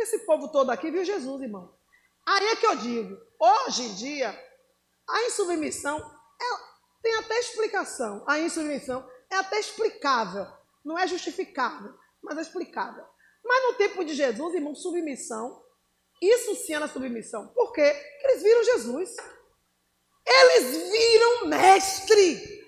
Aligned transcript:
Porque 0.00 0.16
esse 0.16 0.18
povo 0.24 0.48
todo 0.48 0.70
aqui 0.70 0.90
viu 0.90 1.04
Jesus, 1.04 1.42
irmão. 1.42 1.74
Aí 2.26 2.46
é 2.46 2.56
que 2.56 2.66
eu 2.66 2.74
digo, 2.76 3.18
hoje 3.38 3.82
em 3.82 3.94
dia, 3.96 4.30
a 5.06 5.24
insubmissão 5.24 5.98
é, 5.98 7.02
tem 7.02 7.14
até 7.16 7.38
explicação. 7.38 8.24
A 8.26 8.38
insubmissão 8.38 9.06
é 9.30 9.36
até 9.36 9.60
explicável. 9.60 10.46
Não 10.82 10.98
é 10.98 11.06
justificável, 11.06 11.92
mas 12.22 12.38
é 12.38 12.40
explicável. 12.40 13.04
Mas 13.44 13.62
no 13.64 13.74
tempo 13.74 14.02
de 14.02 14.14
Jesus, 14.14 14.54
irmão, 14.54 14.74
submissão, 14.74 15.62
isso 16.22 16.54
sim 16.54 16.72
era 16.72 16.88
submissão. 16.88 17.48
Por 17.48 17.70
quê? 17.72 17.92
Porque 17.92 18.26
eles 18.26 18.42
viram 18.42 18.64
Jesus. 18.64 19.16
Eles 20.26 20.90
viram 20.90 21.46
mestre. 21.46 22.64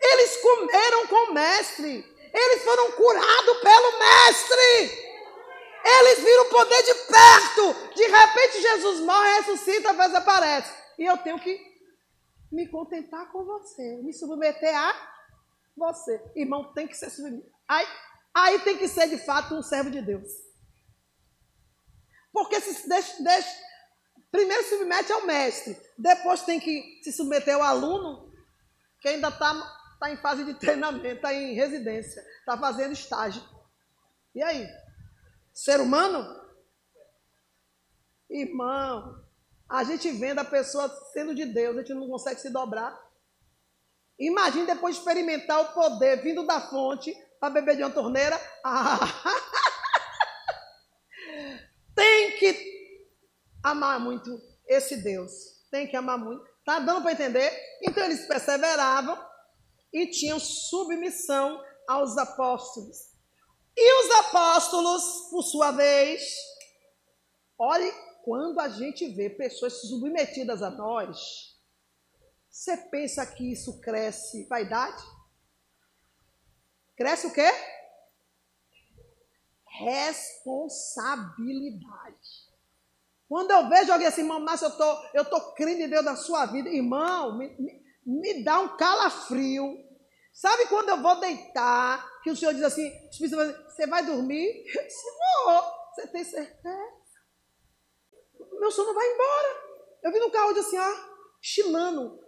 Eles 0.00 0.36
comeram 0.38 1.06
com 1.06 1.30
o 1.30 1.34
mestre. 1.34 2.04
Eles 2.34 2.64
foram 2.64 2.90
curados 2.92 3.58
pelo 3.60 3.98
mestre. 4.00 5.11
Eles 5.84 6.18
viram 6.20 6.46
o 6.46 6.50
poder 6.50 6.82
de 6.82 6.94
perto. 6.94 7.94
De 7.94 8.06
repente, 8.06 8.62
Jesus 8.62 9.00
morre, 9.00 9.40
ressuscita, 9.40 9.94
desaparece. 9.94 10.72
E 10.98 11.04
eu 11.04 11.18
tenho 11.18 11.38
que 11.38 11.60
me 12.50 12.68
contentar 12.68 13.30
com 13.32 13.44
você, 13.44 13.96
me 14.02 14.12
submeter 14.12 14.76
a 14.76 14.94
você. 15.76 16.22
Irmão, 16.36 16.72
tem 16.72 16.86
que 16.86 16.96
ser 16.96 17.10
submetido. 17.10 17.50
Aí, 17.66 17.86
aí 18.34 18.58
tem 18.60 18.76
que 18.76 18.86
ser 18.86 19.08
de 19.08 19.18
fato 19.18 19.54
um 19.54 19.62
servo 19.62 19.90
de 19.90 20.02
Deus. 20.02 20.28
Porque 22.32 22.60
se 22.60 22.88
deixa, 22.88 23.22
deixa, 23.22 23.48
primeiro 24.30 24.62
se 24.64 24.70
submete 24.70 25.12
ao 25.12 25.26
mestre, 25.26 25.76
depois 25.98 26.42
tem 26.42 26.58
que 26.58 27.00
se 27.02 27.12
submeter 27.12 27.54
ao 27.54 27.62
aluno, 27.62 28.32
que 29.00 29.08
ainda 29.08 29.28
está 29.28 29.54
tá 30.00 30.10
em 30.10 30.16
fase 30.16 30.44
de 30.44 30.54
treinamento, 30.60 31.06
está 31.06 31.34
em 31.34 31.54
residência, 31.54 32.22
está 32.38 32.56
fazendo 32.56 32.92
estágio. 32.92 33.42
E 34.34 34.42
aí? 34.42 34.66
Ser 35.52 35.80
humano? 35.80 36.40
Irmão, 38.30 39.22
a 39.68 39.84
gente 39.84 40.10
vendo 40.12 40.38
a 40.38 40.44
pessoa 40.44 40.88
sendo 41.12 41.34
de 41.34 41.44
Deus, 41.44 41.76
a 41.76 41.80
gente 41.80 41.94
não 41.94 42.08
consegue 42.08 42.40
se 42.40 42.50
dobrar. 42.50 42.98
Imagine 44.18 44.66
depois 44.66 44.96
experimentar 44.96 45.60
o 45.60 45.72
poder 45.72 46.22
vindo 46.22 46.46
da 46.46 46.60
fonte 46.60 47.14
para 47.40 47.50
beber 47.50 47.76
de 47.76 47.82
uma 47.82 47.90
torneira. 47.90 48.38
Ah. 48.64 48.98
Tem 51.96 52.38
que 52.38 52.98
amar 53.62 53.98
muito 53.98 54.40
esse 54.66 54.96
Deus. 55.02 55.32
Tem 55.70 55.86
que 55.88 55.96
amar 55.96 56.16
muito. 56.16 56.44
Tá 56.64 56.78
dando 56.78 57.02
para 57.02 57.12
entender? 57.12 57.52
Então 57.82 58.04
eles 58.04 58.26
perseveravam 58.26 59.18
e 59.92 60.06
tinham 60.06 60.38
submissão 60.38 61.60
aos 61.88 62.16
apóstolos. 62.16 63.11
E 63.76 64.04
os 64.04 64.10
apóstolos, 64.26 65.28
por 65.30 65.42
sua 65.42 65.72
vez, 65.72 66.22
olhe, 67.58 67.92
quando 68.24 68.60
a 68.60 68.68
gente 68.68 69.08
vê 69.14 69.30
pessoas 69.30 69.80
submetidas 69.80 70.62
a 70.62 70.70
nós, 70.70 71.58
você 72.50 72.76
pensa 72.76 73.26
que 73.26 73.50
isso 73.50 73.80
cresce 73.80 74.46
vaidade? 74.46 75.02
Cresce 76.94 77.26
o 77.26 77.32
quê? 77.32 77.50
Responsabilidade. 79.66 82.52
Quando 83.26 83.50
eu 83.50 83.70
vejo 83.70 83.90
alguém 83.90 84.06
assim, 84.06 84.22
mamãe, 84.22 84.54
eu 84.60 84.76
tô, 84.76 85.02
eu 85.14 85.24
tô 85.24 85.54
crendo 85.54 85.80
em 85.80 85.88
Deus 85.88 86.04
na 86.04 86.16
sua 86.16 86.44
vida, 86.44 86.68
irmão, 86.68 87.38
me, 87.38 87.56
me, 87.58 87.82
me 88.04 88.44
dá 88.44 88.60
um 88.60 88.76
calafrio. 88.76 89.82
Sabe 90.30 90.66
quando 90.66 90.90
eu 90.90 91.00
vou 91.00 91.18
deitar, 91.18 92.06
que 92.22 92.30
o 92.30 92.36
Senhor 92.36 92.54
diz 92.54 92.62
assim, 92.62 92.90
você 93.10 93.86
vai 93.86 94.04
dormir? 94.04 94.64
Eu 94.74 94.84
disse, 94.84 95.06
vou. 95.44 95.62
Você 95.94 96.06
tem 96.08 96.24
certeza? 96.24 97.02
Meu 98.58 98.70
sono 98.70 98.94
vai 98.94 99.06
embora. 99.06 99.72
Eu 100.02 100.12
vi 100.12 100.18
no 100.18 100.30
carro 100.30 100.52
de 100.52 100.60
assim, 100.60 100.78
ó, 100.78 100.94
chilando. 101.40 102.20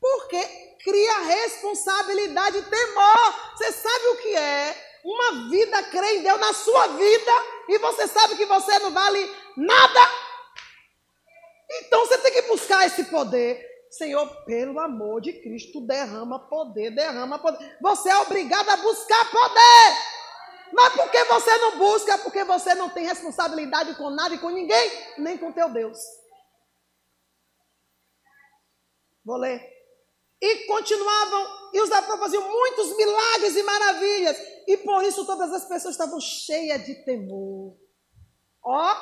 Porque 0.00 0.40
cria 0.82 1.18
responsabilidade 1.20 2.58
e 2.58 2.62
temor. 2.62 3.54
Você 3.56 3.72
sabe 3.72 4.06
o 4.08 4.16
que 4.18 4.34
é? 4.36 5.00
Uma 5.04 5.50
vida 5.50 5.82
crê 5.84 6.16
em 6.16 6.22
Deus 6.22 6.38
na 6.38 6.52
sua 6.52 6.86
vida 6.88 7.32
e 7.68 7.78
você 7.78 8.06
sabe 8.06 8.36
que 8.36 8.46
você 8.46 8.78
não 8.78 8.92
vale 8.92 9.36
nada. 9.56 10.00
Então 11.70 12.00
você 12.06 12.18
tem 12.18 12.32
que 12.32 12.42
buscar 12.42 12.86
esse 12.86 13.04
poder. 13.04 13.69
Senhor, 13.90 14.44
pelo 14.44 14.78
amor 14.78 15.20
de 15.20 15.32
Cristo, 15.32 15.80
derrama 15.80 16.38
poder, 16.48 16.94
derrama 16.94 17.40
poder. 17.40 17.76
Você 17.80 18.08
é 18.08 18.16
obrigado 18.18 18.68
a 18.68 18.76
buscar 18.76 19.30
poder. 19.30 20.20
Mas 20.72 20.94
porque 20.94 21.24
você 21.24 21.56
não 21.58 21.78
busca? 21.78 22.18
Porque 22.18 22.44
você 22.44 22.74
não 22.76 22.88
tem 22.88 23.04
responsabilidade 23.04 23.96
com 23.96 24.08
nada 24.08 24.34
e 24.36 24.38
com 24.38 24.50
ninguém, 24.50 24.90
nem 25.18 25.36
com 25.36 25.50
teu 25.50 25.68
Deus. 25.68 25.98
Vou 29.24 29.36
ler. 29.36 29.60
E 30.40 30.66
continuavam, 30.66 31.70
e 31.74 31.80
os 31.80 31.90
apóstolos 31.90 32.20
faziam 32.20 32.48
muitos 32.48 32.96
milagres 32.96 33.56
e 33.56 33.62
maravilhas. 33.64 34.36
E 34.68 34.76
por 34.78 35.02
isso 35.02 35.26
todas 35.26 35.52
as 35.52 35.64
pessoas 35.66 35.94
estavam 35.94 36.20
cheias 36.20 36.86
de 36.86 36.94
temor. 37.04 37.76
Ó, 38.62 38.94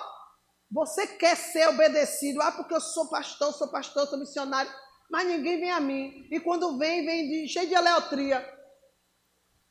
você 0.70 1.06
quer 1.06 1.36
ser 1.36 1.68
obedecido. 1.68 2.42
Ah, 2.42 2.52
porque 2.52 2.74
eu 2.74 2.80
sou 2.80 3.08
pastor, 3.08 3.52
sou 3.54 3.68
pastor, 3.68 4.06
sou 4.06 4.18
missionário. 4.18 4.70
Mas 5.10 5.26
ninguém 5.26 5.60
vem 5.60 5.70
a 5.70 5.80
mim. 5.80 6.28
E 6.30 6.38
quando 6.40 6.78
vem, 6.78 7.04
vem 7.04 7.28
de, 7.28 7.48
cheio 7.48 7.68
de 7.68 7.74
aleotria. 7.74 8.46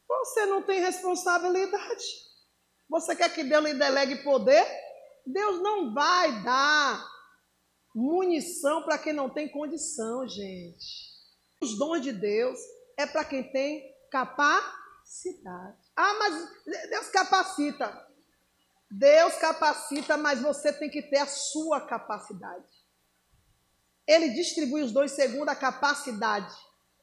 Você 0.08 0.46
não 0.48 0.64
tem 0.64 0.80
responsabilidade. 0.80 2.06
Você 2.90 3.16
quer 3.16 3.34
que 3.34 3.44
Deus 3.44 3.64
lhe 3.64 3.74
delegue 3.74 4.24
poder? 4.24 4.66
Deus 5.26 5.62
não 5.62 5.94
vai 5.94 6.44
dar 6.44 7.06
munição 7.94 8.84
para 8.84 8.98
quem 8.98 9.14
não 9.14 9.30
tem 9.30 9.50
condição, 9.50 10.28
gente. 10.28 11.08
Os 11.62 11.78
dons 11.78 12.02
de 12.02 12.12
Deus 12.12 12.58
é 12.96 13.06
para 13.06 13.26
quem 13.26 13.52
tem 13.52 13.84
capacidade. 14.10 15.78
Ah, 15.96 16.14
mas 16.14 16.90
Deus 16.90 17.08
capacita. 17.10 18.07
Deus 18.90 19.36
capacita, 19.36 20.16
mas 20.16 20.42
você 20.42 20.72
tem 20.72 20.90
que 20.90 21.02
ter 21.02 21.18
a 21.18 21.28
sua 21.28 21.82
capacidade. 21.82 22.72
Ele 24.08 24.30
distribui 24.30 24.82
os 24.82 24.92
dons 24.94 25.12
segundo 25.12 25.50
a 25.50 25.56
capacidade. 25.56 26.56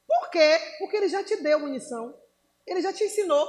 Por 0.07 0.31
quê? 0.31 0.59
Porque 0.79 0.97
ele 0.97 1.09
já 1.09 1.23
te 1.23 1.37
deu 1.37 1.61
munição. 1.61 2.19
Ele 2.67 2.81
já 2.81 2.93
te 2.93 3.05
ensinou. 3.05 3.47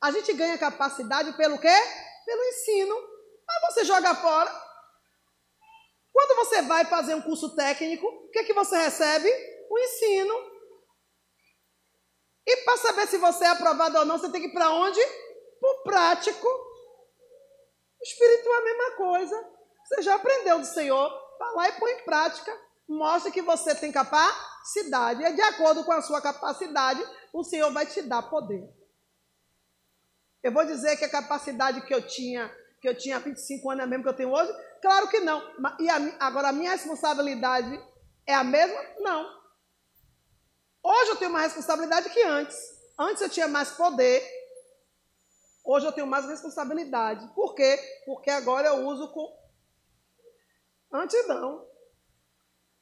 A 0.00 0.12
gente 0.12 0.32
ganha 0.32 0.56
capacidade 0.56 1.32
pelo 1.36 1.58
quê? 1.58 1.76
Pelo 2.24 2.44
ensino. 2.44 2.94
Mas 3.46 3.74
você 3.74 3.84
joga 3.84 4.14
fora. 4.14 4.68
Quando 6.12 6.36
você 6.36 6.62
vai 6.62 6.84
fazer 6.84 7.14
um 7.14 7.22
curso 7.22 7.56
técnico, 7.56 8.06
o 8.06 8.30
que, 8.30 8.40
é 8.40 8.44
que 8.44 8.54
você 8.54 8.76
recebe? 8.76 9.28
O 9.68 9.78
ensino. 9.78 10.34
E 12.46 12.56
para 12.58 12.76
saber 12.78 13.06
se 13.08 13.18
você 13.18 13.44
é 13.44 13.48
aprovado 13.48 13.98
ou 13.98 14.04
não, 14.04 14.18
você 14.18 14.30
tem 14.30 14.40
que 14.40 14.48
ir 14.48 14.52
para 14.52 14.70
onde? 14.70 15.00
Para 15.60 15.70
o 15.70 15.82
prático. 15.82 16.67
O 18.00 18.04
espiritual 18.04 18.54
é 18.54 18.58
a 18.58 18.64
mesma 18.64 18.96
coisa. 18.96 19.48
Você 19.84 20.02
já 20.02 20.14
aprendeu 20.14 20.58
do 20.58 20.66
Senhor, 20.66 21.10
vai 21.38 21.54
lá 21.54 21.68
e 21.68 21.80
põe 21.80 21.92
em 21.92 22.04
prática. 22.04 22.52
Mostre 22.88 23.32
que 23.32 23.42
você 23.42 23.74
tem 23.74 23.92
capacidade. 23.92 25.22
E 25.22 25.32
de 25.32 25.42
acordo 25.42 25.84
com 25.84 25.92
a 25.92 26.02
sua 26.02 26.20
capacidade, 26.20 27.02
o 27.32 27.44
Senhor 27.44 27.70
vai 27.72 27.86
te 27.86 28.02
dar 28.02 28.22
poder. 28.22 28.66
Eu 30.42 30.52
vou 30.52 30.64
dizer 30.64 30.96
que 30.96 31.04
a 31.04 31.10
capacidade 31.10 31.82
que 31.82 31.94
eu 31.94 32.06
tinha, 32.06 32.48
que 32.80 32.88
eu 32.88 32.96
tinha 32.96 33.18
25 33.18 33.70
anos 33.70 33.82
é 33.82 33.84
a 33.84 33.86
mesma 33.86 34.04
que 34.04 34.10
eu 34.10 34.16
tenho 34.16 34.32
hoje? 34.32 34.52
Claro 34.80 35.08
que 35.08 35.20
não. 35.20 35.42
E 35.80 35.90
a, 35.90 35.96
agora 36.20 36.48
a 36.48 36.52
minha 36.52 36.70
responsabilidade 36.70 37.78
é 38.26 38.34
a 38.34 38.44
mesma? 38.44 38.80
Não. 39.00 39.38
Hoje 40.82 41.10
eu 41.10 41.16
tenho 41.16 41.32
mais 41.32 41.52
responsabilidade 41.52 42.10
que 42.10 42.22
antes. 42.22 42.56
Antes 42.98 43.22
eu 43.22 43.28
tinha 43.28 43.48
mais 43.48 43.70
poder. 43.72 44.22
Hoje 45.70 45.84
eu 45.84 45.92
tenho 45.92 46.06
mais 46.06 46.24
responsabilidade. 46.24 47.28
Por 47.34 47.54
quê? 47.54 47.78
Porque 48.06 48.30
agora 48.30 48.68
eu 48.68 48.86
uso 48.86 49.06
com. 49.12 49.38
Antes 50.90 51.28
não. 51.28 51.68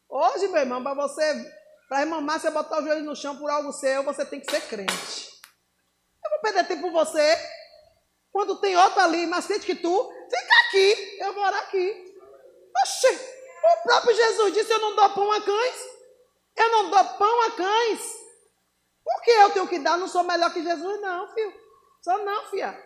Hoje, 0.09 0.47
meu 0.47 0.61
irmão, 0.61 0.81
para 0.85 0.95
você 0.95 1.53
para 1.89 2.03
irmã 2.03 2.21
Márcia 2.21 2.53
botar 2.53 2.79
o 2.79 2.83
joelho 2.83 3.05
no 3.05 3.17
chão 3.17 3.37
por 3.39 3.51
algo 3.51 3.73
seu, 3.73 4.05
você 4.05 4.25
tem 4.25 4.39
que 4.39 4.49
ser 4.49 4.61
crente. 4.69 5.29
Eu 6.25 6.31
vou 6.31 6.41
perder 6.41 6.69
tempo 6.69 6.83
com 6.83 6.93
você. 6.93 7.37
Quando 8.31 8.61
tem 8.61 8.77
outro 8.77 9.01
ali 9.01 9.27
mais 9.27 9.47
crente 9.47 9.67
que 9.67 9.75
tu, 9.75 10.13
fica 10.31 10.55
aqui. 10.69 11.19
Eu 11.21 11.33
vou 11.33 11.43
orar 11.43 11.63
aqui. 11.63 12.15
Oxê, 12.85 13.19
o 13.65 13.83
próprio 13.83 14.15
Jesus 14.15 14.55
disse: 14.55 14.73
Eu 14.73 14.79
não 14.79 14.95
dou 14.95 15.11
pão 15.11 15.33
a 15.33 15.43
cães. 15.43 15.77
Eu 16.55 16.71
não 16.71 16.91
dou 16.91 17.05
pão 17.19 17.43
a 17.43 17.51
cães. 17.51 18.01
Por 19.03 19.23
que 19.23 19.31
eu 19.33 19.51
tenho 19.51 19.67
que 19.67 19.81
dar? 19.81 19.99
Não 19.99 20.07
sou 20.07 20.23
melhor 20.23 20.53
que 20.53 20.63
Jesus, 20.63 21.01
não, 21.01 21.35
filho. 21.35 21.66
Sou 22.07 22.25
não, 22.25 22.45
filha. 22.51 22.81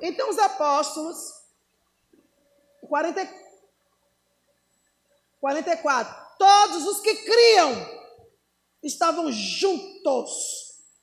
Então 0.00 0.30
os 0.30 0.38
apóstolos, 0.38 1.18
40, 2.88 3.28
44, 5.40 6.38
todos 6.38 6.86
os 6.86 7.00
que 7.00 7.12
criam 7.24 7.74
estavam 8.84 9.32
juntos 9.32 10.30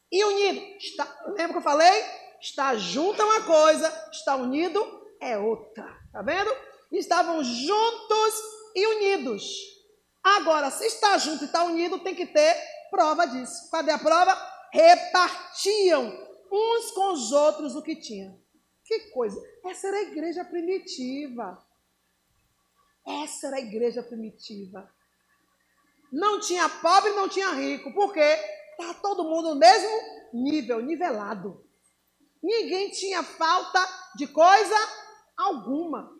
e 0.09 0.23
unidos. 0.23 0.85
Está, 0.85 1.03
lembra 1.35 1.49
que 1.49 1.57
eu 1.57 1.61
falei? 1.61 2.05
Estar 2.39 2.77
junto 2.77 3.21
é 3.21 3.25
uma 3.25 3.43
coisa, 3.43 4.09
estar 4.09 4.37
unido 4.37 5.05
é 5.19 5.37
outra. 5.37 5.83
Tá 6.13 6.21
vendo? 6.21 6.49
Estavam 6.93 7.43
juntos 7.43 8.33
e 8.73 8.87
unidos. 8.87 9.43
Agora, 10.23 10.71
se 10.71 10.85
está 10.85 11.17
junto 11.17 11.43
e 11.43 11.47
está 11.47 11.65
unido, 11.65 11.99
tem 11.99 12.15
que 12.15 12.25
ter 12.25 12.55
prova 12.89 13.25
disso. 13.25 13.69
Cadê 13.69 13.91
a 13.91 13.99
prova? 13.99 14.33
Repartiam 14.71 16.31
uns 16.53 16.91
com 16.91 17.13
os 17.13 17.31
outros 17.31 17.75
o 17.75 17.81
que 17.81 17.95
tinham. 17.95 18.39
Que 18.85 19.11
coisa! 19.11 19.41
Essa 19.65 19.87
era 19.87 19.97
a 19.97 20.03
igreja 20.03 20.45
primitiva. 20.45 21.65
Essa 23.05 23.47
era 23.47 23.57
a 23.57 23.61
igreja 23.61 24.03
primitiva. 24.03 24.89
Não 26.11 26.39
tinha 26.39 26.69
pobre, 26.69 27.11
não 27.11 27.27
tinha 27.27 27.51
rico. 27.53 27.91
Por 27.93 28.13
quê? 28.13 28.37
Estava 28.71 28.93
todo 28.95 29.23
mundo 29.23 29.49
no 29.49 29.55
mesmo 29.55 29.89
nível, 30.33 30.81
nivelado. 30.81 31.67
Ninguém 32.41 32.91
tinha 32.91 33.23
falta 33.23 33.79
de 34.15 34.27
coisa 34.27 34.75
alguma. 35.35 36.15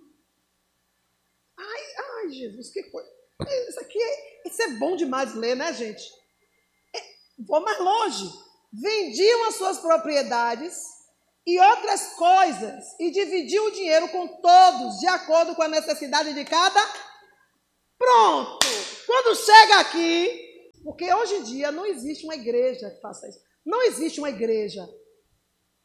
Ai, 1.58 1.82
ai, 1.98 2.30
Jesus, 2.30 2.72
que 2.72 2.84
coisa. 2.84 3.10
Isso 3.70 3.80
aqui 3.80 4.02
é, 4.02 4.48
isso 4.48 4.62
é 4.62 4.70
bom 4.72 4.96
demais 4.96 5.36
ler, 5.36 5.56
né, 5.56 5.74
gente? 5.74 6.04
É, 6.96 7.00
vou 7.40 7.62
mais 7.62 7.80
longe. 7.80 8.53
Vendiam 8.74 9.48
as 9.50 9.56
suas 9.56 9.78
propriedades 9.78 10.75
e 11.46 11.60
outras 11.60 12.14
coisas 12.14 12.84
e 13.00 13.12
dividiam 13.12 13.68
o 13.68 13.72
dinheiro 13.72 14.10
com 14.10 14.28
todos, 14.42 15.00
de 15.00 15.08
acordo 15.08 15.54
com 15.56 15.62
a 15.62 15.68
necessidade 15.68 16.34
de 16.34 16.44
cada. 16.44 16.81
Pronto! 18.00 18.66
Quando 19.06 19.36
chega 19.36 19.80
aqui, 19.80 20.72
porque 20.84 21.14
hoje 21.14 21.36
em 21.36 21.44
dia 21.44 21.72
não 21.72 21.86
existe 21.86 22.25
uma 22.25 22.34
igreja 22.36 22.90
que 22.90 23.00
faça 23.00 23.28
isso. 23.28 23.40
Não 23.64 23.84
existe 23.84 24.20
uma 24.20 24.30
igreja 24.30 24.88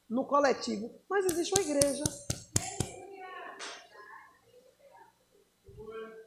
no 0.09 0.27
coletivo, 0.27 0.91
mas 1.11 1.27
existe 1.27 1.53
uma 1.53 1.63
igreja. 1.63 2.05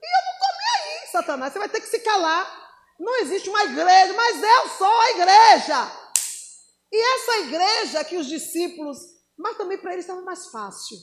E 0.02 0.06
eu 0.06 0.22
não 0.26 0.34
estou 0.34 0.50
aí, 0.76 1.08
Satanás. 1.12 1.54
Você 1.54 1.60
vai 1.60 1.70
ter 1.70 1.82
que 1.82 1.88
se 1.88 2.00
calar. 2.00 2.60
Não 3.00 3.18
existe 3.22 3.50
uma 3.50 3.64
igreja, 3.64 4.14
mas 4.14 4.44
eu 4.44 4.70
sou 4.70 5.00
a 5.00 5.10
igreja. 5.12 6.01
E 6.92 7.16
essa 7.16 7.40
igreja 7.40 8.04
que 8.04 8.18
os 8.18 8.28
discípulos, 8.28 8.98
mas 9.38 9.58
também 9.58 9.78
para 9.78 9.94
eles 9.94 10.04
estava 10.04 10.22
mais 10.22 10.48
fácil. 10.48 10.98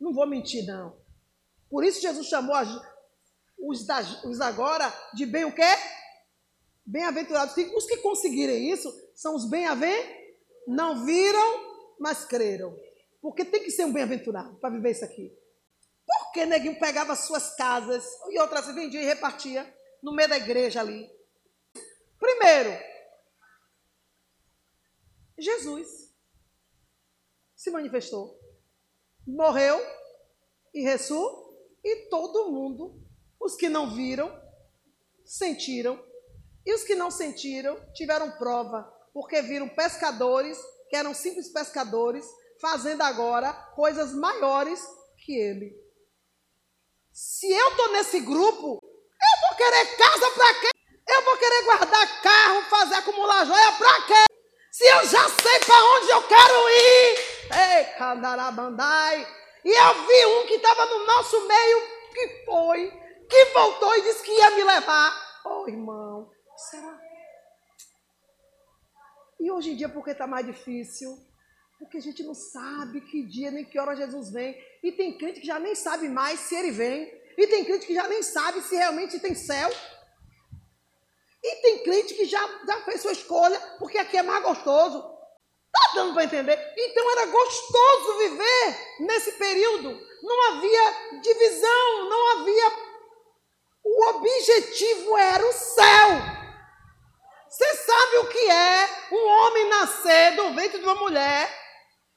Não 0.00 0.12
vou 0.12 0.26
mentir, 0.26 0.64
não. 0.66 0.96
Por 1.68 1.84
isso 1.84 2.00
Jesus 2.00 2.26
chamou 2.26 2.54
os, 3.58 3.86
os 4.24 4.40
agora 4.40 4.92
de 5.14 5.26
bem 5.26 5.44
o 5.44 5.54
quê? 5.54 5.62
Bem-aventurados. 6.84 7.56
Os 7.74 7.86
que 7.86 7.96
conseguirem 7.98 8.70
isso 8.70 8.92
são 9.14 9.34
os 9.34 9.48
bem-aventurados. 9.48 10.22
Não 10.66 11.04
viram, 11.04 11.96
mas 11.98 12.24
creram. 12.24 12.76
Porque 13.20 13.44
tem 13.44 13.62
que 13.62 13.70
ser 13.70 13.84
um 13.84 13.92
bem-aventurado 13.92 14.54
para 14.56 14.70
viver 14.70 14.92
isso 14.92 15.04
aqui. 15.04 15.36
Por 16.06 16.32
que 16.32 16.46
neguinho 16.46 16.78
pegava 16.78 17.16
suas 17.16 17.56
casas 17.56 18.04
e 18.30 18.38
outras 18.38 18.66
vendia 18.74 19.02
e 19.02 19.04
repartia 19.04 19.72
no 20.02 20.12
meio 20.12 20.28
da 20.28 20.36
igreja 20.36 20.80
ali? 20.80 21.10
Primeiro, 22.18 22.91
Jesus 25.42 26.14
se 27.56 27.70
manifestou, 27.70 28.38
morreu 29.26 29.80
e 30.72 30.82
ressuscitou, 30.82 31.42
e 31.84 32.08
todo 32.08 32.50
mundo 32.50 33.02
os 33.40 33.56
que 33.56 33.68
não 33.68 33.94
viram, 33.94 34.30
sentiram. 35.24 36.00
E 36.64 36.72
os 36.72 36.84
que 36.84 36.94
não 36.94 37.10
sentiram, 37.10 37.76
tiveram 37.92 38.30
prova, 38.38 38.84
porque 39.12 39.42
viram 39.42 39.68
pescadores, 39.68 40.56
que 40.88 40.94
eram 40.94 41.12
simples 41.12 41.48
pescadores, 41.48 42.24
fazendo 42.60 43.02
agora 43.02 43.52
coisas 43.74 44.12
maiores 44.12 44.80
que 45.18 45.34
ele. 45.34 45.76
Se 47.12 47.50
eu 47.52 47.68
estou 47.70 47.92
nesse 47.92 48.20
grupo, 48.20 48.78
eu 48.80 49.48
vou 49.48 49.56
querer 49.56 49.96
casa 49.96 50.30
para 50.30 50.60
quê? 50.60 50.68
Eu 51.08 51.24
vou 51.24 51.36
querer 51.36 51.64
guardar 51.64 52.22
carro, 52.22 52.62
fazer 52.70 52.94
acumular 52.94 53.44
joia 53.44 53.72
para 53.72 54.06
quê? 54.06 54.31
Se 54.72 54.86
eu 54.86 55.04
já 55.04 55.28
sei 55.28 55.58
para 55.66 55.84
onde 55.84 56.10
eu 56.10 56.22
quero 56.26 56.68
ir. 56.70 57.18
Ei, 57.76 57.84
candarabandai. 57.98 59.28
E 59.62 59.68
eu 59.68 60.06
vi 60.06 60.26
um 60.26 60.46
que 60.46 60.54
estava 60.54 60.86
no 60.86 61.06
nosso 61.06 61.46
meio, 61.46 61.82
que 62.14 62.44
foi 62.46 63.02
que 63.28 63.44
voltou 63.52 63.94
e 63.96 64.02
disse 64.02 64.22
que 64.22 64.30
ia 64.30 64.50
me 64.52 64.64
levar. 64.64 65.40
Oh, 65.44 65.68
irmão, 65.68 66.30
será? 66.56 66.98
E 69.38 69.50
hoje 69.50 69.72
em 69.72 69.76
dia, 69.76 69.90
porque 69.90 70.12
está 70.12 70.26
mais 70.26 70.46
difícil? 70.46 71.18
Porque 71.78 71.98
a 71.98 72.00
gente 72.00 72.22
não 72.22 72.34
sabe 72.34 73.02
que 73.02 73.26
dia 73.26 73.50
nem 73.50 73.66
que 73.66 73.78
hora 73.78 73.94
Jesus 73.94 74.30
vem. 74.30 74.56
E 74.82 74.90
tem 74.92 75.18
crente 75.18 75.40
que 75.40 75.46
já 75.46 75.58
nem 75.58 75.74
sabe 75.74 76.08
mais 76.08 76.40
se 76.40 76.54
ele 76.54 76.70
vem. 76.70 77.12
E 77.36 77.46
tem 77.46 77.62
crente 77.64 77.86
que 77.86 77.94
já 77.94 78.08
nem 78.08 78.22
sabe 78.22 78.62
se 78.62 78.74
realmente 78.74 79.20
tem 79.20 79.34
céu. 79.34 79.70
E 81.42 81.56
tem 81.56 81.82
crente 81.82 82.14
que 82.14 82.24
já, 82.24 82.40
já 82.66 82.80
fez 82.82 83.02
sua 83.02 83.12
escolha, 83.12 83.58
porque 83.78 83.98
aqui 83.98 84.16
é 84.16 84.22
mais 84.22 84.42
gostoso. 84.42 85.10
Tá 85.72 85.92
dando 85.94 86.14
para 86.14 86.24
entender? 86.24 86.74
Então 86.76 87.10
era 87.12 87.26
gostoso 87.26 88.18
viver 88.18 88.96
nesse 89.00 89.32
período. 89.32 89.98
Não 90.22 90.52
havia 90.52 91.20
divisão, 91.20 92.08
não 92.08 92.28
havia 92.38 92.92
o 93.84 94.08
objetivo 94.10 95.18
era 95.18 95.44
o 95.46 95.52
céu. 95.52 96.08
Você 97.48 97.76
sabe 97.76 98.16
o 98.18 98.28
que 98.28 98.50
é 98.50 98.88
um 99.12 99.26
homem 99.26 99.68
nascer 99.68 100.36
do 100.36 100.54
ventre 100.54 100.78
de 100.78 100.84
uma 100.84 100.94
mulher, 100.94 101.50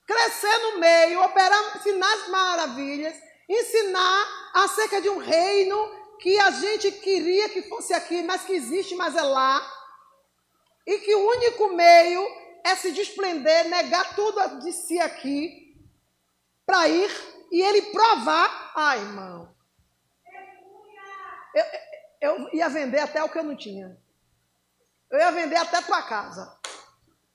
crescer 0.07 0.57
no 0.59 0.77
meio, 0.77 1.23
operar 1.23 1.81
sinais 1.81 2.27
maravilhas, 2.29 3.15
ensinar 3.49 4.51
acerca 4.53 5.01
de 5.01 5.09
um 5.09 5.17
reino 5.17 6.04
que 6.19 6.37
a 6.39 6.51
gente 6.51 6.91
queria 6.91 7.49
que 7.49 7.63
fosse 7.63 7.93
aqui, 7.93 8.23
mas 8.23 8.43
que 8.43 8.53
existe, 8.53 8.95
mas 8.95 9.15
é 9.15 9.21
lá. 9.21 9.61
E 10.85 10.99
que 10.99 11.15
o 11.15 11.29
único 11.29 11.73
meio 11.73 12.25
é 12.63 12.75
se 12.75 12.91
desprender, 12.91 13.67
negar 13.69 14.15
tudo 14.15 14.59
de 14.59 14.71
si 14.71 14.99
aqui, 14.99 15.75
para 16.65 16.87
ir 16.87 17.11
e 17.51 17.61
ele 17.61 17.81
provar. 17.91 18.73
Ai, 18.75 18.99
irmão, 18.99 19.55
eu, 21.53 21.65
eu 22.21 22.49
ia 22.53 22.69
vender 22.69 22.99
até 22.99 23.23
o 23.23 23.29
que 23.29 23.37
eu 23.37 23.43
não 23.43 23.55
tinha. 23.55 23.97
Eu 25.09 25.19
ia 25.19 25.31
vender 25.31 25.55
até 25.55 25.81
tua 25.81 26.01
casa. 26.03 26.59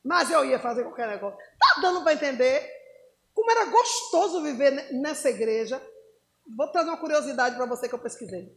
Mas 0.05 0.31
eu 0.31 0.45
ia 0.45 0.59
fazer 0.59 0.83
qualquer 0.83 1.09
negócio. 1.09 1.39
Tá 1.59 1.81
dando 1.81 2.03
para 2.03 2.15
entender 2.15 2.81
como 3.35 3.51
era 3.51 3.65
gostoso 3.67 4.43
viver 4.43 4.93
nessa 4.93 5.31
igreja? 5.31 5.81
Vou 6.57 6.69
trazer 6.69 6.91
uma 6.91 6.99
curiosidade 6.99 7.57
para 7.57 7.67
você 7.67 7.89
que 7.89 7.95
eu 7.95 7.99
pesquisei. 7.99 8.55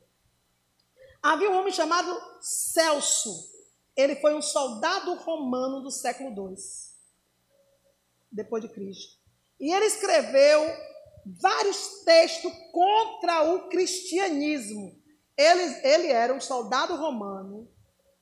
Havia 1.24 1.50
um 1.50 1.58
homem 1.58 1.72
chamado 1.72 2.22
Celso. 2.42 3.50
Ele 3.96 4.18
foi 4.18 4.36
um 4.36 4.42
soldado 4.42 5.14
romano 5.16 5.82
do 5.82 5.90
século 5.90 6.30
II, 6.30 6.56
depois 8.30 8.62
de 8.62 8.68
Cristo. 8.68 9.14
E 9.58 9.72
ele 9.74 9.86
escreveu 9.86 10.62
vários 11.26 12.04
textos 12.04 12.52
contra 12.74 13.44
o 13.54 13.70
cristianismo. 13.70 15.02
Ele, 15.38 15.64
ele 15.88 16.08
era 16.12 16.34
um 16.34 16.42
soldado 16.42 16.96
romano, 16.96 17.72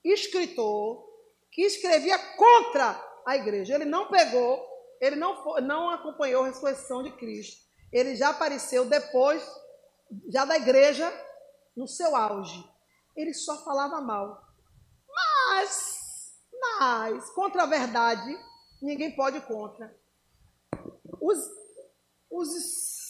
escritor, 0.03 1.03
que 1.51 1.63
escrevia 1.63 2.20
contra 2.36 3.01
a 3.25 3.36
igreja. 3.36 3.74
Ele 3.74 3.86
não 3.86 4.10
pegou, 4.10 4.63
ele 5.00 5.15
não, 5.15 5.43
foi, 5.43 5.62
não 5.62 5.89
acompanhou 5.89 6.43
a 6.43 6.48
ressurreição 6.48 7.01
de 7.01 7.12
Cristo. 7.13 7.60
Ele 7.91 8.15
já 8.15 8.29
apareceu 8.29 8.86
depois, 8.86 9.43
já 10.29 10.46
da 10.46 10.55
igreja, 10.55 11.12
no 11.75 11.88
seu 11.88 12.15
auge. 12.15 12.70
Ele 13.15 13.34
só 13.34 13.63
falava 13.63 14.01
mal. 14.01 14.48
Mas, 15.08 16.39
mas, 16.53 17.30
contra 17.32 17.63
a 17.63 17.68
verdade, 17.68 18.38
ninguém 18.82 19.15
pode 19.15 19.41
contra. 19.41 19.96
Os, 21.20 21.38
os 22.30 23.01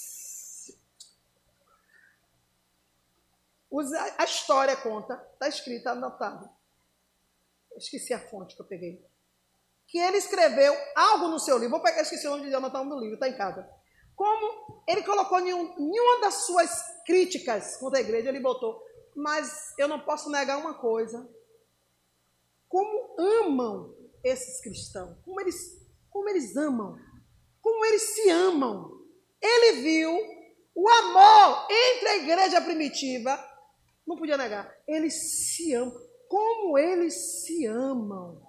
a 4.17 4.23
história 4.25 4.75
conta, 4.75 5.13
está 5.33 5.47
escrita, 5.47 5.91
anotado. 5.91 6.49
Esqueci 7.77 8.13
a 8.13 8.19
fonte 8.19 8.55
que 8.55 8.61
eu 8.61 8.65
peguei. 8.65 9.01
Que 9.87 9.97
ele 9.97 10.17
escreveu 10.17 10.75
algo 10.95 11.29
no 11.29 11.39
seu 11.39 11.57
livro. 11.57 11.71
Vou 11.71 11.81
pegar, 11.81 12.01
esqueci 12.01 12.27
o 12.27 12.31
nome 12.31 12.49
de 12.49 12.55
anotar 12.55 12.85
do 12.87 12.99
livro, 12.99 13.13
está 13.13 13.29
em 13.29 13.37
casa. 13.37 13.67
Como 14.13 14.83
ele 14.87 15.03
colocou 15.03 15.39
nenhum, 15.39 15.73
nenhuma 15.77 16.21
das 16.21 16.45
suas 16.45 16.83
críticas 17.05 17.77
contra 17.77 17.99
a 17.99 18.01
igreja, 18.01 18.29
ele 18.29 18.41
botou. 18.41 18.83
Mas 19.15 19.73
eu 19.77 19.87
não 19.87 19.99
posso 19.99 20.29
negar 20.29 20.57
uma 20.57 20.73
coisa. 20.73 21.29
Como 22.67 23.15
amam 23.19 23.95
esses 24.23 24.61
cristãos. 24.61 25.17
Como 25.23 25.39
eles, 25.41 25.85
como 26.09 26.29
eles 26.29 26.55
amam. 26.55 26.97
Como 27.61 27.85
eles 27.85 28.01
se 28.01 28.29
amam. 28.29 29.01
Ele 29.41 29.81
viu 29.81 30.41
o 30.73 30.89
amor 30.89 31.67
entre 31.69 32.07
a 32.07 32.17
igreja 32.17 32.61
primitiva 32.61 33.51
não 34.07 34.17
podia 34.17 34.37
negar. 34.37 34.73
Eles 34.87 35.53
se 35.53 35.73
amam. 35.73 36.11
Como 36.27 36.77
eles 36.77 37.43
se 37.43 37.65
amam. 37.65 38.41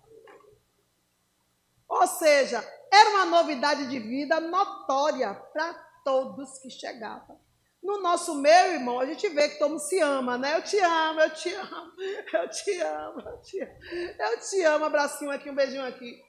Ou 1.89 2.07
seja, 2.07 2.65
Era 2.93 3.09
uma 3.09 3.25
novidade 3.25 3.89
de 3.89 3.99
vida 3.99 4.39
notória 4.39 5.33
para 5.35 5.73
todos 6.05 6.59
que 6.59 6.69
chegavam. 6.69 7.41
No 7.83 8.01
nosso 8.01 8.37
meio, 8.37 8.75
irmão, 8.75 9.01
a 9.01 9.07
gente 9.07 9.29
vê 9.29 9.49
que 9.49 9.59
todo 9.59 9.71
mundo 9.71 9.81
se 9.81 9.99
ama, 9.99 10.39
né? 10.39 10.57
Eu 10.57 10.63
te 10.63 10.79
amo, 10.79 11.21
eu 11.21 11.31
te 11.35 11.53
amo, 11.53 11.93
eu 12.33 12.49
te 12.49 12.81
amo, 12.81 13.21
eu 13.21 13.41
te 13.41 13.61
amo. 13.61 13.73
Eu 14.19 14.41
te 14.41 14.63
amo, 14.63 14.85
abracinho 14.85 15.31
aqui, 15.33 15.51
um 15.51 15.55
beijinho 15.55 15.85
aqui. 15.85 16.23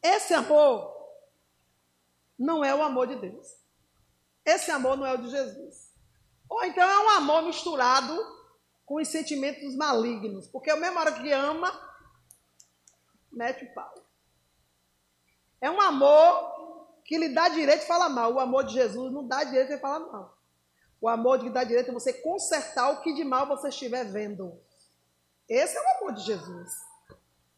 Esse 0.00 0.34
amor 0.34 0.96
não 2.38 2.64
é 2.64 2.72
o 2.72 2.82
amor 2.82 3.08
de 3.08 3.16
Deus. 3.16 3.58
Esse 4.44 4.70
amor 4.70 4.96
não 4.96 5.04
é 5.04 5.14
o 5.14 5.18
de 5.18 5.30
Jesus. 5.30 5.92
Ou 6.48 6.64
então 6.64 6.88
é 6.88 6.98
um 7.00 7.10
amor 7.10 7.42
misturado 7.42 8.16
com 8.86 8.94
os 8.94 9.08
sentimentos 9.08 9.74
malignos. 9.74 10.46
Porque 10.46 10.72
o 10.72 10.76
mesmo 10.78 10.98
hora 10.98 11.12
que 11.12 11.32
ama, 11.32 11.70
mete 13.32 13.64
o 13.64 13.74
pau. 13.74 13.94
É 15.60 15.68
um 15.68 15.80
amor 15.80 16.57
que 17.08 17.16
lhe 17.16 17.30
dá 17.30 17.48
direito 17.48 17.80
de 17.80 17.86
falar 17.86 18.10
mal. 18.10 18.34
O 18.34 18.38
amor 18.38 18.64
de 18.64 18.74
Jesus 18.74 19.10
não 19.10 19.26
dá 19.26 19.42
direito 19.42 19.70
de 19.70 19.80
falar 19.80 20.00
mal. 20.00 20.38
O 21.00 21.08
amor 21.08 21.40
que 21.40 21.48
dá 21.48 21.64
direito 21.64 21.90
é 21.90 21.94
você 21.94 22.12
consertar 22.12 22.90
o 22.90 23.00
que 23.00 23.14
de 23.14 23.24
mal 23.24 23.48
você 23.48 23.70
estiver 23.70 24.04
vendo. 24.04 24.60
Esse 25.48 25.74
é 25.74 25.80
o 25.80 25.96
amor 25.96 26.12
de 26.12 26.20
Jesus. 26.20 26.70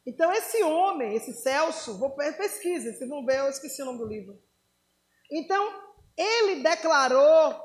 Então, 0.06 0.32
esse 0.32 0.62
homem, 0.62 1.16
esse 1.16 1.32
Celso, 1.34 1.98
vou 1.98 2.12
pesquisa, 2.14 2.92
vocês 2.92 3.10
vão 3.10 3.26
ver, 3.26 3.40
eu 3.40 3.48
esqueci 3.48 3.82
o 3.82 3.86
nome 3.86 3.98
do 3.98 4.06
livro. 4.06 4.40
Então, 5.28 5.82
ele 6.16 6.62
declarou 6.62 7.60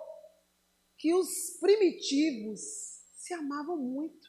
que 0.98 1.14
os 1.14 1.58
primitivos 1.62 2.62
se 3.14 3.32
amavam 3.36 3.78
muito. 3.78 4.28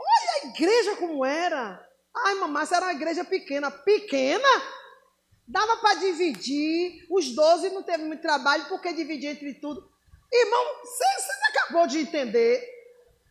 Olha 0.00 0.44
a 0.44 0.46
igreja 0.46 0.96
como 0.96 1.26
era. 1.26 1.86
Ai, 2.14 2.34
mamãe, 2.36 2.66
era 2.72 2.86
uma 2.86 2.94
igreja 2.94 3.22
pequena. 3.22 3.70
Pequena? 3.70 4.85
Dava 5.46 5.76
para 5.76 6.00
dividir. 6.00 7.06
Os 7.10 7.34
doze 7.34 7.70
não 7.70 7.82
teve 7.82 8.04
muito 8.04 8.22
trabalho 8.22 8.66
porque 8.68 8.92
dividir 8.92 9.30
entre 9.30 9.54
tudo. 9.54 9.88
Irmão, 10.32 10.64
você 10.82 11.04
acabou 11.50 11.86
de 11.86 11.98
entender 11.98 12.62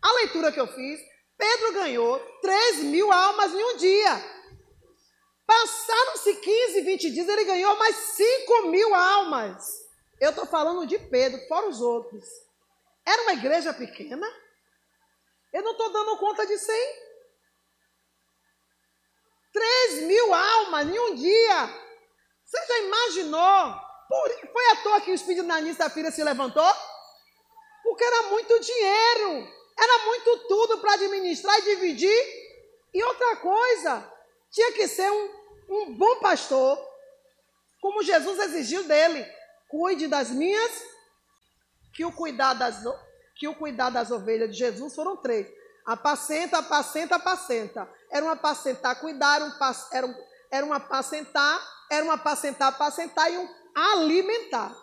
a 0.02 0.12
leitura 0.14 0.52
que 0.52 0.60
eu 0.60 0.68
fiz. 0.68 1.00
Pedro 1.38 1.74
ganhou 1.74 2.20
3 2.42 2.84
mil 2.84 3.12
almas 3.12 3.54
em 3.54 3.64
um 3.64 3.78
dia. 3.78 4.36
Passaram-se 5.46 6.36
15, 6.36 6.82
20 6.82 7.12
dias, 7.12 7.28
ele 7.28 7.44
ganhou 7.44 7.78
mais 7.78 7.96
5 7.96 8.68
mil 8.68 8.96
almas. 8.96 9.86
Eu 10.20 10.30
estou 10.30 10.46
falando 10.46 10.88
de 10.88 10.98
Pedro, 10.98 11.40
fora 11.48 11.68
os 11.68 11.82
outros. 11.82 12.24
Era 13.06 13.22
uma 13.24 13.34
igreja 13.34 13.74
pequena? 13.74 14.26
Eu 15.54 15.62
não 15.62 15.72
estou 15.72 15.92
dando 15.92 16.18
conta 16.18 16.48
de 16.48 16.58
100. 16.58 16.76
3 19.54 20.04
mil 20.04 20.34
almas 20.34 20.88
em 20.88 21.00
um 21.00 21.16
dia. 21.16 21.85
Você 22.56 22.68
já 22.68 22.80
imaginou? 22.80 23.76
Por, 24.08 24.50
foi 24.52 24.66
à 24.72 24.76
toa 24.78 25.02
que 25.02 25.12
o 25.12 25.16
espírito 25.16 25.46
da 25.46 25.56
Anissa 25.56 25.90
filha 25.90 26.12
se 26.12 26.24
levantou? 26.24 26.74
Porque 27.84 28.04
era 28.04 28.24
muito 28.30 28.60
dinheiro. 28.60 29.48
Era 29.78 30.06
muito 30.06 30.38
tudo 30.48 30.78
para 30.78 30.94
administrar 30.94 31.58
e 31.60 31.64
dividir. 31.64 32.46
E 32.94 33.04
outra 33.04 33.36
coisa, 33.38 34.12
tinha 34.50 34.72
que 34.72 34.88
ser 34.88 35.12
um, 35.12 35.30
um 35.70 35.94
bom 35.96 36.20
pastor, 36.20 36.80
como 37.82 38.04
Jesus 38.04 38.40
exigiu 38.40 38.84
dele. 38.86 39.26
Cuide 39.68 40.08
das 40.08 40.30
minhas, 40.30 40.72
que 41.94 42.06
o 42.06 42.12
cuidar 42.12 42.54
das, 42.54 42.82
que 43.38 43.48
o 43.50 43.56
cuidar 43.56 43.90
das 43.90 44.12
ovelhas 44.12 44.50
de 44.52 44.58
Jesus 44.58 44.96
foram 44.96 45.18
três. 45.18 45.46
Apacenta, 45.86 46.60
apacenta, 46.60 47.16
apacenta. 47.16 47.90
Era 48.10 48.26
um 48.26 48.30
apacentar, 48.30 49.00
cuidar, 49.02 49.42
era, 49.92 50.08
um, 50.08 50.16
era 50.50 50.66
um 50.66 50.74
apacentar, 50.74 51.75
era 51.92 52.06
um 52.06 52.12
apacentar, 52.12 52.70
apacentar 52.70 53.32
e 53.32 53.38
um 53.38 53.50
alimentar. 53.76 54.76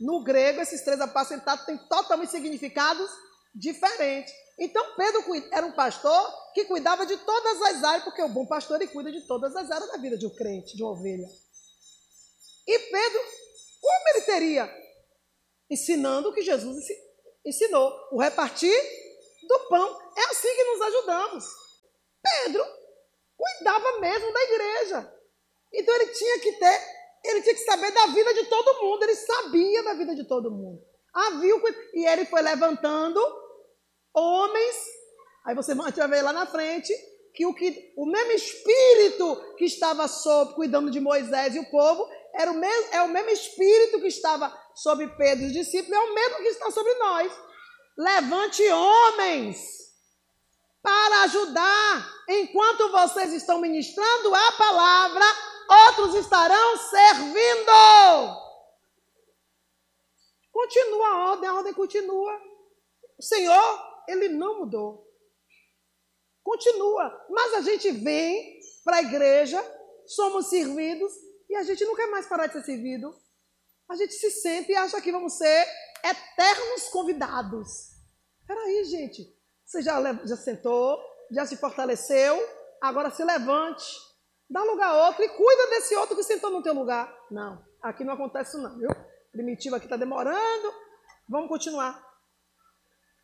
No 0.00 0.22
grego, 0.24 0.60
esses 0.60 0.82
três 0.82 1.00
apacentados 1.00 1.64
têm 1.64 1.78
totalmente 1.88 2.30
significados 2.30 3.10
diferentes. 3.54 4.32
Então 4.58 4.94
Pedro 4.96 5.24
era 5.50 5.66
um 5.66 5.72
pastor 5.72 6.52
que 6.54 6.64
cuidava 6.64 7.06
de 7.06 7.16
todas 7.18 7.62
as 7.62 7.84
áreas, 7.84 8.04
porque 8.04 8.22
o 8.22 8.28
bom 8.28 8.46
pastor 8.46 8.80
ele 8.80 8.90
cuida 8.90 9.10
de 9.10 9.22
todas 9.26 9.54
as 9.54 9.70
áreas 9.70 9.90
da 9.90 9.98
vida 9.98 10.18
de 10.18 10.26
um 10.26 10.34
crente, 10.34 10.76
de 10.76 10.82
uma 10.82 10.92
ovelha. 10.92 11.28
E 12.66 12.78
Pedro, 12.78 13.20
como 13.80 14.08
ele 14.08 14.20
teria? 14.22 14.82
Ensinando 15.70 16.28
o 16.28 16.34
que 16.34 16.42
Jesus 16.42 16.84
ensinou, 17.44 17.92
o 18.12 18.20
repartir 18.20 18.74
do 19.48 19.58
pão. 19.68 20.12
É 20.16 20.24
assim 20.30 20.54
que 20.54 20.64
nos 20.64 20.80
ajudamos. 20.82 21.44
Pedro 22.22 22.64
cuidava 23.36 24.00
mesmo 24.00 24.32
da 24.32 24.42
igreja. 24.42 25.21
Então 25.72 25.94
ele 25.94 26.06
tinha 26.06 26.38
que 26.40 26.52
ter, 26.52 26.80
ele 27.24 27.42
tinha 27.42 27.54
que 27.54 27.64
saber 27.64 27.90
da 27.92 28.06
vida 28.06 28.34
de 28.34 28.44
todo 28.44 28.80
mundo, 28.82 29.02
ele 29.02 29.16
sabia 29.16 29.82
da 29.82 29.94
vida 29.94 30.14
de 30.14 30.24
todo 30.24 30.50
mundo. 30.50 30.82
Havia, 31.14 31.54
e 31.94 32.06
ele 32.06 32.24
foi 32.26 32.42
levantando 32.42 33.20
homens, 34.14 34.76
aí 35.44 35.54
você 35.54 35.74
vai 35.74 35.92
ver 35.92 36.22
lá 36.22 36.32
na 36.32 36.46
frente, 36.46 36.92
que 37.34 37.46
o, 37.46 37.54
que 37.54 37.92
o 37.96 38.06
mesmo 38.06 38.32
espírito 38.32 39.54
que 39.56 39.64
estava 39.64 40.06
sob, 40.06 40.54
cuidando 40.54 40.90
de 40.90 41.00
Moisés 41.00 41.54
e 41.54 41.58
o 41.58 41.70
povo, 41.70 42.06
era 42.34 42.50
o 42.50 42.54
mesmo, 42.54 42.94
é 42.94 43.02
o 43.02 43.08
mesmo 43.08 43.30
espírito 43.30 44.00
que 44.00 44.08
estava 44.08 44.54
sobre 44.74 45.06
Pedro 45.16 45.44
e 45.44 45.46
os 45.48 45.52
discípulos, 45.52 45.96
é 45.96 46.00
o 46.00 46.14
mesmo 46.14 46.36
que 46.36 46.48
está 46.48 46.70
sobre 46.70 46.94
nós. 46.94 47.32
Levante 47.96 48.66
homens 48.68 49.82
para 50.82 51.22
ajudar. 51.22 52.12
Enquanto 52.28 52.90
vocês 52.90 53.32
estão 53.32 53.60
ministrando 53.60 54.34
a 54.34 54.52
palavra, 54.52 55.24
outros 55.88 56.14
estarão 56.14 56.76
servindo. 56.76 57.72
Continua 60.52 61.08
a 61.08 61.30
ordem, 61.30 61.48
a 61.48 61.54
ordem 61.54 61.72
continua. 61.72 62.40
O 63.18 63.22
Senhor 63.22 63.92
ele 64.08 64.28
não 64.28 64.60
mudou. 64.60 65.06
Continua. 66.42 67.26
Mas 67.30 67.54
a 67.54 67.60
gente 67.62 67.90
vem 67.90 68.60
para 68.84 68.96
a 68.96 69.02
igreja, 69.02 69.62
somos 70.06 70.46
servidos 70.46 71.12
e 71.48 71.56
a 71.56 71.62
gente 71.62 71.84
quer 71.94 72.06
mais 72.08 72.26
parar 72.26 72.46
de 72.46 72.54
ser 72.54 72.64
servido. 72.64 73.14
A 73.88 73.96
gente 73.96 74.14
se 74.14 74.30
sente 74.30 74.72
e 74.72 74.76
acha 74.76 75.00
que 75.00 75.12
vamos 75.12 75.34
ser 75.34 75.66
eternos 76.04 76.88
convidados. 76.88 77.92
Peraí, 78.46 78.84
gente. 78.84 79.22
Você 79.64 79.82
já, 79.82 80.00
já 80.24 80.36
sentou, 80.36 80.98
já 81.30 81.46
se 81.46 81.56
fortaleceu, 81.56 82.38
agora 82.80 83.10
se 83.10 83.24
levante, 83.24 83.84
dá 84.52 84.62
lugar 84.62 84.88
a 84.88 85.06
outro 85.06 85.24
e 85.24 85.28
cuida 85.30 85.66
desse 85.68 85.96
outro 85.96 86.14
que 86.14 86.22
sentou 86.22 86.50
no 86.50 86.62
teu 86.62 86.74
lugar. 86.74 87.10
Não, 87.30 87.64
aqui 87.80 88.04
não 88.04 88.12
acontece 88.12 88.58
não, 88.58 88.78
viu? 88.78 88.90
Primitivo 89.32 89.76
aqui 89.76 89.86
está 89.86 89.96
demorando. 89.96 90.74
Vamos 91.26 91.48
continuar. 91.48 92.06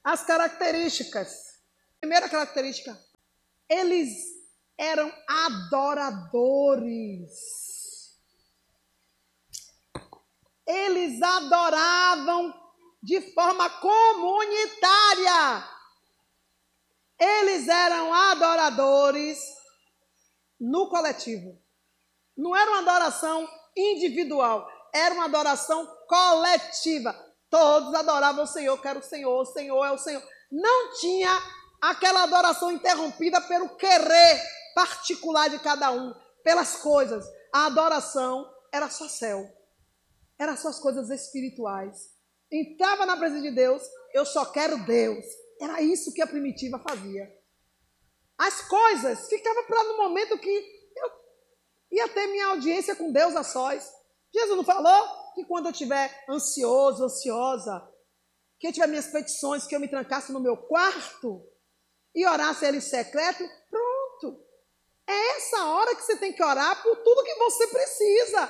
As 0.03 0.25
características. 0.25 1.59
Primeira 2.01 2.27
característica, 2.29 2.97
eles 3.69 4.17
eram 4.79 5.13
adoradores. 5.29 7.29
Eles 10.65 11.21
adoravam 11.21 12.55
de 13.03 13.21
forma 13.33 13.69
comunitária. 13.69 15.69
Eles 17.19 17.67
eram 17.67 18.15
adoradores 18.15 19.58
no 20.61 20.89
coletivo. 20.89 21.61
Não 22.37 22.55
era 22.55 22.71
uma 22.71 22.81
adoração 22.81 23.49
individual, 23.77 24.69
era 24.95 25.15
uma 25.15 25.25
adoração 25.25 25.87
coletiva. 26.07 27.15
Todos 27.51 27.95
adoravam 27.95 28.45
o 28.45 28.47
Senhor, 28.47 28.81
quero 28.81 29.01
o 29.01 29.03
Senhor, 29.03 29.41
o 29.41 29.47
Senhor 29.47 29.85
é 29.85 29.93
o 29.93 29.99
Senhor. 29.99 30.23
Não 30.51 30.95
tinha 30.99 31.31
aquela 31.81 32.25
adoração 32.25 32.71
interrompida 32.71 33.41
pelo 33.41 33.77
querer 33.77 34.43
particular 34.75 35.49
de 35.49 35.59
cada 35.59 35.91
um, 35.91 36.15
pelas 36.43 36.77
coisas. 36.77 37.25
A 37.53 37.67
adoração 37.67 38.49
era 38.73 38.89
só 38.91 39.09
céu, 39.09 39.45
era 40.39 40.57
só 40.57 40.69
as 40.69 40.79
coisas 40.79 41.11
espirituais. 41.11 42.11
Entrava 42.51 43.05
na 43.05 43.17
presença 43.17 43.43
de 43.43 43.51
Deus, 43.51 43.83
eu 44.15 44.25
só 44.25 44.45
quero 44.47 44.85
Deus. 44.85 45.25
Era 45.61 45.83
isso 45.83 46.13
que 46.13 46.23
a 46.23 46.27
primitiva 46.27 46.79
fazia. 46.79 47.38
As 48.39 48.63
coisas 48.63 49.29
ficavam 49.29 49.65
para 49.65 49.85
no 49.85 49.97
momento 49.97 50.39
que 50.39 50.49
eu 50.97 51.11
ia 51.91 52.09
ter 52.09 52.29
minha 52.29 52.47
audiência 52.47 52.95
com 52.95 53.13
Deus 53.13 53.35
a 53.35 53.43
sós. 53.43 53.93
Jesus 54.33 54.57
não 54.57 54.65
falou? 54.65 55.19
que 55.39 55.45
quando 55.45 55.67
eu 55.67 55.71
estiver 55.71 56.25
ansioso, 56.29 57.05
ansiosa, 57.05 57.89
que 58.59 58.67
eu 58.67 58.73
tiver 58.73 58.89
minhas 58.89 59.07
petições, 59.07 59.67
que 59.67 59.75
eu 59.75 59.79
me 59.79 59.87
trancasse 59.87 60.33
no 60.33 60.41
meu 60.41 60.57
quarto 60.57 61.47
e 62.13 62.27
orasse 62.27 62.65
ele 62.65 62.81
secreto, 62.81 63.49
pronto. 63.71 64.45
É 65.07 65.37
essa 65.37 65.65
hora 65.67 65.95
que 65.95 66.03
você 66.03 66.17
tem 66.17 66.33
que 66.33 66.43
orar 66.43 66.83
por 66.83 66.97
tudo 67.05 67.23
que 67.23 67.35
você 67.37 67.69
precisa. 67.69 68.49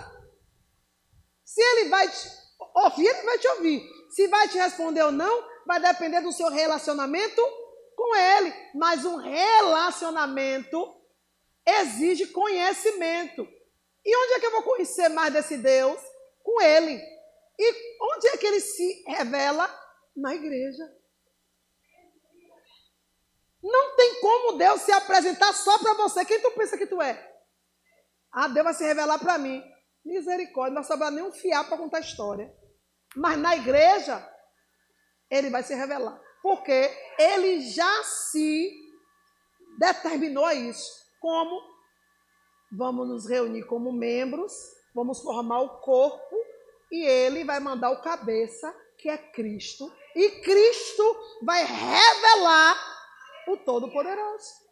Se 1.44 1.60
ele 1.60 1.90
vai 1.90 2.08
te 2.08 2.28
ouvir, 2.74 3.06
ele 3.06 3.22
vai 3.22 3.38
te 3.38 3.48
ouvir. 3.48 3.82
Se 4.10 4.26
vai 4.28 4.48
te 4.48 4.56
responder 4.56 5.02
ou 5.02 5.12
não, 5.12 5.46
vai 5.66 5.78
depender 5.78 6.22
do 6.22 6.32
seu 6.32 6.48
relacionamento 6.48 7.42
com 7.98 8.14
ele. 8.14 8.54
Mas 8.74 9.04
um 9.04 9.16
relacionamento 9.16 10.96
exige 11.66 12.28
conhecimento. 12.28 13.46
E 14.06 14.16
onde 14.16 14.32
é 14.34 14.40
que 14.40 14.46
eu 14.46 14.52
vou 14.52 14.62
conhecer 14.62 15.08
mais 15.08 15.32
desse 15.32 15.58
Deus? 15.58 16.00
Com 16.42 16.62
Ele. 16.62 16.98
E 17.58 17.96
onde 18.00 18.28
é 18.28 18.36
que 18.36 18.46
Ele 18.46 18.60
se 18.60 19.04
revela? 19.06 19.68
Na 20.16 20.34
igreja. 20.34 20.82
Não 23.62 23.96
tem 23.96 24.20
como 24.20 24.56
Deus 24.56 24.82
se 24.82 24.92
apresentar 24.92 25.52
só 25.52 25.78
para 25.78 25.94
você. 25.94 26.24
Quem 26.24 26.40
tu 26.40 26.50
pensa 26.52 26.78
que 26.78 26.86
tu 26.86 27.02
é? 27.02 27.36
Ah, 28.32 28.48
Deus 28.48 28.64
vai 28.64 28.74
se 28.74 28.84
revelar 28.84 29.18
para 29.18 29.36
mim. 29.36 29.62
Misericórdia, 30.04 30.74
não 30.74 30.82
vai 30.82 30.90
sobrar 30.90 31.10
nem 31.10 31.24
um 31.24 31.32
fiar 31.32 31.68
para 31.68 31.76
contar 31.76 32.00
história. 32.00 32.52
Mas 33.14 33.36
na 33.38 33.56
igreja, 33.56 34.26
ele 35.30 35.50
vai 35.50 35.62
se 35.62 35.74
revelar. 35.74 36.18
Porque 36.42 36.90
ele 37.18 37.60
já 37.60 38.04
se 38.04 38.72
determinou 39.78 40.44
a 40.44 40.54
isso. 40.54 41.06
Como? 41.20 41.60
Vamos 42.70 43.08
nos 43.08 43.26
reunir 43.26 43.64
como 43.64 43.92
membros, 43.92 44.52
vamos 44.94 45.20
formar 45.20 45.60
o 45.60 45.80
corpo 45.80 46.36
e 46.90 47.04
ele 47.04 47.44
vai 47.44 47.60
mandar 47.60 47.90
o 47.90 48.02
cabeça, 48.02 48.74
que 48.98 49.08
é 49.08 49.16
Cristo. 49.16 49.90
E 50.14 50.30
Cristo 50.42 51.16
vai 51.42 51.64
revelar 51.64 52.76
o 53.48 53.56
Todo-Poderoso. 53.56 54.68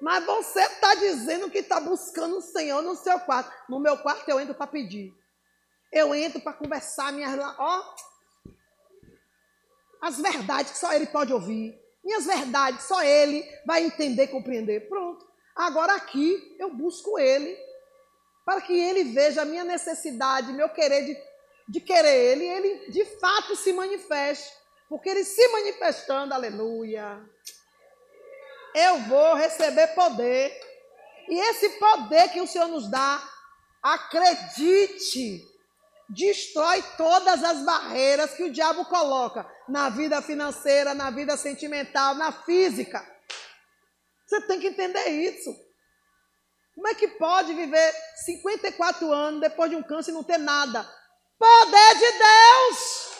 Mas 0.00 0.24
você 0.24 0.60
está 0.60 0.94
dizendo 0.94 1.50
que 1.50 1.58
está 1.58 1.78
buscando 1.78 2.38
o 2.38 2.42
Senhor 2.42 2.82
no 2.82 2.96
seu 2.96 3.20
quarto. 3.20 3.52
No 3.68 3.78
meu 3.78 3.98
quarto 3.98 4.28
eu 4.28 4.40
entro 4.40 4.54
para 4.54 4.66
pedir. 4.66 5.14
Eu 5.92 6.14
entro 6.14 6.40
para 6.40 6.54
conversar 6.54 7.12
minhas. 7.12 7.38
Ó, 7.58 7.94
as 10.00 10.18
verdades 10.18 10.72
que 10.72 10.78
só 10.78 10.92
Ele 10.92 11.06
pode 11.06 11.32
ouvir. 11.32 11.78
Minhas 12.04 12.24
verdades 12.24 12.84
só 12.84 13.02
Ele 13.02 13.44
vai 13.66 13.84
entender 13.84 14.28
compreender. 14.28 14.88
Pronto. 14.88 15.26
Agora 15.54 15.94
aqui 15.94 16.56
eu 16.58 16.72
busco 16.74 17.18
Ele. 17.18 17.56
Para 18.44 18.60
que 18.60 18.72
Ele 18.72 19.04
veja 19.04 19.42
a 19.42 19.44
minha 19.44 19.64
necessidade, 19.64 20.52
meu 20.52 20.68
querer 20.70 21.04
de, 21.04 21.16
de 21.68 21.80
querer 21.80 22.32
Ele. 22.32 22.44
E 22.44 22.48
Ele 22.48 22.90
de 22.90 23.04
fato 23.18 23.54
se 23.56 23.72
manifeste. 23.72 24.52
Porque 24.88 25.08
Ele 25.08 25.24
se 25.24 25.46
manifestando, 25.48 26.34
aleluia 26.34 27.20
eu 28.74 29.00
vou 29.00 29.34
receber 29.34 29.88
poder. 29.88 30.52
E 31.28 31.38
esse 31.38 31.68
poder 31.70 32.28
que 32.30 32.40
o 32.40 32.46
Senhor 32.46 32.68
nos 32.68 32.90
dá, 32.90 33.22
acredite, 33.82 35.46
destrói 36.10 36.82
todas 36.96 37.42
as 37.42 37.64
barreiras 37.64 38.34
que 38.34 38.42
o 38.42 38.52
diabo 38.52 38.84
coloca 38.86 39.48
na 39.68 39.88
vida 39.88 40.20
financeira, 40.20 40.92
na 40.92 41.10
vida 41.10 41.36
sentimental, 41.36 42.14
na 42.14 42.32
física. 42.32 43.00
Você 44.26 44.40
tem 44.42 44.60
que 44.60 44.68
entender 44.68 45.06
isso. 45.08 45.50
Como 46.74 46.88
é 46.88 46.94
que 46.94 47.08
pode 47.08 47.52
viver 47.54 47.92
54 48.24 49.12
anos 49.12 49.40
depois 49.40 49.70
de 49.70 49.76
um 49.76 49.82
câncer 49.82 50.10
e 50.10 50.14
não 50.14 50.24
ter 50.24 50.38
nada? 50.38 50.82
Poder 51.38 51.94
de 51.94 52.18
Deus! 52.18 53.10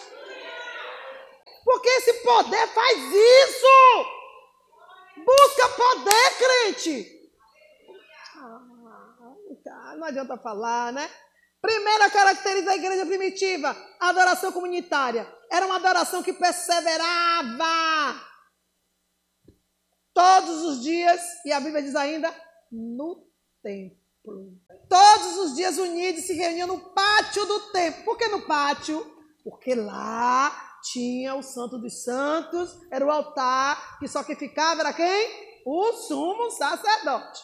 Porque 1.65 1.89
esse 1.89 2.15
poder 2.23 2.67
faz 2.69 2.99
isso! 2.99 4.21
Busca 5.25 5.69
poder, 5.77 6.39
crente. 6.39 7.21
Ah, 9.67 9.95
não 9.97 10.07
adianta 10.07 10.39
falar, 10.39 10.93
né? 10.93 11.11
Primeira 11.61 12.11
característica 12.11 12.71
da 12.71 12.77
igreja 12.77 13.05
primitiva, 13.05 13.77
adoração 14.01 14.51
comunitária. 14.51 15.31
Era 15.51 15.67
uma 15.67 15.77
adoração 15.77 16.23
que 16.23 16.33
perseverava 16.33 17.67
todos 20.15 20.63
os 20.63 20.83
dias, 20.83 21.21
e 21.45 21.53
a 21.53 21.61
Bíblia 21.61 21.83
diz 21.83 21.95
ainda, 21.95 22.35
no 22.71 23.27
templo. 23.63 24.01
Todos 24.89 25.37
os 25.39 25.55
dias 25.57 25.79
unidos 25.79 26.25
se 26.25 26.35
reuniam 26.35 26.67
no 26.67 26.81
pátio 26.95 27.45
do 27.47 27.61
templo. 27.73 28.05
Por 28.05 28.17
que 28.17 28.29
no 28.29 28.43
pátio? 28.43 29.19
Porque 29.43 29.75
lá 29.75 30.79
tinha 30.83 31.35
o 31.35 31.43
Santo 31.43 31.79
dos 31.79 32.03
Santos, 32.03 32.79
era 32.91 33.05
o 33.05 33.11
altar, 33.11 33.99
que 33.99 34.09
só 34.09 34.23
que 34.23 34.35
ficava 34.35 34.81
era 34.81 34.93
quem? 34.93 35.63
O 35.67 35.93
sumo 35.93 36.51
sacerdote. 36.51 37.41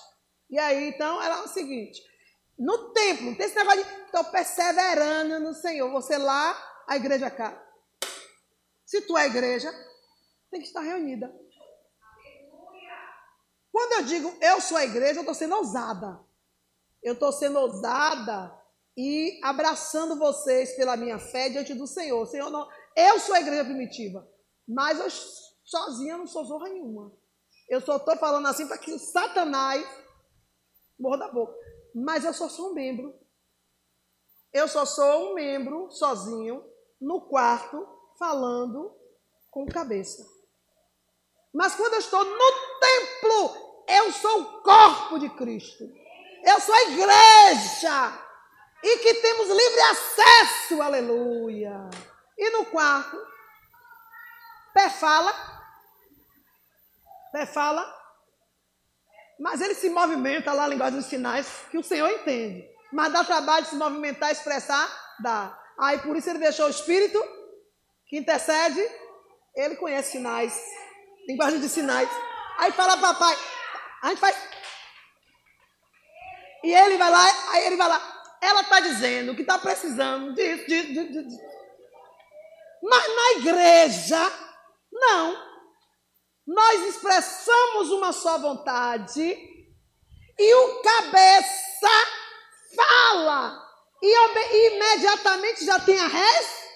E 0.49 0.59
aí, 0.59 0.89
então, 0.89 1.23
era 1.23 1.43
o 1.43 1.49
seguinte: 1.49 2.01
no 2.59 2.93
templo, 2.93 3.27
não 3.27 3.35
tem 3.35 3.47
esse 3.47 3.57
negócio 3.57 3.85
de 3.85 3.91
estou 4.05 4.25
perseverando 4.25 5.41
no 5.41 5.55
Senhor. 5.55 5.91
Você 5.93 6.17
lá, 6.17 6.57
a 6.87 6.97
igreja 6.97 7.31
cá. 7.31 7.63
Se 8.85 9.03
tu 9.03 9.17
é 9.19 9.27
igreja, 9.27 9.71
tem 10.51 10.61
que 10.61 10.67
estar 10.67 10.81
reunida. 10.81 11.35
Quando 13.71 13.93
eu 13.93 14.03
digo 14.05 14.35
eu 14.41 14.61
sou 14.61 14.79
a 14.79 14.85
igreja, 14.85 15.19
eu 15.19 15.21
estou 15.21 15.35
sendo 15.35 15.57
ousada. 15.57 16.19
Eu 17.03 17.13
estou 17.13 17.31
sendo 17.31 17.59
ousada 17.59 18.59
e 18.97 19.39
abraçando 19.45 20.17
vocês 20.17 20.75
pela 20.77 20.97
minha 20.97 21.19
fé 21.19 21.51
diante 21.51 21.75
do 21.75 21.87
Senhor. 21.87 22.23
O 22.23 22.27
Senhor 22.27 22.51
não, 22.51 22.67
eu 22.97 23.21
sou 23.21 23.35
a 23.35 23.41
igreja 23.41 23.65
primitiva, 23.65 24.27
mas 24.67 24.99
eu 24.99 25.11
sozinha 25.63 26.17
não 26.17 26.27
sou 26.27 26.45
zorra 26.45 26.71
nenhuma. 26.71 27.13
Eu 27.69 27.81
só 27.81 27.97
estou 27.97 28.17
falando 28.17 28.47
assim 28.49 28.67
para 28.67 28.79
que 28.79 28.99
Satanás 28.99 29.87
morra 30.99 31.19
da 31.19 31.29
boca. 31.29 31.55
Mas 31.99 32.27
eu 32.27 32.35
só 32.35 32.47
sou 32.47 32.73
um 32.73 32.75
membro. 32.75 33.19
Eu 34.53 34.69
só 34.69 34.85
sou 34.85 35.31
um 35.31 35.35
membro 35.35 35.91
sozinho 35.91 36.63
no 37.01 37.23
quarto 37.23 37.89
falando 38.19 38.95
com 39.51 39.65
cabeça. 39.65 40.23
Mas 41.55 41.75
quando 41.75 41.95
eu 41.95 42.01
estou 42.01 42.23
no 42.23 42.53
templo, 42.81 43.85
eu 43.89 44.13
sou 44.13 44.43
o 44.43 44.63
corpo 44.63 45.19
de 45.19 45.31
Cristo. 45.31 45.85
Eu 46.45 46.61
sou 46.61 46.75
a 46.75 46.83
igreja. 46.83 48.27
E 48.83 48.99
que 48.99 49.15
temos 49.15 49.49
livre 49.49 49.81
acesso, 49.81 50.83
aleluia. 50.83 51.89
E 52.37 52.51
no 52.51 52.67
quarto, 52.67 53.17
pé 54.75 54.91
fala, 54.91 55.33
pé 57.33 57.47
fala, 57.47 57.83
mas 59.39 59.61
ele 59.61 59.75
se 59.75 59.91
movimenta 59.91 60.53
lá, 60.53 60.65
a 60.65 60.69
linguagem 60.69 60.99
dos 60.99 61.09
sinais, 61.09 61.47
que 61.71 61.79
o 61.79 61.83
Senhor 61.83 62.11
entende. 62.11 62.65
Mas 62.93 63.13
dá 63.13 63.23
trabalho 63.25 63.65
de 63.65 63.71
se 63.71 63.77
movimentar, 63.77 64.31
expressar, 64.31 64.89
dá. 65.21 65.59
Aí 65.79 65.99
por 65.99 66.17
isso 66.17 66.31
ele 66.31 66.39
deixou 66.39 66.67
o 66.67 66.71
Espírito, 66.71 67.23
que 68.07 68.17
intercede, 68.17 68.81
ele 69.55 69.77
conhece 69.77 70.13
sinais, 70.13 70.59
linguagem 71.29 71.61
de 71.61 71.69
sinais. 71.69 72.09
Aí 72.59 72.73
fala, 72.73 72.97
papai, 72.97 73.37
a 74.03 74.09
gente 74.09 74.21
faz. 74.21 74.37
E 76.65 76.73
ele 76.73 76.97
vai 76.97 77.11
lá, 77.11 77.53
aí 77.53 77.67
ele 77.67 77.77
vai 77.77 77.89
lá. 77.89 78.17
Ela 78.41 78.61
está 78.63 78.81
dizendo 78.81 79.35
que 79.35 79.43
está 79.43 79.59
precisando 79.59 80.35
disso, 80.35 80.67
disso, 80.67 80.93
disso, 80.93 81.23
disso. 81.25 81.41
Mas 82.83 83.17
na 83.17 83.41
igreja, 83.41 84.33
não. 84.93 85.56
Nós 86.47 86.83
expressamos 86.83 87.91
uma 87.91 88.13
só 88.13 88.39
vontade 88.39 89.23
e 90.39 90.55
o 90.55 90.83
cabeça 90.83 91.89
fala 92.77 93.67
e 94.03 94.69
imediatamente 94.69 95.65
já 95.65 95.81
tem 95.81 95.99
a 95.99 96.07
res. 96.07 96.67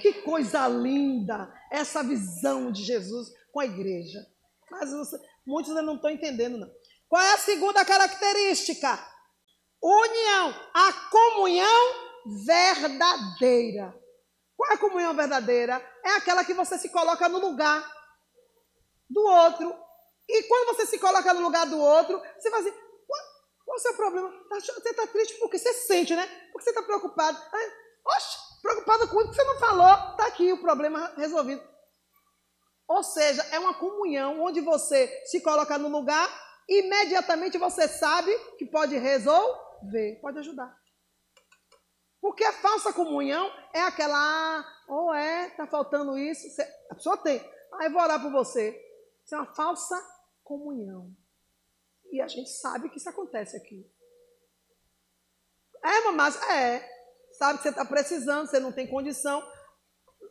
Que 0.00 0.12
coisa 0.22 0.68
linda 0.68 1.52
essa 1.70 2.02
visão 2.02 2.70
de 2.70 2.84
Jesus 2.84 3.28
com 3.50 3.60
a 3.60 3.64
igreja. 3.64 4.20
Mas 4.70 4.90
muitos 5.46 5.70
ainda 5.70 5.82
não 5.82 5.96
estão 5.96 6.10
entendendo, 6.10 6.58
não. 6.58 6.70
Qual 7.08 7.22
é 7.22 7.32
a 7.32 7.38
segunda 7.38 7.84
característica? 7.84 8.98
União, 9.82 10.54
a 10.74 10.92
comunhão 11.10 11.94
verdadeira. 12.44 13.94
Qual 14.56 14.70
é 14.70 14.74
a 14.74 14.78
comunhão 14.78 15.14
verdadeira? 15.14 15.84
É 16.04 16.12
aquela 16.12 16.44
que 16.44 16.54
você 16.54 16.78
se 16.78 16.88
coloca 16.88 17.28
no 17.28 17.38
lugar 17.38 17.84
do 19.08 19.22
outro. 19.22 19.76
E 20.28 20.42
quando 20.44 20.74
você 20.74 20.86
se 20.86 20.98
coloca 20.98 21.32
no 21.34 21.42
lugar 21.42 21.66
do 21.66 21.78
outro, 21.78 22.20
você 22.38 22.50
faz 22.50 22.66
assim: 22.66 22.76
qual, 23.06 23.20
qual 23.64 23.76
é 23.76 23.78
o 23.78 23.82
seu 23.82 23.94
problema? 23.94 24.32
Tá 24.48 24.60
você 24.60 24.88
está 24.88 25.06
triste 25.06 25.34
porque 25.38 25.58
você 25.58 25.72
sente, 25.72 26.14
né? 26.16 26.26
Porque 26.52 26.64
você 26.64 26.70
está 26.70 26.82
preocupado. 26.82 27.38
Oxe, 28.04 28.38
preocupado 28.62 29.08
com 29.08 29.18
o 29.18 29.28
que 29.28 29.34
você 29.34 29.44
não 29.44 29.58
falou. 29.58 30.10
Está 30.12 30.26
aqui 30.26 30.52
o 30.52 30.60
problema 30.60 31.12
resolvido. 31.16 31.62
Ou 32.88 33.02
seja, 33.02 33.42
é 33.50 33.58
uma 33.58 33.74
comunhão 33.74 34.40
onde 34.40 34.60
você 34.60 35.08
se 35.26 35.40
coloca 35.40 35.76
no 35.76 35.88
lugar, 35.88 36.28
imediatamente 36.68 37.58
você 37.58 37.88
sabe 37.88 38.32
que 38.58 38.64
pode 38.64 38.96
resolver, 38.96 40.20
pode 40.20 40.38
ajudar. 40.38 40.72
Porque 42.20 42.44
a 42.44 42.52
falsa 42.52 42.92
comunhão 42.92 43.50
é 43.72 43.82
aquela, 43.82 44.16
ah, 44.16 44.64
ou 44.88 45.08
oh 45.08 45.14
é, 45.14 45.50
tá 45.50 45.66
faltando 45.66 46.18
isso. 46.18 46.60
A 46.90 46.94
pessoa 46.94 47.16
tem, 47.18 47.38
ah, 47.74 47.84
eu 47.84 47.92
vou 47.92 48.00
orar 48.00 48.20
por 48.20 48.32
você. 48.32 48.70
Isso 49.24 49.34
é 49.34 49.38
uma 49.38 49.54
falsa 49.54 50.00
comunhão. 50.42 51.10
E 52.10 52.20
a 52.20 52.28
gente 52.28 52.50
sabe 52.50 52.88
que 52.88 52.98
isso 52.98 53.08
acontece 53.08 53.56
aqui. 53.56 53.90
É, 55.84 56.00
mamãe, 56.04 56.32
é. 56.50 56.96
Sabe 57.32 57.58
que 57.58 57.64
você 57.64 57.68
está 57.68 57.84
precisando, 57.84 58.48
você 58.48 58.58
não 58.58 58.72
tem 58.72 58.86
condição. 58.88 59.46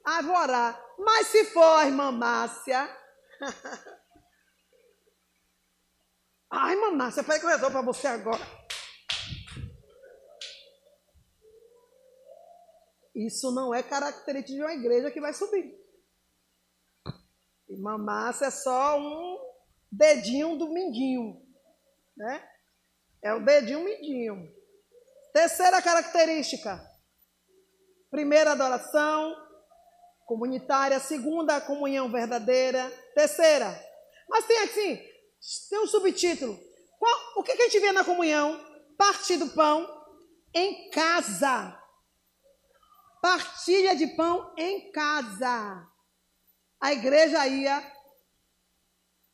Ah, 0.04 0.22
vou 0.22 0.36
orar. 0.36 0.82
Mas 0.98 1.28
se 1.28 1.46
for 1.46 1.86
irmã 1.86 2.12
Márcia, 2.12 2.90
Ai, 6.50 6.76
mamãe, 6.78 7.12
você 7.12 7.22
pede 7.22 7.40
que 7.40 7.46
eu 7.46 7.50
resolvo 7.50 7.74
para 7.74 7.82
você 7.82 8.08
agora. 8.08 8.65
Isso 13.16 13.50
não 13.52 13.74
é 13.74 13.82
característica 13.82 14.54
de 14.54 14.62
uma 14.62 14.74
igreja 14.74 15.10
que 15.10 15.22
vai 15.22 15.34
subir. 15.34 15.74
E 17.70 17.78
mamácia 17.78 18.48
é 18.48 18.52
só 18.52 19.00
um 19.00 19.40
dedinho 19.90 20.58
do 20.58 20.70
mindinho, 20.70 21.42
né? 22.16 22.46
É 23.24 23.34
o 23.34 23.44
dedinho 23.44 23.86
mindinho. 23.86 24.54
Terceira 25.34 25.82
característica. 25.82 26.80
Primeira, 28.12 28.52
adoração 28.52 29.34
comunitária. 30.26 31.00
Segunda, 31.00 31.62
comunhão 31.62 32.12
verdadeira. 32.12 32.90
Terceira. 33.16 33.82
Mas 34.30 34.46
tem 34.46 34.60
assim, 34.60 35.02
tem 35.70 35.80
um 35.80 35.88
subtítulo. 35.88 36.60
Qual, 37.00 37.14
o 37.38 37.44
que, 37.44 37.56
que 37.56 37.62
a 37.62 37.66
gente 37.70 37.80
vê 37.80 37.92
na 37.92 38.04
comunhão? 38.04 38.60
Partir 38.98 39.38
do 39.38 39.50
pão 39.50 39.88
em 40.54 40.90
casa. 40.90 41.85
Partilha 43.26 43.96
de 43.96 44.06
pão 44.06 44.54
em 44.56 44.92
casa. 44.92 45.84
A 46.80 46.94
igreja 46.94 47.48
ia 47.48 47.84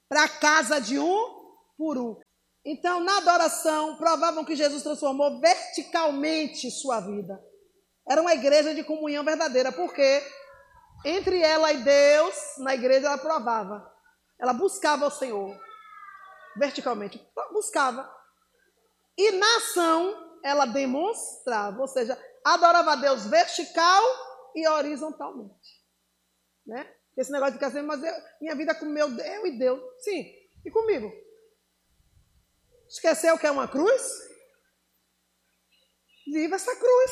para 0.08 0.23
a 0.23 0.30
casa 0.30 0.80
de 0.80 0.97
um 0.97 1.58
por 1.77 1.97
um. 1.97 2.17
Então, 2.63 3.01
na 3.01 3.17
adoração, 3.17 3.97
provavam 3.97 4.45
que 4.45 4.56
Jesus 4.56 4.82
transformou 4.82 5.41
verticalmente 5.41 6.71
sua 6.71 7.01
vida. 7.01 7.38
Era 8.10 8.21
uma 8.21 8.34
igreja 8.34 8.73
de 8.73 8.82
comunhão 8.82 9.25
verdadeira, 9.25 9.73
porque 9.73 10.23
entre 11.04 11.41
ela 11.41 11.73
e 11.73 11.84
Deus, 11.84 12.34
na 12.60 12.73
igreja, 12.73 13.08
ela 13.08 13.17
provava. 13.17 13.93
Ela 14.39 14.54
buscava 14.54 15.08
o 15.08 15.12
Senhor 15.12 15.54
verticalmente, 16.56 17.21
buscava. 17.51 18.10
E 19.17 19.32
na 19.32 19.58
ação, 19.58 20.39
ela 20.45 20.65
demonstrava, 20.65 21.82
ou 21.82 21.89
seja, 21.89 22.17
adorava 22.43 22.93
a 22.93 22.95
Deus 22.95 23.25
vertical 23.25 24.04
e 24.56 24.67
horizontalmente. 24.67 25.82
Né? 26.65 26.95
Esse 27.17 27.32
negócio 27.32 27.54
de 27.54 27.58
ficar 27.58 27.67
assim, 27.67 27.86
mas 27.86 28.01
eu, 28.04 28.13
minha 28.39 28.56
vida 28.56 28.75
com 28.75 28.86
meu 28.86 29.08
eu 29.08 29.47
e 29.47 29.58
Deus. 29.58 29.82
Sim, 30.04 30.25
e 30.65 30.71
comigo? 30.71 31.12
Esqueceu 32.88 33.38
que 33.38 33.47
é 33.47 33.51
uma 33.51 33.67
cruz? 33.67 34.01
Viva 36.27 36.56
essa 36.56 36.75
cruz. 36.75 37.12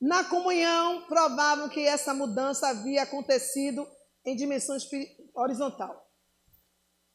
Na 0.00 0.24
comunhão, 0.24 1.06
provavam 1.06 1.68
que 1.68 1.84
essa 1.84 2.14
mudança 2.14 2.68
havia 2.68 3.02
acontecido 3.02 3.88
em 4.24 4.36
dimensão 4.36 4.76
horizontal. 5.34 6.10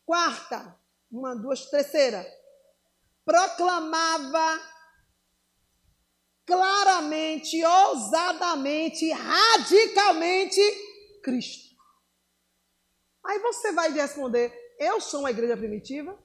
Quarta, 0.06 0.78
uma, 1.12 1.36
duas, 1.36 1.66
terceira, 1.70 2.26
proclamava 3.26 4.60
claramente, 6.46 7.64
ousadamente, 7.64 9.10
radicalmente 9.12 10.62
Cristo. 11.24 11.76
Aí 13.24 13.40
você 13.40 13.72
vai 13.72 13.92
responder: 13.92 14.54
eu 14.80 15.00
sou 15.00 15.22
uma 15.22 15.32
igreja 15.32 15.56
primitiva? 15.56 16.18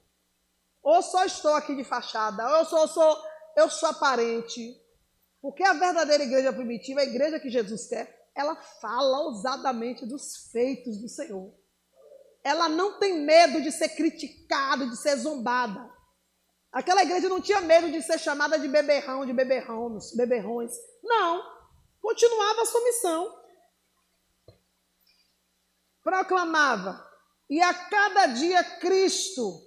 Ou 0.81 1.01
só 1.01 1.25
estou 1.25 1.53
aqui 1.53 1.75
de 1.75 1.83
fachada? 1.83 2.47
Ou 2.49 2.57
eu 2.57 2.65
sou, 2.65 2.79
eu 2.79 2.87
sou, 2.87 3.23
eu 3.57 3.69
sou 3.69 3.89
aparente? 3.89 4.75
Porque 5.41 5.63
a 5.63 5.73
verdadeira 5.73 6.23
igreja 6.23 6.51
primitiva, 6.51 7.01
a 7.01 7.05
igreja 7.05 7.39
que 7.39 7.49
Jesus 7.49 7.87
quer, 7.87 8.29
ela 8.35 8.55
fala 8.55 9.19
ousadamente 9.21 10.05
dos 10.05 10.49
feitos 10.51 10.97
do 10.97 11.09
Senhor. 11.09 11.53
Ela 12.43 12.69
não 12.69 12.99
tem 12.99 13.21
medo 13.21 13.61
de 13.61 13.71
ser 13.71 13.89
criticada, 13.89 14.87
de 14.87 14.95
ser 14.97 15.17
zombada. 15.17 15.91
Aquela 16.77 17.01
igreja 17.01 17.27
não 17.27 17.41
tinha 17.41 17.59
medo 17.59 17.91
de 17.91 18.03
ser 18.03 18.19
chamada 18.19 18.59
de 18.59 18.67
beberrão, 18.67 19.25
de 19.25 19.33
beberrões, 19.33 20.15
beberrões. 20.15 20.71
Não. 21.03 21.43
Continuava 21.99 22.61
a 22.61 22.65
sua 22.67 22.83
missão. 22.83 23.43
Proclamava. 26.03 27.03
E 27.49 27.59
a 27.59 27.73
cada 27.73 28.27
dia 28.27 28.63
Cristo 28.79 29.59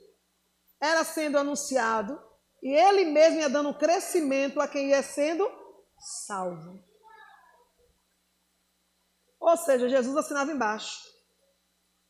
era 0.81 1.03
sendo 1.03 1.37
anunciado. 1.37 2.17
E 2.63 2.73
ele 2.73 3.07
mesmo 3.07 3.41
ia 3.41 3.51
dando 3.51 3.75
crescimento 3.75 4.61
a 4.61 4.69
quem 4.69 4.91
ia 4.91 5.03
sendo 5.03 5.51
salvo. 5.99 6.81
Ou 9.41 9.57
seja, 9.57 9.89
Jesus 9.89 10.17
assinava 10.17 10.53
embaixo. 10.53 11.11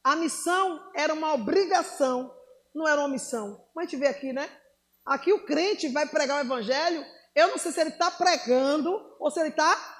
A 0.05 0.15
missão 0.15 0.93
era 0.95 1.15
uma 1.15 1.33
obrigação, 1.33 2.39
não 2.75 2.87
era 2.87 3.01
uma 3.01 3.09
missão. 3.09 3.67
Mas 3.75 3.87
a 3.87 3.89
gente 3.89 3.99
vê 3.99 4.07
aqui, 4.07 4.31
né? 4.35 4.60
Aqui 5.05 5.33
o 5.33 5.45
crente 5.45 5.89
vai 5.89 6.07
pregar 6.07 6.39
o 6.39 6.47
evangelho. 6.47 7.05
Eu 7.35 7.49
não 7.49 7.59
sei 7.59 7.73
se 7.73 7.81
ele 7.81 7.91
está 7.91 8.11
pregando 8.11 8.91
ou 9.19 9.31
se 9.31 9.41
ele 9.41 9.51
está. 9.51 9.97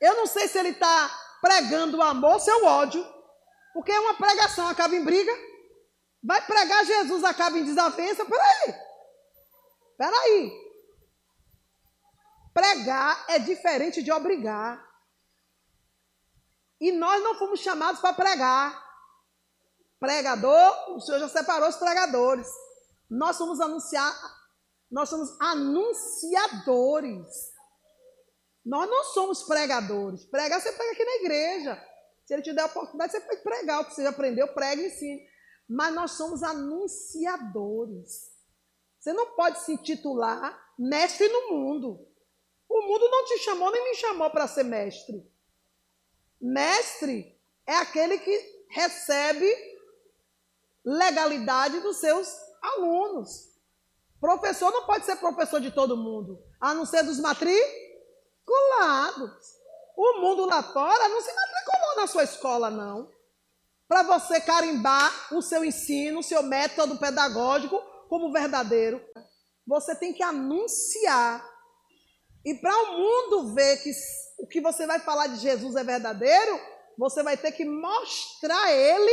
Eu 0.00 0.16
não 0.16 0.26
sei 0.26 0.48
se 0.48 0.58
ele 0.58 0.70
está 0.70 1.10
pregando 1.40 1.98
o 1.98 2.02
amor 2.02 2.34
ou 2.34 2.40
se 2.40 2.50
é 2.50 2.56
o 2.56 2.64
ódio. 2.64 3.04
Porque 3.72 3.96
uma 3.96 4.14
pregação 4.14 4.66
acaba 4.68 4.94
em 4.94 5.04
briga. 5.04 5.32
Vai 6.22 6.44
pregar 6.46 6.84
Jesus, 6.84 7.24
acaba 7.24 7.58
em 7.58 7.64
desavença. 7.64 8.24
Peraí. 8.24 8.74
Peraí. 9.96 10.62
Pregar 12.52 13.24
é 13.28 13.38
diferente 13.38 14.02
de 14.02 14.12
obrigar. 14.12 14.84
E 16.80 16.90
nós 16.92 17.22
não 17.22 17.36
fomos 17.36 17.60
chamados 17.60 18.00
para 18.00 18.12
pregar. 18.12 18.82
Pregador, 19.98 20.96
o 20.96 21.00
Senhor 21.00 21.20
já 21.20 21.28
separou 21.28 21.68
os 21.68 21.76
pregadores. 21.76 22.48
Nós 23.12 23.36
somos 23.36 23.60
anunciar, 23.60 24.10
nós 24.90 25.10
somos 25.10 25.38
anunciadores. 25.38 27.26
Nós 28.64 28.88
não 28.88 29.04
somos 29.04 29.42
pregadores. 29.42 30.24
Pregar 30.24 30.58
você 30.58 30.72
prega 30.72 30.92
aqui 30.92 31.04
na 31.04 31.16
igreja. 31.16 31.78
Se 32.24 32.32
ele 32.32 32.42
te 32.42 32.54
der 32.54 32.62
a 32.62 32.66
oportunidade, 32.66 33.12
você 33.12 33.20
pode 33.20 33.42
pregar 33.42 33.82
o 33.82 33.84
que 33.84 33.94
você 33.94 34.06
aprendeu, 34.06 34.48
prega 34.54 34.80
e. 34.80 35.28
Mas 35.68 35.94
nós 35.94 36.12
somos 36.12 36.42
anunciadores. 36.42 38.32
Você 38.98 39.12
não 39.12 39.34
pode 39.34 39.60
se 39.60 39.74
intitular 39.74 40.72
mestre 40.78 41.28
no 41.28 41.50
mundo. 41.50 42.08
O 42.66 42.80
mundo 42.80 43.10
não 43.10 43.26
te 43.26 43.40
chamou 43.40 43.70
nem 43.70 43.90
me 43.90 43.96
chamou 43.96 44.30
para 44.30 44.48
ser 44.48 44.64
mestre. 44.64 45.30
Mestre 46.40 47.38
é 47.66 47.76
aquele 47.76 48.16
que 48.16 48.64
recebe 48.70 49.54
legalidade 50.82 51.78
dos 51.80 51.98
seus 51.98 52.41
alunos. 52.62 53.50
Professor 54.20 54.70
não 54.70 54.86
pode 54.86 55.04
ser 55.04 55.16
professor 55.16 55.60
de 55.60 55.72
todo 55.72 55.96
mundo, 55.96 56.38
a 56.60 56.72
não 56.72 56.86
ser 56.86 57.02
dos 57.02 57.18
matriculados. 57.18 57.62
O 59.96 60.20
mundo 60.20 60.46
lá 60.46 60.62
fora 60.62 61.08
não 61.08 61.20
se 61.20 61.32
matriculou 61.34 61.96
na 61.96 62.06
sua 62.06 62.22
escola, 62.22 62.70
não. 62.70 63.10
Para 63.88 64.04
você 64.04 64.40
carimbar 64.40 65.34
o 65.34 65.42
seu 65.42 65.64
ensino, 65.64 66.20
o 66.20 66.22
seu 66.22 66.42
método 66.42 66.96
pedagógico 66.98 67.82
como 68.08 68.32
verdadeiro. 68.32 69.04
Você 69.66 69.94
tem 69.96 70.12
que 70.14 70.22
anunciar 70.22 71.44
e 72.44 72.54
para 72.54 72.76
o 72.76 72.98
mundo 72.98 73.54
ver 73.54 73.76
que 73.82 73.92
o 74.38 74.46
que 74.46 74.60
você 74.60 74.86
vai 74.86 74.98
falar 74.98 75.28
de 75.28 75.36
Jesus 75.36 75.76
é 75.76 75.84
verdadeiro, 75.84 76.60
você 76.98 77.22
vai 77.22 77.36
ter 77.36 77.52
que 77.52 77.64
mostrar 77.64 78.72
ele 78.72 79.12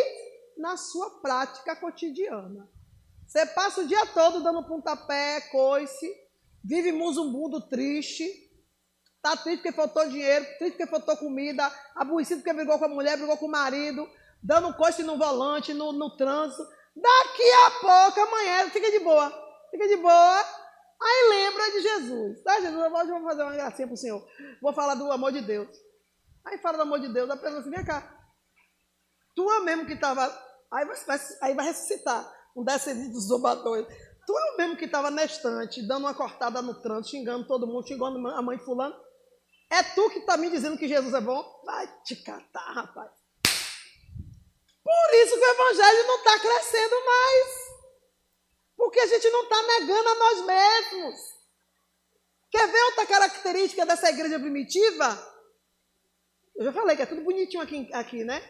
na 0.58 0.76
sua 0.76 1.22
prática 1.22 1.76
cotidiana. 1.76 2.68
Você 3.30 3.46
passa 3.46 3.82
o 3.82 3.88
dia 3.88 4.08
todo 4.08 4.42
dando 4.42 4.63
pontapé, 4.63 5.39
coice, 5.52 6.12
vive 6.65 6.92
muzumbundo 6.92 7.62
triste, 7.70 8.28
tá 9.22 9.38
triste 9.38 9.62
porque 9.62 9.72
faltou 9.72 10.10
dinheiro, 10.10 10.44
triste 10.58 10.72
porque 10.72 10.88
faltou 10.88 11.15
comida, 11.15 11.72
aborrecido 11.96 12.42
porque 12.42 12.52
brigou 12.52 12.80
com 12.80 12.86
a 12.86 12.89
mulher, 12.89 13.18
brigou 13.18 13.38
com 13.38 13.46
o 13.46 13.52
marido, 13.52 14.10
dando 14.42 14.74
coice 14.74 15.04
no 15.04 15.15
volante, 15.15 15.76
no, 15.76 15.92
no 15.92 16.18
trânsito. 16.18 16.63
Daqui 16.96 17.52
a 17.68 17.72
pouco, 17.80 18.20
amanhã, 18.20 18.68
fica 18.72 18.89
de 18.89 18.98
boa, 18.98 19.32
fica 19.70 19.88
de 19.88 19.98
boa, 19.98 20.46
Aí 21.00 21.30
lembra 21.30 21.72
de 21.72 21.82
Jesus. 21.82 22.44
Tá, 22.44 22.56
Jesus, 22.56 22.84
eu 22.84 22.89
vou 22.89 23.00
fazer 23.30 23.44
uma 23.44 23.54
gracinha 23.54 23.88
para 23.88 23.94
o 23.94 23.98
Senhor. 23.98 24.28
Vou 24.60 24.74
falar 24.74 24.96
do 24.96 25.10
amor 25.12 25.32
de 25.32 25.42
Deus. 25.42 25.70
Aí 26.44 26.58
fala 26.58 26.78
do 26.78 26.82
amor 26.82 27.00
de 27.00 27.13
Deus, 27.13 27.30
a 27.30 27.38
pessoa 27.38 27.62
assim, 27.62 27.70
vem 27.70 27.86
cá. 27.86 28.12
Tu 29.34 29.63
mesmo 29.63 29.86
que 29.86 29.94
estava. 29.94 30.26
Aí 30.72 30.84
vai, 30.84 31.20
aí 31.42 31.54
vai 31.54 31.65
ressuscitar 31.68 32.38
um 32.60 32.63
descendente 32.63 33.13
dos 33.13 33.28
zombadores. 33.28 33.88
Tu 34.26 34.38
é 34.38 34.52
o 34.52 34.58
mesmo 34.58 34.78
que 34.78 34.86
estava 34.86 35.10
na 35.10 35.24
estante, 35.24 35.82
dando 35.88 36.04
uma 36.04 36.13
cortada 36.13 36.62
no 36.62 36.76
trânsito, 36.82 37.12
xingando 37.12 37.48
todo 37.48 37.65
mundo, 37.65 37.88
xingando 37.88 38.28
a 38.28 38.41
mãe 38.41 38.60
fulano. 38.60 38.95
É 39.69 39.82
tu 39.82 40.10
que 40.10 40.19
está 40.19 40.36
me 40.36 40.50
dizendo 40.50 40.78
que 40.78 40.88
Jesus 40.88 41.13
é 41.13 41.22
bom? 41.22 41.62
Vai 41.65 41.88
te 42.04 42.15
catar, 42.17 42.74
rapaz. 42.74 43.12
Por 44.84 45.15
isso 45.15 45.34
que 45.34 45.45
o 45.45 45.52
evangelho 45.52 46.08
não 46.08 46.17
está 46.17 46.39
crescendo 46.39 47.06
mais. 47.06 47.69
Porque 48.76 49.00
a 49.00 49.08
gente 49.08 49.30
não 49.30 49.43
está 49.43 49.62
negando 49.62 50.10
a 50.10 50.15
nós 50.15 50.45
mesmos. 50.45 51.15
Quer 52.52 52.67
ver 52.67 52.82
outra 52.84 53.06
característica 53.06 53.86
dessa 53.86 54.10
igreja 54.10 54.39
primitiva? 54.39 55.39
Eu 56.56 56.65
já 56.65 56.74
falei 56.74 56.95
que 56.95 57.04
é 57.04 57.06
tudo 57.06 57.24
bonitinho 57.24 57.62
aqui, 57.62 57.89
aqui 57.93 58.24
né? 58.24 58.41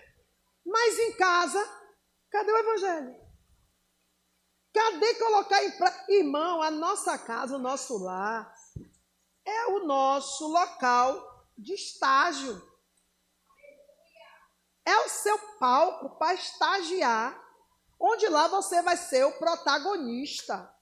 Mas 0.65 0.98
em 1.00 1.13
casa, 1.13 1.63
cadê 2.32 2.52
o 2.52 2.58
evangelho? 2.58 3.29
Cadê 4.74 5.16
colocar 5.16 5.64
em 5.64 5.72
prática? 5.72 6.12
Irmão, 6.12 6.62
a 6.62 6.70
nossa 6.70 7.18
casa, 7.18 7.56
o 7.56 7.60
nosso 7.60 7.98
lar, 7.98 8.54
é 9.46 9.66
o 9.68 9.86
nosso 9.86 10.48
local 10.48 11.48
de 11.58 11.74
estágio. 11.74 12.62
É 14.86 14.98
o 15.06 15.10
seu 15.10 15.38
palco 15.60 16.18
para 16.18 16.34
estagiar, 16.34 17.40
onde 18.00 18.28
lá 18.28 18.48
você 18.48 18.82
vai 18.82 18.98
ser 18.98 19.26
o 19.26 19.38
protagonista. 19.38 20.74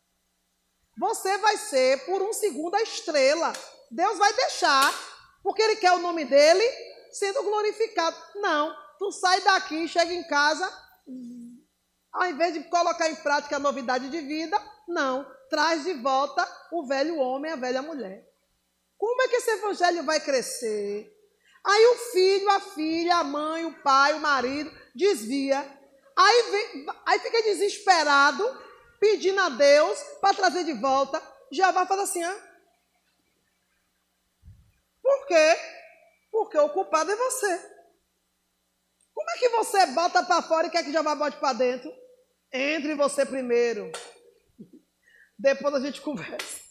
Você 0.97 1.38
vai 1.38 1.58
ser, 1.58 2.06
por 2.06 2.21
um 2.21 2.34
segundo, 2.34 2.76
a 2.76 2.82
estrela. 2.82 3.54
Deus 3.91 4.17
vai 4.17 4.34
deixar, 4.34 4.93
porque 5.43 5.62
Ele 5.62 5.76
quer 5.78 5.93
o 5.93 6.00
nome 6.00 6.26
dele 6.26 6.63
sendo 7.12 7.43
glorificado. 7.43 8.17
Não, 8.36 8.76
tu 8.97 9.12
sai 9.12 9.41
daqui, 9.41 9.88
chega 9.88 10.13
em 10.13 10.28
casa, 10.28 10.71
ao 12.17 12.25
invés 12.25 12.51
de 12.51 12.63
colocar 12.63 13.08
em 13.08 13.15
prática 13.15 13.56
a 13.56 13.60
novidade 13.60 14.10
de 14.10 14.19
vida, 14.21 14.60
não, 14.88 15.23
traz 15.51 15.84
de 15.84 15.93
volta 15.93 16.45
o 16.71 16.86
velho 16.88 17.17
homem, 17.17 17.51
a 17.51 17.56
velha 17.56 17.82
mulher. 17.82 18.27
Como 18.97 19.21
é 19.21 19.27
que 19.27 19.36
esse 19.36 19.51
evangelho 19.51 20.03
vai 20.03 20.19
crescer? 20.19 21.13
Aí 21.63 21.86
o 21.86 21.95
filho, 22.12 22.49
a 22.49 22.60
filha, 22.60 23.17
a 23.17 23.23
mãe, 23.23 23.65
o 23.65 23.84
pai, 23.84 24.13
o 24.13 24.19
marido 24.19 24.71
desvia. 24.95 25.60
Aí, 26.15 26.43
vem, 26.51 26.88
aí 27.06 27.19
fica 27.19 27.43
desesperado, 27.43 28.43
pedindo 28.99 29.39
a 29.39 29.49
Deus 29.49 30.01
para 30.19 30.34
trazer 30.34 30.63
de 30.63 30.73
volta. 30.73 31.21
Já 31.51 31.69
vai 31.69 31.86
fazer 31.86 32.01
assim, 32.01 32.23
ah? 32.23 32.47
Por 35.03 35.27
quê? 35.27 35.60
Porque 36.32 36.58
o 36.58 36.69
culpado 36.69 37.12
é 37.12 37.15
você. 37.15 37.77
Como 39.13 39.30
é 39.30 39.38
que 39.38 39.49
você 39.49 39.86
bota 39.88 40.23
para 40.23 40.41
fora 40.41 40.65
e 40.65 40.71
quer 40.71 40.84
que 40.84 40.91
já 40.91 41.03
vá 41.03 41.13
bote 41.13 41.38
para 41.38 41.53
dentro? 41.53 42.06
Entre 42.51 42.95
você 42.95 43.25
primeiro. 43.25 43.91
Depois 45.38 45.73
a 45.73 45.79
gente 45.79 46.01
conversa. 46.01 46.62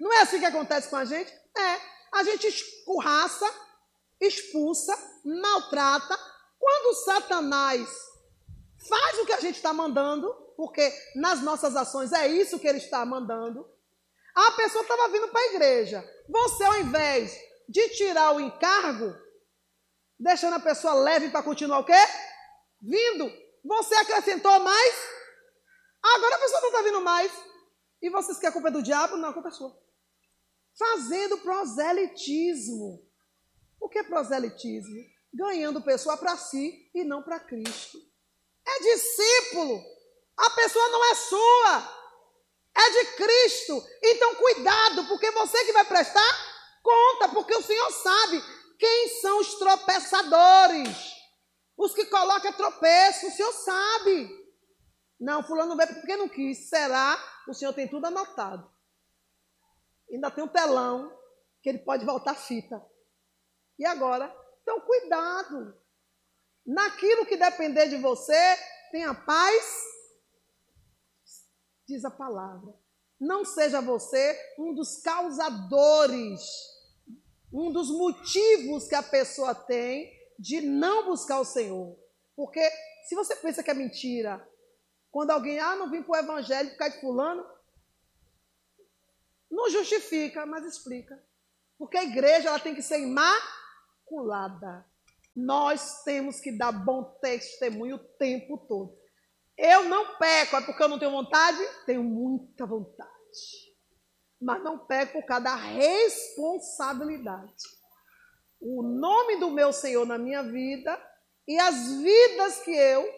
Não 0.00 0.12
é 0.12 0.22
assim 0.22 0.38
que 0.38 0.46
acontece 0.46 0.88
com 0.88 0.96
a 0.96 1.04
gente? 1.04 1.32
É. 1.56 1.80
A 2.12 2.22
gente 2.22 2.46
escurraça, 2.46 3.46
expulsa, 4.20 4.96
maltrata. 5.24 6.18
Quando 6.58 6.94
Satanás 7.04 7.88
faz 8.88 9.18
o 9.18 9.26
que 9.26 9.32
a 9.32 9.40
gente 9.40 9.56
está 9.56 9.72
mandando, 9.72 10.32
porque 10.56 10.92
nas 11.16 11.40
nossas 11.42 11.76
ações 11.76 12.12
é 12.12 12.28
isso 12.28 12.58
que 12.58 12.66
ele 12.66 12.78
está 12.78 13.04
mandando, 13.04 13.68
a 14.34 14.52
pessoa 14.52 14.82
estava 14.82 15.08
vindo 15.08 15.28
para 15.28 15.40
a 15.40 15.46
igreja. 15.46 16.04
Você, 16.28 16.64
ao 16.64 16.78
invés 16.78 17.36
de 17.68 17.88
tirar 17.90 18.34
o 18.34 18.40
encargo, 18.40 19.14
deixando 20.18 20.54
a 20.54 20.60
pessoa 20.60 20.94
leve 20.94 21.28
para 21.28 21.42
continuar 21.42 21.80
o 21.80 21.84
quê? 21.84 21.92
Vindo. 22.80 23.30
Você 23.64 23.94
acrescentou 23.94 24.58
mais. 24.60 24.94
Agora 26.02 26.36
a 26.36 26.38
pessoa 26.38 26.60
não 26.60 26.68
está 26.68 26.82
vindo 26.82 27.00
mais. 27.00 27.32
E 28.00 28.10
vocês 28.10 28.38
que 28.38 28.46
a 28.46 28.52
culpa 28.52 28.68
é 28.68 28.72
do 28.72 28.82
diabo? 28.82 29.16
Não, 29.16 29.30
a 29.30 29.32
culpa 29.32 29.48
é 29.48 29.52
sua. 29.52 29.76
Fazendo 30.78 31.38
proselitismo. 31.38 33.04
O 33.80 33.88
que 33.88 33.98
é 33.98 34.02
proselitismo? 34.04 34.96
Ganhando 35.32 35.82
pessoa 35.82 36.16
para 36.16 36.36
si 36.36 36.90
e 36.94 37.04
não 37.04 37.22
para 37.22 37.40
Cristo. 37.40 37.98
É 38.66 38.78
discípulo. 38.80 39.82
A 40.36 40.50
pessoa 40.50 40.88
não 40.88 41.04
é 41.10 41.14
sua. 41.14 41.98
É 42.76 42.90
de 42.90 43.04
Cristo. 43.16 43.84
Então 44.02 44.36
cuidado, 44.36 45.08
porque 45.08 45.30
você 45.32 45.64
que 45.64 45.72
vai 45.72 45.84
prestar 45.84 46.58
conta, 46.82 47.28
porque 47.30 47.54
o 47.54 47.62
Senhor 47.62 47.90
sabe 47.90 48.42
quem 48.78 49.20
são 49.20 49.40
os 49.40 49.54
tropeçadores. 49.56 51.17
Os 51.78 51.94
que 51.94 52.06
colocam 52.06 52.52
tropeço, 52.54 53.28
o 53.28 53.30
Senhor 53.30 53.52
sabe. 53.52 54.48
Não, 55.20 55.44
fulano 55.44 55.76
veio 55.76 55.94
porque 55.94 56.16
não 56.16 56.28
quis. 56.28 56.68
Será? 56.68 57.16
O 57.46 57.54
Senhor 57.54 57.72
tem 57.72 57.86
tudo 57.86 58.06
anotado. 58.06 58.68
Ainda 60.10 60.28
tem 60.28 60.42
um 60.42 60.48
telão 60.48 61.16
que 61.62 61.68
ele 61.68 61.78
pode 61.78 62.04
voltar 62.04 62.34
fita. 62.34 62.84
E 63.78 63.86
agora? 63.86 64.34
Então, 64.62 64.80
cuidado. 64.80 65.80
Naquilo 66.66 67.24
que 67.24 67.36
depender 67.36 67.88
de 67.88 67.96
você, 67.98 68.56
tenha 68.90 69.14
paz, 69.14 69.82
diz 71.86 72.04
a 72.04 72.10
palavra. 72.10 72.74
Não 73.20 73.44
seja 73.44 73.80
você 73.80 74.36
um 74.58 74.74
dos 74.74 75.00
causadores, 75.00 76.40
um 77.52 77.70
dos 77.70 77.88
motivos 77.88 78.88
que 78.88 78.96
a 78.96 79.02
pessoa 79.02 79.54
tem 79.54 80.17
de 80.38 80.60
não 80.60 81.06
buscar 81.06 81.40
o 81.40 81.44
Senhor. 81.44 81.98
Porque 82.36 82.60
se 83.08 83.14
você 83.14 83.34
pensa 83.36 83.62
que 83.62 83.70
é 83.70 83.74
mentira, 83.74 84.46
quando 85.10 85.30
alguém, 85.30 85.58
ah, 85.58 85.76
não 85.76 85.90
vim 85.90 86.02
para 86.02 86.12
o 86.12 86.16
evangelho 86.16 86.76
causa 86.76 86.94
de 86.94 87.00
fulano, 87.00 87.44
não 89.50 89.70
justifica, 89.70 90.44
mas 90.46 90.64
explica. 90.64 91.20
Porque 91.78 91.96
a 91.96 92.04
igreja 92.04 92.48
ela 92.48 92.60
tem 92.60 92.74
que 92.74 92.82
ser 92.82 93.00
imaculada. 93.00 94.84
Nós 95.34 96.02
temos 96.02 96.38
que 96.40 96.52
dar 96.52 96.72
bom 96.72 97.02
testemunho 97.20 97.96
o 97.96 98.04
tempo 98.18 98.58
todo. 98.58 98.94
Eu 99.56 99.88
não 99.88 100.18
peco, 100.18 100.56
é 100.56 100.60
porque 100.60 100.82
eu 100.82 100.88
não 100.88 100.98
tenho 100.98 101.10
vontade? 101.10 101.58
Tenho 101.86 102.04
muita 102.04 102.66
vontade. 102.66 103.08
Mas 104.40 104.62
não 104.62 104.86
peco 104.86 105.20
por 105.20 105.26
causa 105.26 105.44
da 105.44 105.56
responsabilidade. 105.56 107.77
O 108.60 108.82
nome 108.82 109.36
do 109.36 109.50
meu 109.50 109.72
Senhor 109.72 110.06
na 110.06 110.18
minha 110.18 110.42
vida 110.42 111.00
e 111.46 111.58
as 111.58 111.92
vidas 111.92 112.60
que 112.60 112.74
eu 112.74 113.08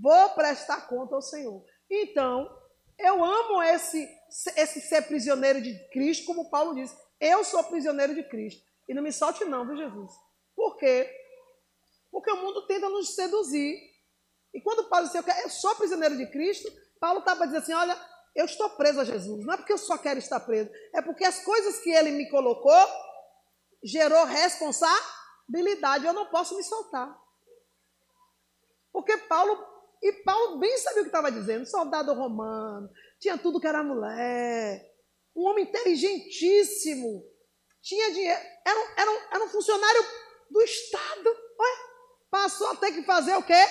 vou 0.00 0.30
prestar 0.30 0.86
conta 0.88 1.14
ao 1.14 1.22
Senhor. 1.22 1.64
Então, 1.90 2.48
eu 2.98 3.24
amo 3.24 3.62
esse, 3.62 4.08
esse 4.56 4.80
ser 4.82 5.02
prisioneiro 5.02 5.60
de 5.60 5.76
Cristo, 5.90 6.26
como 6.26 6.50
Paulo 6.50 6.74
diz. 6.74 6.94
Eu 7.18 7.42
sou 7.42 7.64
prisioneiro 7.64 8.14
de 8.14 8.22
Cristo. 8.22 8.62
E 8.88 8.94
não 8.94 9.02
me 9.02 9.12
solte 9.12 9.44
não, 9.44 9.66
viu, 9.66 9.76
Jesus? 9.76 10.12
Por 10.54 10.76
quê? 10.76 11.10
Porque 12.10 12.30
o 12.30 12.36
mundo 12.36 12.66
tenta 12.66 12.88
nos 12.88 13.14
seduzir. 13.14 13.78
E 14.52 14.60
quando 14.60 14.88
Paulo 14.88 15.06
disse, 15.06 15.18
eu 15.18 15.50
sou 15.50 15.74
prisioneiro 15.76 16.16
de 16.16 16.26
Cristo, 16.30 16.70
Paulo 16.98 17.20
estava 17.20 17.46
dizendo 17.46 17.62
assim, 17.62 17.72
olha, 17.72 17.96
eu 18.34 18.44
estou 18.44 18.70
preso 18.70 19.00
a 19.00 19.04
Jesus. 19.04 19.44
Não 19.44 19.54
é 19.54 19.56
porque 19.56 19.72
eu 19.72 19.78
só 19.78 19.96
quero 19.96 20.18
estar 20.18 20.40
preso, 20.40 20.70
é 20.94 21.00
porque 21.00 21.24
as 21.24 21.42
coisas 21.44 21.78
que 21.80 21.90
ele 21.90 22.10
me 22.10 22.28
colocou 22.28 22.86
gerou 23.82 24.24
responsabilidade. 24.24 26.06
Eu 26.06 26.12
não 26.12 26.26
posso 26.26 26.56
me 26.56 26.62
soltar. 26.62 27.18
Porque 28.92 29.16
Paulo, 29.16 29.64
e 30.02 30.12
Paulo 30.24 30.58
bem 30.58 30.76
sabia 30.78 31.02
o 31.02 31.04
que 31.04 31.08
estava 31.08 31.30
dizendo, 31.30 31.66
soldado 31.66 32.12
romano, 32.12 32.90
tinha 33.18 33.38
tudo 33.38 33.60
que 33.60 33.66
era 33.66 33.82
mulher, 33.82 34.94
um 35.34 35.46
homem 35.46 35.64
inteligentíssimo, 35.64 37.24
tinha 37.80 38.12
dinheiro, 38.12 38.40
era, 38.66 38.94
era, 38.96 39.28
era 39.32 39.44
um 39.44 39.48
funcionário 39.48 40.04
do 40.50 40.60
Estado. 40.62 41.36
Passou 42.30 42.70
a 42.70 42.76
ter 42.76 42.92
que 42.92 43.02
fazer 43.02 43.34
o 43.36 43.42
quê? 43.42 43.66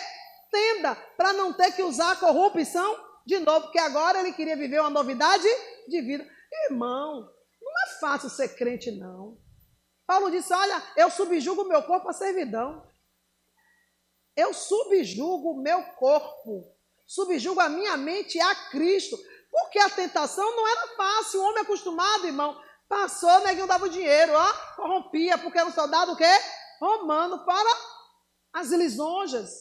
tenda 0.51 0.95
para 1.17 1.33
não 1.33 1.53
ter 1.53 1.71
que 1.71 1.83
usar 1.83 2.11
a 2.11 2.15
corrupção 2.15 3.07
de 3.25 3.39
novo, 3.39 3.65
porque 3.65 3.79
agora 3.79 4.19
ele 4.19 4.33
queria 4.33 4.55
viver 4.55 4.79
uma 4.79 4.89
novidade 4.89 5.47
de 5.87 6.01
vida. 6.01 6.27
Irmão, 6.69 7.29
não 7.61 7.71
é 7.85 7.99
fácil 7.99 8.29
ser 8.29 8.55
crente, 8.55 8.91
não. 8.91 9.37
Paulo 10.09 10.31
disse: 10.31 10.51
Olha, 10.51 10.81
eu 10.95 11.11
subjugo 11.11 11.61
o 11.61 11.67
meu 11.67 11.83
corpo 11.83 12.09
à 12.09 12.13
servidão. 12.13 12.83
Eu 14.35 14.55
subjugo 14.55 15.51
o 15.51 15.61
meu 15.61 15.83
corpo, 15.99 16.65
subjugo 17.05 17.59
a 17.59 17.69
minha 17.69 17.95
mente 17.95 18.39
a 18.39 18.55
Cristo. 18.71 19.15
Porque 19.51 19.77
a 19.77 19.87
tentação 19.87 20.55
não 20.55 20.67
era 20.67 20.87
fácil. 20.95 21.39
O 21.39 21.43
homem 21.43 21.61
acostumado, 21.61 22.25
irmão, 22.25 22.59
passou, 22.87 23.41
neguinho 23.41 23.67
dava 23.67 23.85
o 23.85 23.89
dinheiro, 23.89 24.33
ó, 24.33 24.53
corrompia, 24.75 25.37
porque 25.37 25.59
era 25.59 25.69
um 25.69 25.73
soldado 25.73 26.13
o 26.13 26.17
quê? 26.17 26.39
Romano 26.79 27.45
para 27.45 27.69
as 28.53 28.69
lisonjas. 28.69 29.51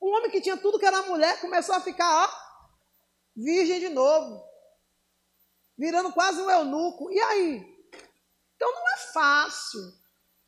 Um 0.00 0.08
homem 0.16 0.30
que 0.30 0.40
tinha 0.40 0.56
tudo 0.56 0.78
que 0.78 0.86
era 0.86 1.02
mulher 1.02 1.42
começou 1.42 1.74
a 1.74 1.80
ficar, 1.80 2.24
ó, 2.24 2.30
virgem 3.36 3.80
de 3.80 3.90
novo. 3.90 4.42
Virando 5.76 6.10
quase 6.10 6.40
um 6.40 6.50
eunuco. 6.50 7.10
E 7.12 7.20
aí? 7.20 7.77
Então 8.58 8.72
não 8.72 8.88
é 8.92 8.96
fácil. 9.12 9.80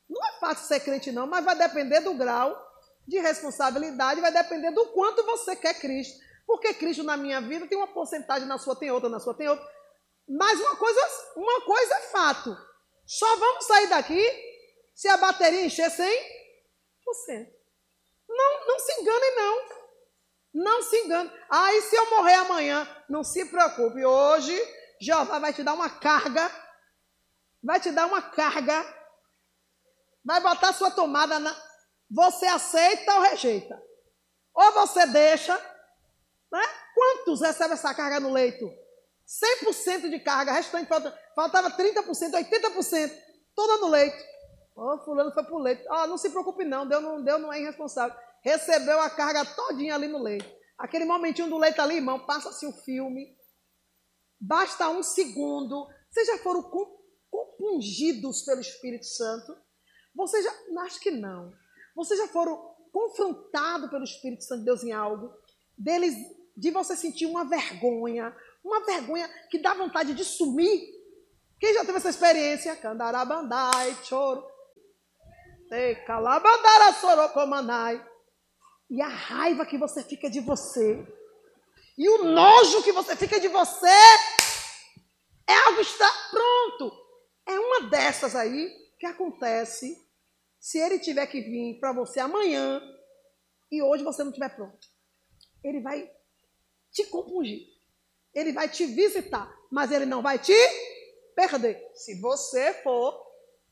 Não 0.09 0.27
é 0.27 0.33
fácil 0.40 0.66
ser 0.66 0.81
crente, 0.81 1.12
não, 1.12 1.29
mas 1.29 1.44
vai 1.44 1.57
depender 1.57 2.01
do 2.01 2.14
grau 2.14 2.68
de 3.07 3.20
responsabilidade, 3.20 4.20
vai 4.20 4.33
depender 4.33 4.73
do 4.73 4.87
quanto 4.87 5.25
você 5.25 5.55
quer 5.55 5.75
Cristo. 5.75 6.18
Porque 6.44 6.75
Cristo 6.75 7.05
na 7.05 7.16
minha 7.16 7.40
vida 7.40 7.68
tem 7.68 7.79
uma 7.79 7.87
porcentagem, 7.87 8.49
na 8.49 8.59
sua 8.59 8.75
tem 8.75 8.90
outra, 8.90 9.09
na 9.09 9.20
sua 9.20 9.35
tem 9.35 9.49
outra. 9.49 9.64
Mas 10.29 10.59
uma 10.59 10.75
coisa, 10.75 11.01
uma 11.37 11.61
coisa 11.61 11.94
é 11.94 12.01
fato. 12.09 12.57
Só 13.07 13.37
vamos 13.37 13.66
sair 13.66 13.88
daqui 13.88 14.51
se 14.92 15.07
a 15.07 15.16
bateria 15.16 15.64
encher 15.64 15.88
100%. 15.88 17.46
Não, 18.29 18.66
não 18.66 18.79
se 18.81 19.01
engane, 19.01 19.31
não. 19.37 19.81
Não 20.53 20.83
se 20.83 20.96
engane. 20.99 21.31
Ah, 21.49 21.73
e 21.73 21.83
se 21.83 21.94
eu 21.94 22.11
morrer 22.11 22.35
amanhã? 22.35 23.05
Não 23.09 23.23
se 23.23 23.44
preocupe. 23.44 24.05
Hoje, 24.05 24.61
Jeová 25.01 25.38
vai 25.38 25.53
te 25.53 25.62
dar 25.62 25.75
uma 25.75 25.88
carga. 25.88 26.51
Vai 27.62 27.81
te 27.81 27.90
dar 27.90 28.07
uma 28.07 28.23
carga. 28.23 28.85
Vai 30.25 30.40
botar 30.40 30.73
sua 30.73 30.90
tomada 30.90 31.38
na, 31.38 31.55
Você 32.11 32.46
aceita 32.46 33.14
ou 33.14 33.23
rejeita? 33.23 33.81
Ou 34.55 34.73
você 34.73 35.07
deixa, 35.07 35.57
né? 36.53 36.62
Quantos 36.94 37.40
recebem 37.40 37.73
essa 37.73 37.94
carga 37.94 38.20
no 38.20 38.33
leito? 38.33 38.70
100% 39.64 40.11
de 40.11 40.18
carga, 40.20 40.53
restante 40.53 40.88
falta, 40.88 41.16
faltava 41.37 41.70
30%, 41.70 42.05
80%, 42.05 43.12
toda 43.55 43.79
no 43.79 43.88
leito. 43.88 44.23
Ó, 44.77 44.94
oh, 44.94 45.05
fulano 45.05 45.33
foi 45.33 45.44
pro 45.44 45.59
leito. 45.59 45.85
Ó, 45.88 46.03
oh, 46.03 46.07
não 46.09 46.18
se 46.18 46.31
preocupe 46.31 46.64
não, 46.64 46.87
Deus 46.87 47.03
não, 47.03 47.23
Deus 47.23 47.40
não 47.40 47.53
é 47.53 47.61
irresponsável. 47.61 48.16
Recebeu 48.42 49.01
a 49.01 49.09
carga 49.09 49.44
todinha 49.44 49.94
ali 49.94 50.09
no 50.09 50.18
leito. 50.18 50.51
Aquele 50.77 51.05
momentinho 51.05 51.49
do 51.49 51.59
leito 51.59 51.81
ali, 51.81 51.96
irmão, 51.96 52.27
passa-se 52.27 52.66
o 52.66 52.73
filme. 52.73 53.37
Basta 54.40 54.88
um 54.88 55.03
segundo. 55.03 55.87
Vocês 56.11 56.27
já 56.27 56.38
foram 56.38 56.62
compungidos 57.61 58.42
pelo 58.42 58.61
Espírito 58.61 59.05
Santo? 59.05 59.55
Vocês 60.14 60.44
já, 60.44 60.53
acho 60.83 60.99
que 61.01 61.11
não. 61.11 61.53
Vocês 61.94 62.18
já 62.18 62.27
foram 62.29 62.57
confrontados 62.90 63.90
pelo 63.90 64.05
Espírito 64.05 64.44
Santo 64.44 64.61
de 64.61 64.64
Deus 64.64 64.83
em 64.83 64.92
algo? 64.92 65.31
Deles, 65.77 66.14
de 66.57 66.70
você 66.70 66.96
sentir 66.96 67.27
uma 67.27 67.44
vergonha, 67.44 68.35
uma 68.64 68.85
vergonha 68.85 69.29
que 69.51 69.59
dá 69.59 69.75
vontade 69.75 70.14
de 70.14 70.25
sumir. 70.25 70.81
Quem 71.59 71.75
já 71.75 71.85
teve 71.85 71.99
essa 71.99 72.09
experiência? 72.09 72.75
Candarabandai, 72.77 73.96
choro. 74.05 74.42
Calabandara 76.07 76.94
sorocomanai. 76.94 78.05
E 78.90 79.01
a 79.01 79.07
raiva 79.09 79.64
que 79.64 79.79
você 79.79 80.03
fica 80.03 80.29
de 80.29 80.40
você. 80.40 81.07
E 81.96 82.09
o 82.09 82.25
nojo 82.25 82.83
que 82.83 82.90
você 82.90 83.14
fica 83.14 83.38
de 83.38 83.46
você. 83.46 83.87
É 85.46 85.55
algo 85.66 85.81
está 85.81 86.11
pronto. 86.31 86.99
É 87.50 87.58
uma 87.58 87.90
dessas 87.90 88.36
aí 88.36 88.70
que 88.96 89.06
acontece 89.06 90.00
se 90.60 90.78
ele 90.78 91.00
tiver 91.00 91.26
que 91.26 91.40
vir 91.40 91.80
para 91.80 91.92
você 91.92 92.20
amanhã 92.20 92.80
e 93.72 93.82
hoje 93.82 94.04
você 94.04 94.22
não 94.22 94.30
estiver 94.30 94.54
pronto. 94.54 94.86
Ele 95.64 95.80
vai 95.80 96.08
te 96.92 97.04
compungir. 97.06 97.66
Ele 98.32 98.52
vai 98.52 98.68
te 98.68 98.86
visitar, 98.86 99.52
mas 99.68 99.90
ele 99.90 100.06
não 100.06 100.22
vai 100.22 100.38
te 100.38 100.54
perder. 101.34 101.90
Se 101.92 102.20
você 102.20 102.72
for 102.84 103.20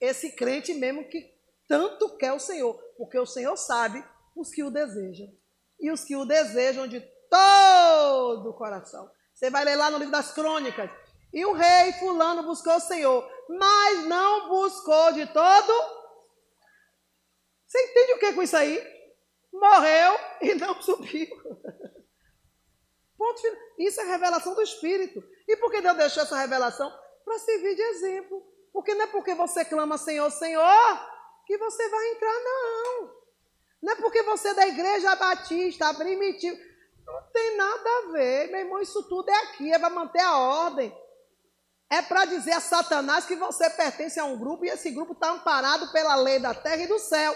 esse 0.01 0.33
crente 0.33 0.75
mesmo 0.75 1.09
que 1.09 1.33
tanto 1.69 2.17
quer 2.17 2.33
o 2.33 2.41
Senhor, 2.41 2.75
porque 2.97 3.17
o 3.17 3.27
Senhor 3.27 3.57
sabe 3.57 4.05
os 4.35 4.51
que 4.51 4.65
o 4.65 4.73
desejam. 4.73 5.33
E 5.79 5.89
os 5.93 6.03
que 6.03 6.17
o 6.17 6.25
desejam 6.25 6.89
de 6.89 7.01
todo 7.31 8.51
o 8.51 8.55
coração. 8.55 9.09
Você 9.33 9.51
vai 9.51 9.65
ler 9.65 9.77
lá 9.77 9.89
no 9.89 9.99
livro 9.99 10.11
das 10.11 10.33
crônicas. 10.33 10.91
E 11.33 11.45
o 11.47 11.53
rei 11.53 11.93
fulano 11.93 12.43
buscou 12.43 12.75
o 12.75 12.81
Senhor, 12.81 13.38
mas 13.49 14.05
não 14.05 14.49
buscou 14.49 15.13
de 15.13 15.27
todo. 15.27 15.73
Você 17.67 17.83
entende 17.83 18.13
o 18.15 18.19
que 18.19 18.27
é 18.27 18.33
com 18.33 18.43
isso 18.43 18.57
aí? 18.57 18.99
Morreu 19.53 20.19
e 20.43 20.55
não 20.55 20.81
subiu. 20.83 21.29
Ponto 23.17 23.41
final. 23.41 23.61
Isso 23.79 24.01
é 24.01 24.05
revelação 24.05 24.55
do 24.55 24.63
Espírito. 24.63 25.23
E 25.47 25.57
por 25.57 25.71
que 25.71 25.81
Deus 25.81 25.97
deixou 25.97 26.23
essa 26.23 26.39
revelação? 26.39 26.93
Para 27.25 27.39
servir 27.39 27.75
de 27.75 27.83
exemplo. 27.83 28.43
Porque 28.73 28.95
não 28.95 29.05
é 29.05 29.07
porque 29.09 29.35
você 29.35 29.65
clama 29.65 29.99
Senhor, 29.99 30.31
Senhor, 30.31 31.11
que 31.47 31.57
você 31.59 31.89
vai 31.89 32.11
entrar, 32.13 32.41
não. 32.41 33.19
Não 33.83 33.93
é 33.93 33.97
porque 33.97 34.23
você 34.23 34.49
é 34.49 34.55
da 34.55 34.67
igreja 34.69 35.17
batista, 35.17 35.95
primitiva. 35.95 36.57
Não 37.07 37.23
tem 37.33 37.57
nada 37.57 37.91
a 37.91 38.13
ver, 38.13 38.51
meu 38.51 38.61
irmão. 38.61 38.81
Isso 38.81 39.03
tudo 39.09 39.29
é 39.31 39.37
aqui, 39.45 39.73
é 39.73 39.79
para 39.79 39.91
manter 39.91 40.21
a 40.21 40.39
ordem. 40.39 40.95
É 41.91 42.03
para 42.03 42.27
dizer 42.27 42.53
a 42.53 42.61
Satanás 42.61 43.25
que 43.25 43.37
você 43.37 43.71
pertence 43.71 44.21
a 44.21 44.25
um 44.25 44.39
grupo 44.39 44.65
e 44.65 44.69
esse 44.69 44.91
grupo 44.91 45.13
está 45.13 45.31
amparado 45.31 45.91
pela 45.91 46.17
lei 46.17 46.39
da 46.39 46.55
terra 46.55 46.83
e 46.83 46.87
do 46.87 46.99
céu. 46.99 47.35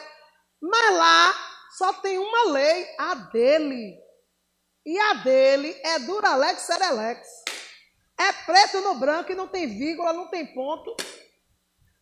Mas 0.60 0.94
lá 0.94 1.34
só 1.76 1.92
tem 1.94 2.18
uma 2.18 2.52
lei, 2.52 2.86
a 2.98 3.14
dele. 3.14 3.98
E 4.84 4.98
a 4.98 5.14
dele 5.14 5.74
é 5.82 5.98
Duralex 6.00 6.62
Serelex. 6.62 7.28
É 8.18 8.32
preto 8.44 8.80
no 8.82 8.96
branco 8.96 9.32
e 9.32 9.34
não 9.34 9.48
tem 9.48 9.66
vírgula, 9.66 10.12
não 10.12 10.28
tem 10.28 10.52
ponto. 10.54 10.94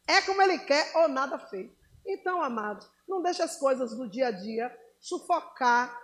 É 0.09 0.21
como 0.23 0.43
ele 0.43 0.59
quer 0.59 0.91
ou 0.97 1.09
nada 1.09 1.39
feito. 1.39 1.79
Então, 2.05 2.43
amados, 2.43 2.91
não 3.07 3.23
deixe 3.23 3.43
as 3.43 3.57
coisas 3.57 3.95
do 3.95 4.11
dia 4.11 4.29
a 4.29 4.31
dia 4.31 4.77
sufocar 4.99 5.97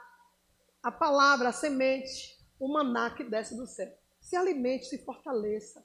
a 0.83 0.93
palavra, 0.93 1.49
a 1.49 1.53
semente, 1.53 2.39
o 2.61 2.73
maná 2.73 3.11
que 3.11 3.25
desce 3.25 3.57
do 3.57 3.67
céu. 3.67 3.93
Se 4.21 4.37
alimente, 4.37 4.87
se 4.87 5.05
fortaleça. 5.05 5.85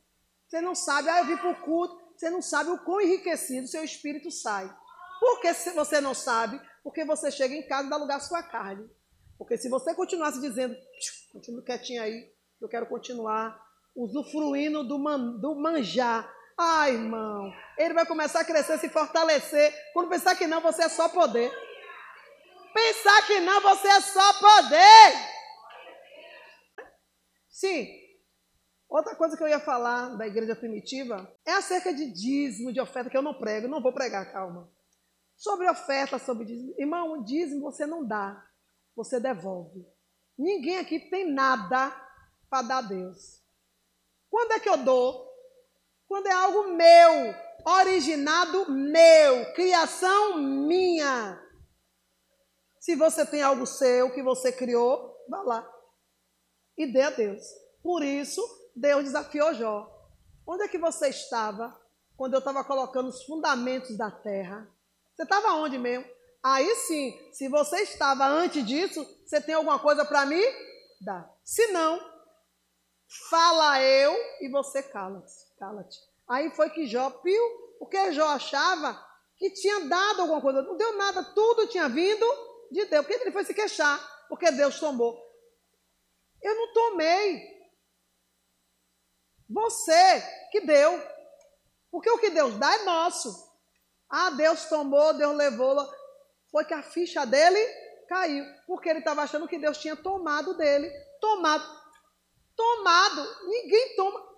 Você 0.51 0.59
não 0.59 0.75
sabe, 0.75 1.07
ah, 1.07 1.19
eu 1.19 1.27
vim 1.27 1.37
para 1.37 1.49
o 1.49 1.61
culto, 1.61 1.97
você 2.13 2.29
não 2.29 2.41
sabe 2.41 2.71
o 2.71 2.77
quão 2.79 2.99
enriquecido 2.99 3.69
seu 3.69 3.85
espírito 3.85 4.29
sai. 4.29 4.69
Por 5.17 5.39
que 5.39 5.53
você 5.53 6.01
não 6.01 6.13
sabe? 6.13 6.61
Porque 6.83 7.05
você 7.05 7.31
chega 7.31 7.55
em 7.55 7.65
casa 7.65 7.87
e 7.87 7.89
dá 7.89 7.95
lugar 7.95 8.17
à 8.17 8.19
sua 8.19 8.43
carne. 8.43 8.85
Porque 9.37 9.57
se 9.57 9.69
você 9.69 9.95
continuasse 9.95 10.41
dizendo, 10.41 10.75
continuo 11.31 11.63
quietinho 11.63 12.03
aí, 12.03 12.29
eu 12.59 12.67
quero 12.67 12.85
continuar 12.85 13.57
usufruindo 13.95 14.83
do, 14.83 14.99
man, 14.99 15.39
do 15.39 15.55
manjar. 15.55 16.29
Ai, 16.57 16.95
irmão, 16.95 17.49
ele 17.77 17.93
vai 17.93 18.05
começar 18.05 18.41
a 18.41 18.45
crescer, 18.45 18.77
se 18.77 18.89
fortalecer. 18.89 19.73
Quando 19.93 20.09
pensar 20.09 20.35
que 20.35 20.47
não, 20.47 20.59
você 20.59 20.83
é 20.83 20.89
só 20.89 21.07
poder. 21.07 21.49
Pensar 22.73 23.25
que 23.25 23.39
não, 23.39 23.61
você 23.61 23.87
é 23.87 24.01
só 24.01 24.33
poder. 24.33 25.13
Sim. 27.47 28.00
Outra 28.91 29.15
coisa 29.15 29.38
que 29.38 29.41
eu 29.41 29.47
ia 29.47 29.60
falar 29.60 30.17
da 30.17 30.27
igreja 30.27 30.54
primitiva 30.54 31.34
é 31.45 31.54
acerca 31.54 31.93
de 31.93 32.12
dízimo, 32.12 32.73
de 32.73 32.82
oferta, 32.82 33.10
que 33.10 33.15
eu 33.15 33.21
não 33.21 33.34
prego, 33.34 33.67
não 33.67 33.82
vou 33.82 33.93
pregar, 33.93 34.32
calma. 34.32 34.69
Sobre 35.36 35.67
oferta, 35.69 36.19
sobre 36.19 36.45
dízimo. 36.45 36.75
Irmão, 36.77 37.23
dízimo 37.23 37.62
você 37.62 37.88
não 37.88 38.06
dá 38.06 38.45
você 38.95 39.19
devolve. 39.19 39.86
Ninguém 40.38 40.77
aqui 40.77 40.99
tem 40.99 41.32
nada 41.32 41.89
para 42.49 42.67
dar 42.67 42.77
a 42.80 42.82
Deus. 42.82 43.41
Quando 44.30 44.51
é 44.51 44.60
que 44.60 44.69
eu 44.69 44.77
dou? 44.77 45.30
Quando 46.08 46.27
é 46.27 46.32
algo 46.32 46.73
meu, 46.73 47.34
originado 47.65 48.69
meu, 48.71 49.54
criação 49.54 50.38
minha. 50.38 51.41
Se 52.80 52.95
você 52.95 53.25
tem 53.25 53.41
algo 53.41 53.65
seu 53.65 54.12
que 54.13 54.21
você 54.21 54.51
criou, 54.51 55.15
vá 55.30 55.41
lá 55.43 55.73
e 56.77 56.91
dê 56.91 57.01
a 57.01 57.10
Deus. 57.12 57.41
Por 57.82 58.04
isso, 58.04 58.41
Deus 58.75 59.03
desafiou 59.03 59.53
Jó. 59.53 59.89
Onde 60.45 60.63
é 60.63 60.67
que 60.67 60.77
você 60.77 61.10
estava 61.10 61.79
quando 62.17 62.34
eu 62.34 62.39
estava 62.39 62.63
colocando 62.63 63.10
os 63.10 63.23
fundamentos 63.23 63.97
da 63.97 64.12
terra? 64.12 64.67
Você 65.15 65.23
estava 65.23 65.53
onde 65.53 65.77
mesmo? 65.77 66.05
Aí 66.43 66.75
sim, 66.75 67.19
se 67.31 67.47
você 67.47 67.81
estava 67.81 68.25
antes 68.25 68.65
disso, 68.65 69.05
você 69.25 69.39
tem 69.39 69.53
alguma 69.53 69.77
coisa 69.77 70.03
para 70.03 70.25
me 70.25 70.41
dar. 70.99 71.31
Se 71.43 71.67
não, 71.67 71.99
fala 73.29 73.81
eu 73.81 74.15
e 74.41 74.49
você 74.49 74.81
cala-te. 74.81 75.34
Cala 75.60 75.88
Aí 76.27 76.49
foi 76.51 76.69
que 76.69 76.88
Jó 76.88 77.10
piu, 77.10 77.43
porque 77.77 78.12
Jó 78.13 78.27
achava 78.27 78.99
que 79.38 79.51
tinha 79.51 79.81
dado 79.81 80.21
alguma 80.21 80.41
coisa. 80.41 80.62
Não 80.62 80.77
deu 80.77 80.97
nada, 80.97 81.23
tudo 81.23 81.67
tinha 81.67 81.88
vindo 81.88 82.25
de 82.71 82.86
Deus. 82.86 83.05
Por 83.05 83.15
que 83.15 83.21
ele 83.21 83.31
foi 83.31 83.43
se 83.43 83.53
queixar? 83.53 83.99
Porque 84.27 84.49
Deus 84.51 84.79
tomou. 84.79 85.19
Eu 86.41 86.55
não 86.55 86.73
tomei. 86.73 87.61
Você 89.51 90.21
que 90.51 90.61
deu. 90.61 91.01
Porque 91.91 92.09
o 92.09 92.19
que 92.19 92.29
Deus 92.29 92.57
dá 92.57 92.73
é 92.73 92.83
nosso. 92.83 93.51
Ah, 94.09 94.29
Deus 94.31 94.65
tomou, 94.65 95.13
Deus 95.13 95.35
levou 95.35 95.75
foi 96.51 96.65
que 96.65 96.73
a 96.73 96.83
ficha 96.83 97.25
dele 97.25 97.59
caiu, 98.07 98.43
porque 98.67 98.89
ele 98.89 98.99
estava 98.99 99.21
achando 99.21 99.47
que 99.47 99.57
Deus 99.57 99.77
tinha 99.77 99.95
tomado 99.95 100.55
dele. 100.57 100.91
Tomado. 101.21 101.65
Tomado. 102.55 103.47
Ninguém 103.47 103.95
toma. 103.95 104.31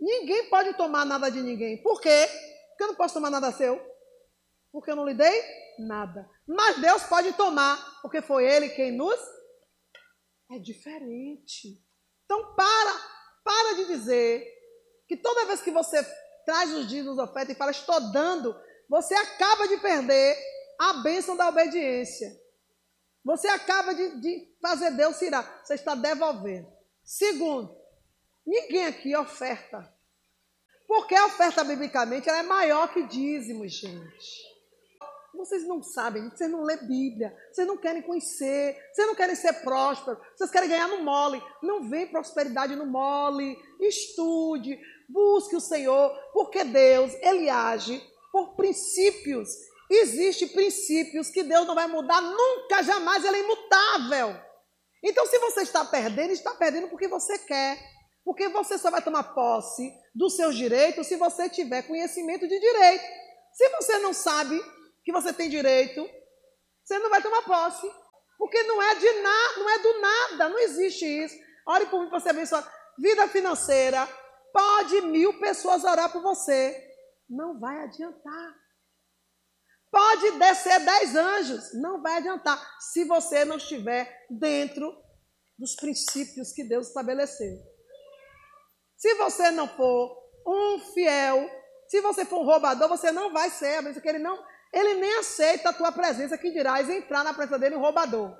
Ninguém 0.00 0.50
pode 0.50 0.74
tomar 0.74 1.04
nada 1.04 1.30
de 1.30 1.40
ninguém. 1.40 1.80
Por 1.82 2.00
quê? 2.00 2.26
Porque 2.70 2.82
eu 2.82 2.88
não 2.88 2.94
posso 2.96 3.14
tomar 3.14 3.30
nada 3.30 3.52
seu. 3.52 3.80
Porque 4.72 4.90
eu 4.90 4.96
não 4.96 5.06
lhe 5.06 5.14
dei 5.14 5.42
nada. 5.78 6.28
Mas 6.46 6.80
Deus 6.80 7.04
pode 7.04 7.32
tomar, 7.34 8.00
porque 8.02 8.20
foi 8.20 8.44
Ele 8.44 8.68
quem 8.70 8.92
nos. 8.92 9.20
É 10.50 10.58
diferente. 10.58 11.80
Então 12.24 12.54
para, 12.54 12.92
para 13.48 13.76
de 13.76 13.86
dizer 13.86 14.46
que 15.08 15.16
toda 15.16 15.46
vez 15.46 15.62
que 15.62 15.70
você 15.70 16.04
traz 16.44 16.70
os 16.74 16.86
dias 16.86 17.06
nos 17.06 17.16
ofertas 17.16 17.56
e 17.56 17.58
fala, 17.58 17.70
estou 17.70 17.98
dando, 18.12 18.54
você 18.90 19.14
acaba 19.14 19.66
de 19.66 19.78
perder 19.78 20.36
a 20.78 20.92
bênção 21.02 21.34
da 21.34 21.48
obediência. 21.48 22.30
Você 23.24 23.48
acaba 23.48 23.94
de, 23.94 24.20
de 24.20 24.54
fazer 24.60 24.90
Deus 24.90 25.20
irar. 25.22 25.62
Você 25.64 25.74
está 25.74 25.94
devolvendo. 25.94 26.70
Segundo, 27.02 27.74
ninguém 28.46 28.84
aqui 28.84 29.16
oferta. 29.16 29.90
Porque 30.86 31.14
a 31.14 31.24
oferta 31.24 31.64
biblicamente 31.64 32.28
ela 32.28 32.40
é 32.40 32.42
maior 32.42 32.92
que 32.92 33.02
dízimo, 33.04 33.66
gente. 33.66 34.47
Vocês 35.38 35.66
não 35.66 35.82
sabem, 35.82 36.28
vocês 36.28 36.50
não 36.50 36.62
lê 36.62 36.76
Bíblia, 36.76 37.34
vocês 37.50 37.66
não 37.66 37.78
querem 37.78 38.02
conhecer, 38.02 38.76
vocês 38.92 39.06
não 39.06 39.14
querem 39.14 39.34
ser 39.34 39.54
prósperos, 39.62 40.18
vocês 40.36 40.50
querem 40.50 40.68
ganhar 40.68 40.88
no 40.88 41.02
mole. 41.02 41.42
Não 41.62 41.88
vem 41.88 42.06
prosperidade 42.08 42.76
no 42.76 42.84
mole. 42.84 43.56
Estude, 43.80 44.78
busque 45.08 45.56
o 45.56 45.60
Senhor, 45.60 46.12
porque 46.34 46.62
Deus, 46.64 47.14
Ele 47.22 47.48
age 47.48 48.02
por 48.30 48.56
princípios 48.56 49.48
Existem 49.90 50.48
princípios 50.48 51.30
que 51.30 51.42
Deus 51.42 51.66
não 51.66 51.74
vai 51.74 51.86
mudar 51.86 52.20
nunca, 52.20 52.82
jamais, 52.82 53.24
ele 53.24 53.38
é 53.38 53.40
imutável. 53.40 54.36
Então, 55.02 55.24
se 55.26 55.38
você 55.38 55.62
está 55.62 55.84
perdendo, 55.84 56.32
está 56.32 56.54
perdendo 56.54 56.88
porque 56.88 57.08
você 57.08 57.38
quer. 57.38 57.78
Porque 58.22 58.48
você 58.48 58.76
só 58.76 58.90
vai 58.90 59.00
tomar 59.00 59.34
posse 59.34 59.90
dos 60.14 60.36
seus 60.36 60.54
direitos 60.54 61.06
se 61.06 61.16
você 61.16 61.48
tiver 61.48 61.82
conhecimento 61.82 62.46
de 62.46 62.60
direito. 62.60 63.04
Se 63.54 63.68
você 63.70 63.98
não 64.00 64.12
sabe 64.12 64.60
que 65.08 65.12
você 65.12 65.32
tem 65.32 65.48
direito, 65.48 66.06
você 66.84 66.98
não 66.98 67.08
vai 67.08 67.22
tomar 67.22 67.40
posse. 67.40 67.90
Porque 68.36 68.62
não 68.64 68.82
é 68.82 68.94
de 68.94 69.10
nada, 69.22 69.56
não 69.56 69.70
é 69.70 69.78
do 69.78 70.00
nada, 70.00 70.48
não 70.50 70.58
existe 70.58 71.06
isso. 71.06 71.34
Ore 71.66 71.86
por 71.86 72.02
mim 72.02 72.10
para 72.10 72.30
abençoar. 72.30 72.70
Vida 72.98 73.26
financeira, 73.26 74.06
pode 74.52 75.00
mil 75.00 75.40
pessoas 75.40 75.82
orar 75.82 76.12
por 76.12 76.20
você. 76.20 76.78
Não 77.26 77.58
vai 77.58 77.84
adiantar. 77.84 78.54
Pode 79.90 80.32
descer 80.32 80.84
dez 80.84 81.16
anjos, 81.16 81.72
não 81.72 82.02
vai 82.02 82.18
adiantar 82.18 82.62
se 82.78 83.04
você 83.04 83.46
não 83.46 83.56
estiver 83.56 84.26
dentro 84.28 84.94
dos 85.58 85.74
princípios 85.74 86.52
que 86.52 86.64
Deus 86.64 86.88
estabeleceu. 86.88 87.56
Se 88.98 89.14
você 89.14 89.50
não 89.50 89.66
for 89.68 90.22
um 90.46 90.80
fiel, 90.92 91.48
se 91.88 92.02
você 92.02 92.26
for 92.26 92.40
um 92.40 92.44
roubador, 92.44 92.90
você 92.90 93.10
não 93.10 93.32
vai 93.32 93.48
ser, 93.48 93.78
a 93.78 94.00
que 94.00 94.08
ele 94.08 94.18
não, 94.18 94.38
ele 94.72 94.94
nem 94.94 95.18
aceita 95.18 95.70
a 95.70 95.72
tua 95.72 95.92
presença, 95.92 96.38
que 96.38 96.50
dirás 96.50 96.88
entrar 96.88 97.24
na 97.24 97.34
presença 97.34 97.58
dele 97.58 97.76
um 97.76 97.80
roubador. 97.80 98.36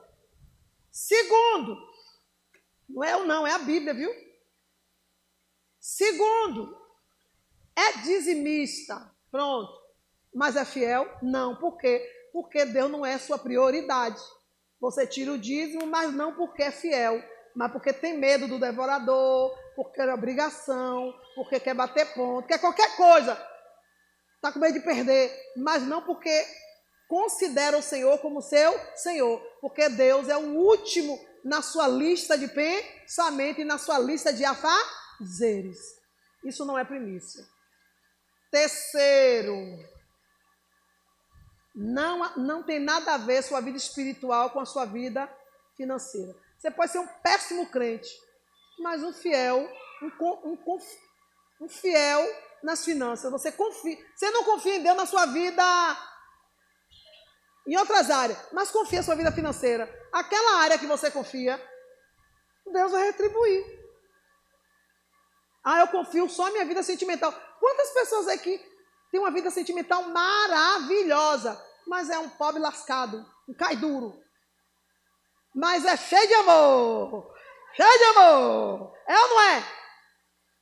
Segundo, 0.91 1.77
não 2.89 3.05
é 3.05 3.17
o 3.17 3.27
não, 3.27 3.47
é 3.47 3.53
a 3.53 3.59
Bíblia, 3.59 3.95
viu? 3.95 4.11
Segundo, 5.81 6.77
é 7.77 7.99
dizimista. 7.99 9.11
Pronto. 9.31 9.73
Mas 10.35 10.57
é 10.57 10.65
fiel? 10.65 11.09
Não. 11.23 11.57
Por 11.57 11.79
quê? 11.79 12.05
Porque 12.33 12.65
Deus 12.65 12.91
não 12.91 13.05
é 13.05 13.19
sua 13.19 13.39
prioridade. 13.39 14.21
Você 14.81 15.07
tira 15.07 15.33
o 15.33 15.39
dízimo, 15.39 15.87
mas 15.87 16.13
não 16.13 16.35
porque 16.35 16.63
é 16.63 16.71
fiel, 16.71 17.23
mas 17.55 17.73
porque 17.73 17.93
tem 17.93 18.17
medo 18.17 18.47
do 18.47 18.61
devorador, 18.61 19.57
porque 19.75 20.01
é 20.01 20.15
obrigação, 20.15 21.13
porque 21.35 21.59
quer 21.59 21.75
bater 21.75 22.15
ponto, 22.15 22.47
quer 22.47 22.61
qualquer 22.61 22.97
coisa. 22.97 23.35
Está 24.39 24.53
com 24.53 24.61
medo 24.61 24.75
de 24.75 24.81
perder, 24.81 25.37
mas 25.57 25.83
não 25.83 26.01
porque 26.01 26.47
considera 27.09 27.77
o 27.77 27.83
Senhor 27.83 28.19
como 28.19 28.41
seu 28.41 28.73
Senhor, 28.95 29.41
porque 29.61 29.89
Deus 29.89 30.29
é 30.29 30.37
o 30.37 30.55
último 30.55 31.19
na 31.45 31.61
sua 31.61 31.89
lista 31.89 32.39
de 32.39 32.47
pensamento 32.47 33.61
e 33.61 33.65
na 33.65 33.79
sua 33.79 33.99
lista 33.99 34.33
de 34.33 34.45
afazeres. 34.45 35.79
Isso 36.45 36.65
não 36.65 36.79
é 36.79 36.85
primícia. 36.85 37.45
Terceiro, 38.49 39.57
não, 41.75 42.37
não 42.37 42.63
tem 42.63 42.79
nada 42.79 43.15
a 43.15 43.19
ver 43.19 43.43
sua 43.43 43.61
vida 43.61 43.77
espiritual 43.77 44.51
com 44.51 44.61
a 44.61 44.67
sua 44.67 44.85
vida 44.85 45.29
financeira. 45.77 46.33
Você 46.57 46.71
pode 46.71 46.93
ser 46.93 47.01
um 47.01 47.09
péssimo 47.23 47.67
crente, 47.67 48.09
mas 48.79 49.03
um 49.03 49.13
fiel, 49.13 49.69
um, 50.01 50.49
um, 50.49 50.79
um 51.63 51.69
fiel 51.69 52.25
nas 52.63 52.85
finanças. 52.85 53.31
Você 53.31 53.53
confia. 53.53 53.99
Você 54.15 54.31
não 54.31 54.45
confia 54.45 54.77
em 54.77 54.83
Deus 54.83 54.97
na 54.97 55.07
sua 55.07 55.27
vida 55.27 55.65
em 57.69 57.77
outras 57.77 58.11
áreas, 58.11 58.39
mas 58.51 58.71
confia 58.71 59.01
na 59.01 59.05
sua 59.05 59.15
vida 59.15 59.31
financeira. 59.31 59.87
Aquela 60.11 60.63
área 60.63 60.79
que 60.79 60.87
você 60.87 61.11
confia, 61.11 61.63
Deus 62.73 62.91
vai 62.91 63.05
retribuir. 63.05 63.63
Ah, 65.63 65.81
eu 65.81 65.89
confio 65.89 66.27
só 66.31 66.45
na 66.45 66.53
minha 66.53 66.65
vida 66.65 66.83
sentimental. 66.83 67.31
Quantas 67.61 67.91
pessoas 67.91 68.27
aqui 68.29 68.59
têm 69.11 69.21
uma 69.21 69.31
vida 69.31 69.51
sentimental 69.51 70.03
maravilhosa, 70.05 71.63
mas 71.87 72.09
é 72.09 72.19
um 72.19 72.31
pobre 72.31 72.59
lascado, 72.59 73.25
um 73.47 73.53
cai 73.53 73.77
duro. 73.77 74.19
Mas 75.55 75.85
é 75.85 75.95
cheio 75.95 76.27
de 76.27 76.35
amor. 76.35 77.35
Cheio 77.75 77.99
de 77.99 78.05
amor. 78.05 78.95
É 79.07 79.19
ou 79.19 79.29
não 79.29 79.41
é? 79.43 79.78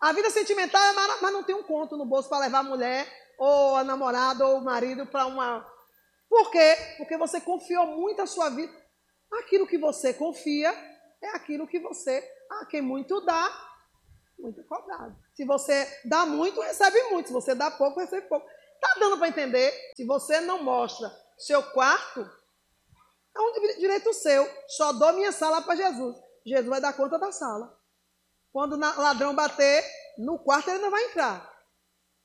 A 0.01 0.13
vida 0.13 0.31
sentimental 0.31 0.83
é 0.83 0.93
maravilhosa, 0.93 1.23
mas 1.23 1.33
não 1.33 1.43
tem 1.43 1.55
um 1.55 1.63
conto 1.63 1.97
no 1.97 2.05
bolso 2.05 2.29
para 2.29 2.41
levar 2.41 2.59
a 2.59 2.63
mulher, 2.63 3.11
ou 3.39 3.77
a 3.77 3.85
namorada, 3.85 4.47
ou 4.47 4.59
o 4.59 4.65
marido 4.65 5.07
para 5.07 5.27
uma. 5.27 5.67
Por 6.29 6.51
quê? 6.51 6.77
Porque 6.99 7.17
você 7.17 7.41
confiou 7.41 7.87
muito 7.87 8.21
a 8.21 8.27
sua 8.27 8.51
vida. 8.51 8.73
Aquilo 9.33 9.67
que 9.67 9.79
você 9.79 10.13
confia 10.13 10.71
é 11.23 11.29
aquilo 11.31 11.67
que 11.67 11.79
você. 11.79 12.23
Ah, 12.51 12.67
quem 12.67 12.83
muito 12.83 13.21
dá, 13.25 13.51
muito 14.39 14.63
cobrado. 14.65 15.17
Se 15.35 15.45
você 15.45 16.01
dá 16.05 16.27
muito, 16.27 16.61
recebe 16.61 17.03
muito. 17.11 17.29
Se 17.29 17.33
você 17.33 17.55
dá 17.55 17.71
pouco, 17.71 18.01
recebe 18.01 18.27
pouco. 18.29 18.47
Tá 18.81 18.97
dando 19.01 19.19
para 19.19 19.29
entender? 19.29 19.73
Se 19.97 20.05
você 20.05 20.41
não 20.41 20.63
mostra 20.63 21.11
seu 21.39 21.63
quarto, 21.63 22.21
é 23.35 23.41
um 23.41 23.79
direito 23.79 24.13
seu. 24.13 24.49
Só 24.69 24.93
dou 24.93 25.13
minha 25.15 25.33
sala 25.33 25.63
para 25.63 25.77
Jesus. 25.77 26.17
Jesus 26.45 26.69
vai 26.69 26.81
dar 26.81 26.93
conta 26.93 27.19
da 27.19 27.33
sala. 27.33 27.76
Quando 28.57 28.73
o 28.73 28.79
ladrão 28.79 29.35
bater 29.35 29.85
no 30.17 30.39
quarto, 30.39 30.71
ele 30.71 30.79
não 30.79 30.91
vai 30.91 31.05
entrar. 31.05 31.47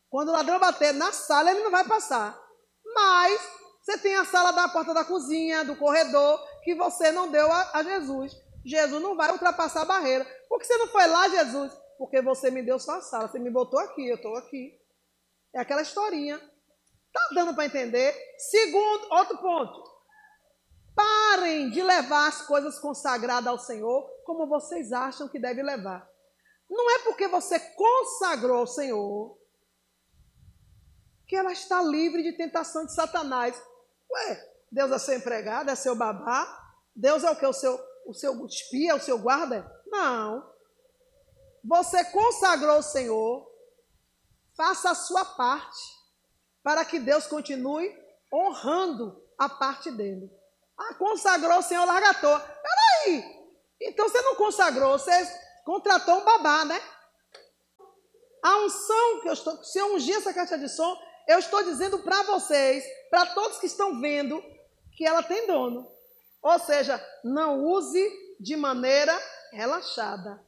Quando 0.09 0.29
o 0.29 0.31
ladrão 0.31 0.61
bater 0.61 0.93
na 0.93 1.11
sala, 1.11 1.51
ele 1.51 1.61
não 1.61 1.69
vai 1.69 1.83
passar. 1.83 2.41
Mas 2.85 3.41
você 3.81 3.97
tem 3.97 4.15
a 4.15 4.23
sala 4.23 4.53
da 4.53 4.69
porta 4.69 4.93
da 4.93 5.03
cozinha, 5.03 5.65
do 5.65 5.75
corredor, 5.75 6.41
que 6.63 6.73
você 6.73 7.11
não 7.11 7.29
deu 7.29 7.51
a, 7.51 7.71
a 7.73 7.83
Jesus. 7.83 8.33
Jesus 8.65 9.03
não 9.03 9.17
vai 9.17 9.29
ultrapassar 9.29 9.81
a 9.81 9.85
barreira. 9.85 10.25
Por 10.47 10.57
que 10.57 10.63
você 10.63 10.77
não 10.77 10.87
foi 10.87 11.05
lá, 11.05 11.27
Jesus? 11.27 11.73
Porque 11.97 12.21
você 12.21 12.49
me 12.49 12.63
deu 12.63 12.79
só 12.79 12.99
a 12.99 13.01
sala. 13.01 13.27
Você 13.27 13.37
me 13.37 13.49
botou 13.49 13.81
aqui, 13.81 14.07
eu 14.07 14.15
estou 14.15 14.37
aqui. 14.37 14.71
É 15.53 15.59
aquela 15.59 15.81
historinha. 15.81 16.39
Tá 17.11 17.29
dando 17.35 17.53
para 17.53 17.65
entender? 17.65 18.15
Segundo, 18.37 19.11
outro 19.11 19.37
ponto. 19.37 19.83
Parem 20.95 21.69
de 21.71 21.83
levar 21.83 22.29
as 22.29 22.41
coisas 22.43 22.79
consagradas 22.79 23.47
ao 23.47 23.59
Senhor 23.59 24.09
como 24.23 24.47
vocês 24.47 24.93
acham 24.93 25.27
que 25.27 25.37
deve 25.37 25.61
levar. 25.61 26.09
Não 26.71 26.89
é 26.89 26.99
porque 26.99 27.27
você 27.27 27.59
consagrou 27.59 28.59
ao 28.59 28.67
Senhor 28.67 29.37
que 31.27 31.35
ela 31.35 31.51
está 31.51 31.81
livre 31.81 32.23
de 32.23 32.31
tentação 32.31 32.85
de 32.85 32.93
Satanás. 32.93 33.61
Ué, 34.09 34.53
Deus 34.71 34.89
é 34.89 34.97
seu 34.97 35.17
empregado, 35.17 35.69
é 35.69 35.75
seu 35.75 35.95
babá? 35.95 36.47
Deus 36.95 37.25
é 37.25 37.29
o 37.29 37.35
que? 37.35 37.45
O 37.45 37.51
seu, 37.51 37.77
o 38.05 38.13
seu 38.13 38.45
espia, 38.45 38.95
o 38.95 39.01
seu 39.01 39.19
guarda? 39.19 39.69
Não. 39.85 40.49
Você 41.61 42.05
consagrou 42.05 42.79
o 42.79 42.83
Senhor, 42.83 43.51
faça 44.55 44.91
a 44.91 44.95
sua 44.95 45.25
parte, 45.25 45.99
para 46.63 46.85
que 46.85 46.99
Deus 46.99 47.27
continue 47.27 47.93
honrando 48.31 49.21
a 49.37 49.49
parte 49.49 49.91
dele. 49.91 50.31
Ah, 50.77 50.93
consagrou 50.95 51.59
o 51.59 51.63
Senhor, 51.63 51.85
larga 51.85 52.11
a 52.11 52.13
toa. 52.13 52.39
Peraí, 52.39 53.51
então 53.81 54.07
você 54.07 54.21
não 54.21 54.35
consagrou, 54.35 54.97
você 54.97 55.11
contratou 55.65 56.19
um 56.19 56.25
babá, 56.25 56.65
né? 56.65 56.81
A 58.43 58.57
unção 58.65 59.21
que 59.21 59.29
eu 59.29 59.33
estou, 59.33 59.63
se 59.63 59.77
eu 59.79 59.93
ungir 59.93 60.17
essa 60.17 60.33
caixa 60.33 60.57
de 60.57 60.67
som, 60.67 60.97
eu 61.27 61.39
estou 61.39 61.63
dizendo 61.63 61.99
para 61.99 62.23
vocês, 62.23 62.83
para 63.09 63.27
todos 63.27 63.59
que 63.59 63.67
estão 63.67 63.99
vendo, 64.01 64.41
que 64.97 65.05
ela 65.05 65.21
tem 65.21 65.45
dono. 65.47 65.91
Ou 66.41 66.59
seja, 66.59 66.99
não 67.23 67.63
use 67.63 68.09
de 68.39 68.55
maneira 68.55 69.17
relaxada. 69.51 70.43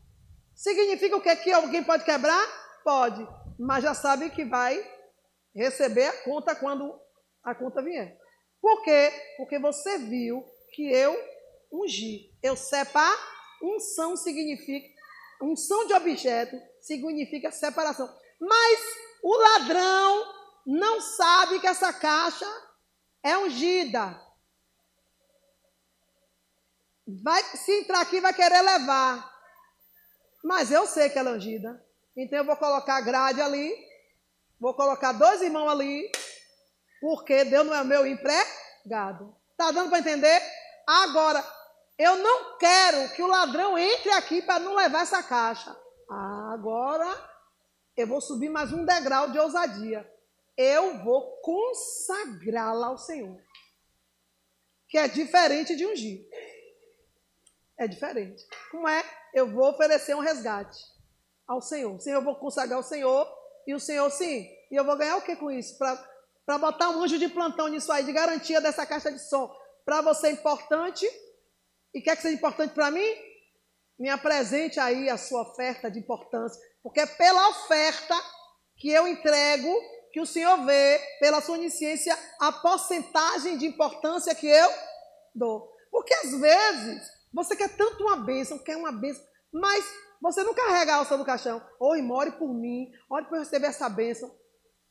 Significa 0.55 1.16
o 1.16 1.22
que? 1.22 1.36
Que 1.38 1.51
alguém 1.51 1.84
pode 1.84 2.03
quebrar? 2.03 2.43
Pode, 2.84 3.26
mas 3.59 3.84
já 3.84 3.93
sabe 3.93 4.30
que 4.32 4.43
vai 4.43 4.84
receber 5.55 6.07
a 6.07 6.24
conta 6.24 6.55
quando 6.55 6.99
a 7.43 7.53
conta 7.53 7.82
vier. 7.82 8.18
Por 8.61 8.82
quê? 8.82 9.11
Porque 9.38 9.59
você 9.59 9.97
viu 9.99 10.43
que 10.74 10.91
eu 10.91 11.16
ungi. 11.72 12.32
Eu 12.41 12.55
separ, 12.55 13.16
unção 13.61 14.16
significa, 14.16 14.88
unção 15.44 15.86
de 15.88 15.94
objeto 15.94 16.60
significa 16.82 17.52
separação. 17.52 18.08
Mas 18.39 18.80
o 19.22 19.36
ladrão 19.36 20.34
não 20.66 21.02
sabe 21.02 21.60
que 21.60 21.68
essa 21.68 21.91
caixa 21.94 22.48
é 23.22 23.38
ungida. 23.38 24.20
Vai, 27.22 27.44
se 27.44 27.80
entrar 27.80 28.02
aqui, 28.02 28.22
vai 28.22 28.34
querer 28.34 28.62
levar. 28.62 29.32
Mas 30.44 30.72
eu 30.72 30.88
sei 30.88 31.10
que 31.10 31.20
ela 31.20 31.32
é 31.32 31.34
ungida. 31.34 31.86
Então 32.16 32.39
eu 32.39 32.46
vou 32.46 32.56
colocar 32.56 33.02
grade 33.02 33.41
ali. 33.41 33.74
Vou 34.60 34.74
colocar 34.74 35.12
dois 35.12 35.41
irmãos 35.41 35.70
ali. 35.70 36.10
Porque 37.02 37.44
Deus 37.46 37.66
não 37.66 37.76
é 37.76 37.84
meu 37.84 38.06
empregado. 38.06 39.36
Tá 39.58 39.72
dando 39.72 39.89
para 39.89 40.00
entender? 40.00 40.41
Agora, 40.88 41.44
eu 41.98 42.18
não 42.18 42.58
quero 42.58 43.10
que 43.14 43.22
o 43.22 43.28
ladrão 43.28 43.78
entre 43.78 44.12
aqui 44.12 44.41
para 44.41 44.60
não 44.60 44.76
levar 44.76 45.02
essa 45.02 45.22
caixa. 45.24 45.76
Agora, 46.52 47.10
eu 47.96 48.08
vou 48.08 48.22
subir 48.22 48.50
mais 48.50 48.72
um 48.72 48.86
degrau 48.86 49.32
de 49.32 49.39
ousadia 49.39 50.14
eu 50.58 51.04
vou 51.04 51.39
consagrá-la 51.41 52.88
ao 52.88 52.98
Senhor. 52.98 53.41
Que 54.88 54.98
é 54.98 55.08
diferente 55.08 55.76
de 55.76 55.86
ungir. 55.86 56.26
É 57.78 57.88
diferente. 57.88 58.46
Como 58.70 58.88
é? 58.88 59.04
Eu 59.34 59.52
vou 59.52 59.70
oferecer 59.70 60.16
um 60.16 60.20
resgate 60.20 60.80
ao 61.48 61.62
Senhor. 61.62 62.00
Sim, 62.00 62.12
eu 62.12 62.24
vou 62.24 62.36
consagrar 62.36 62.78
ao 62.78 62.84
Senhor 62.84 63.28
e 63.66 63.74
o 63.74 63.80
Senhor 63.80 64.10
sim. 64.12 64.48
E 64.70 64.76
eu 64.76 64.86
vou 64.86 64.96
ganhar 64.96 65.18
o 65.18 65.22
que 65.22 65.36
com 65.36 65.50
isso? 65.50 65.78
Para 65.78 66.58
botar 66.60 66.89
um 66.89 67.02
anjo 67.02 67.18
de 67.18 67.28
plantão 67.28 67.68
nisso 67.68 67.91
aí, 67.91 68.06
de 68.06 68.14
garantia 68.14 68.62
dessa 68.62 68.86
caixa 68.86 69.12
de 69.12 69.20
som, 69.20 69.52
para 69.84 70.02
você 70.02 70.28
é 70.28 70.32
importante 70.32 71.08
e 71.94 72.02
quer 72.02 72.16
que 72.16 72.22
seja 72.22 72.36
importante 72.36 72.74
para 72.74 72.91
mim? 72.91 73.06
Me 74.00 74.10
apresente 74.10 74.80
aí 74.80 75.10
a 75.10 75.18
sua 75.18 75.44
oferta 75.44 75.89
de 75.89 76.00
importância, 76.00 76.60
porque 76.82 77.00
é 77.00 77.06
pela 77.06 77.50
oferta 77.50 78.16
que 78.78 78.89
eu 78.89 79.08
entrego 79.08 79.70
que 80.12 80.20
o 80.20 80.26
Senhor 80.26 80.64
vê, 80.66 81.00
pela 81.20 81.41
sua 81.41 81.56
onisciência, 81.56 82.18
a 82.39 82.52
porcentagem 82.52 83.58
de 83.58 83.66
importância 83.66 84.36
que 84.36 84.48
eu 84.48 84.70
dou. 85.34 85.72
Porque 85.91 86.14
às 86.14 86.32
vezes 86.32 87.02
você 87.34 87.56
quer 87.56 87.76
tanto 87.76 88.04
uma 88.04 88.18
bênção, 88.18 88.60
quer 88.60 88.78
uma 88.78 88.91
bênção, 88.91 89.24
mas 89.52 89.86
você 90.22 90.44
não 90.44 90.54
carrega 90.54 90.94
a 90.94 90.98
alça 90.98 91.18
do 91.18 91.26
caixão. 91.26 91.62
Oi, 91.80 92.02
more 92.02 92.32
por 92.34 92.54
mim, 92.54 92.91
ore 93.10 93.26
para 93.26 93.38
eu 93.38 93.44
receber 93.44 93.68
essa 93.68 93.89
bênção. 93.89 94.30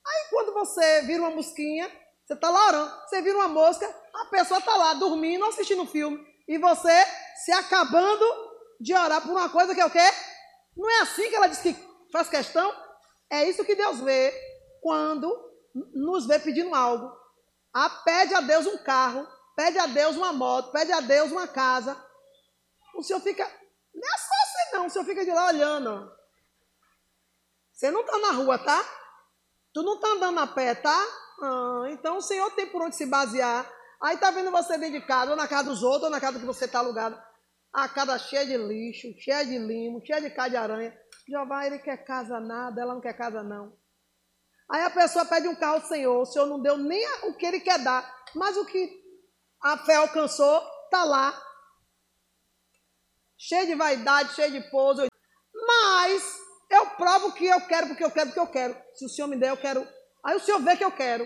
Aí 0.05 0.31
quando 0.31 0.53
você 0.53 1.03
vira 1.03 1.23
uma 1.23 1.31
mosquinha, 1.31 1.91
você 2.25 2.35
está 2.35 2.51
lá 2.51 2.67
orando, 2.69 3.01
você 3.07 3.23
vira 3.23 3.37
uma 3.37 3.49
mosca, 3.49 3.87
a 4.15 4.25
pessoa 4.27 4.59
está 4.59 4.77
lá 4.77 4.95
dormindo, 4.95 5.45
assistindo 5.45 5.83
um 5.83 5.87
filme, 5.87 6.19
e 6.53 6.59
você 6.59 6.93
se 7.37 7.51
acabando 7.51 8.25
de 8.79 8.95
orar 8.95 9.23
por 9.23 9.31
uma 9.31 9.49
coisa 9.49 9.75
que 9.75 9.81
é 9.81 9.87
o 9.87 9.91
quê? 9.91 10.07
Não 10.77 10.91
é 10.91 11.01
assim 11.01 11.31
que 11.31 11.35
ela 11.35 11.47
diz 11.47 11.61
que 11.61 11.75
faz 12.13 12.29
questão? 12.29 12.71
É 13.31 13.49
isso 13.49 13.65
que 13.65 13.75
Deus 13.75 14.01
vê 14.01 14.31
quando 14.83 15.35
nos 15.95 16.27
vê 16.27 16.39
pedindo 16.39 16.75
algo. 16.75 17.11
Ah, 17.73 17.89
pede 17.89 18.35
a 18.35 18.43
Deus 18.43 18.67
um 18.67 18.77
carro, 18.85 19.27
pede 19.57 19.79
a 19.79 19.87
Deus 19.87 20.15
uma 20.15 20.31
moto, 20.31 20.73
pede 20.73 20.93
a 20.93 21.01
Deus 21.01 21.33
uma 21.33 21.49
casa. 21.49 21.97
O 22.95 23.03
senhor 23.03 23.21
fica. 23.21 23.51
Não 23.95 24.15
é 24.15 24.19
só 24.19 24.35
assim, 24.43 24.77
não. 24.77 24.87
O 24.87 24.91
senhor 24.91 25.05
fica 25.07 25.25
de 25.25 25.31
lá 25.31 25.47
olhando. 25.47 26.13
Você 27.73 27.91
não 27.91 28.03
está 28.03 28.19
na 28.19 28.33
rua, 28.33 28.59
tá? 28.59 28.85
Tu 29.73 29.83
não 29.83 29.95
está 29.95 30.09
andando 30.09 30.39
a 30.39 30.47
pé, 30.47 30.75
tá? 30.75 31.03
Ah, 31.43 31.85
então 31.89 32.19
o 32.19 32.23
Senhor 32.23 32.51
tem 32.51 32.67
por 32.67 32.83
onde 32.83 32.95
se 32.95 33.07
basear. 33.07 33.67
Aí 34.03 34.17
tá 34.17 34.31
vendo 34.31 34.51
você 34.51 34.77
dentro 34.77 35.01
de 35.01 35.07
casa, 35.07 35.31
ou 35.31 35.37
na 35.37 35.47
casa 35.47 35.69
dos 35.69 35.83
outros, 35.83 36.05
ou 36.05 36.11
na 36.11 36.21
casa 36.21 36.39
que 36.39 36.45
você 36.45 36.65
está 36.65 36.81
alugado. 36.81 37.21
A 37.73 37.89
casa 37.89 38.19
cheia 38.19 38.45
de 38.45 38.57
lixo, 38.57 39.09
cheia 39.19 39.45
de 39.45 39.57
limo, 39.57 40.05
cheia 40.05 40.21
de 40.21 40.31
cá 40.31 40.49
de 40.49 40.57
aranha. 40.57 40.93
Jeová, 41.29 41.67
ele 41.67 41.79
quer 41.79 42.05
casa 42.05 42.41
nada, 42.41 42.83
ela 42.83 42.95
não 42.95 43.01
quer 43.01 43.17
casa 43.17 43.43
não. 43.43 43.77
Aí 44.69 44.83
a 44.83 44.91
pessoa 44.91 45.25
pede 45.25 45.47
um 45.47 45.55
carro 45.55 45.75
ao 45.75 45.87
Senhor, 45.87 46.21
o 46.21 46.27
Senhor 46.27 46.47
não 46.47 46.61
deu 46.61 46.77
nem 46.77 47.07
o 47.25 47.35
que 47.35 47.47
ele 47.47 47.61
quer 47.61 47.79
dar, 47.79 48.05
mas 48.35 48.57
o 48.57 48.67
que 48.67 48.91
a 49.63 49.79
fé 49.79 49.95
alcançou, 49.95 50.63
está 50.85 51.05
lá. 51.05 51.41
Cheio 53.39 53.67
de 53.67 53.75
vaidade, 53.75 54.35
cheio 54.35 54.51
de 54.51 54.61
pouso. 54.71 55.07
Mas 55.55 56.23
eu 56.71 56.87
provo 56.91 57.33
que 57.33 57.47
eu 57.47 57.61
quero, 57.67 57.87
porque 57.89 58.05
eu 58.05 58.11
quero, 58.11 58.27
porque 58.29 58.41
eu 58.41 58.47
quero. 58.49 58.77
Se 58.95 59.05
o 59.05 59.09
Senhor 59.09 59.29
me 59.29 59.37
der, 59.37 59.51
eu 59.51 59.57
quero. 59.57 59.87
Aí 60.25 60.37
o 60.37 60.41
Senhor 60.41 60.61
vê 60.61 60.77
que 60.77 60.85
eu 60.85 60.91
quero. 60.91 61.25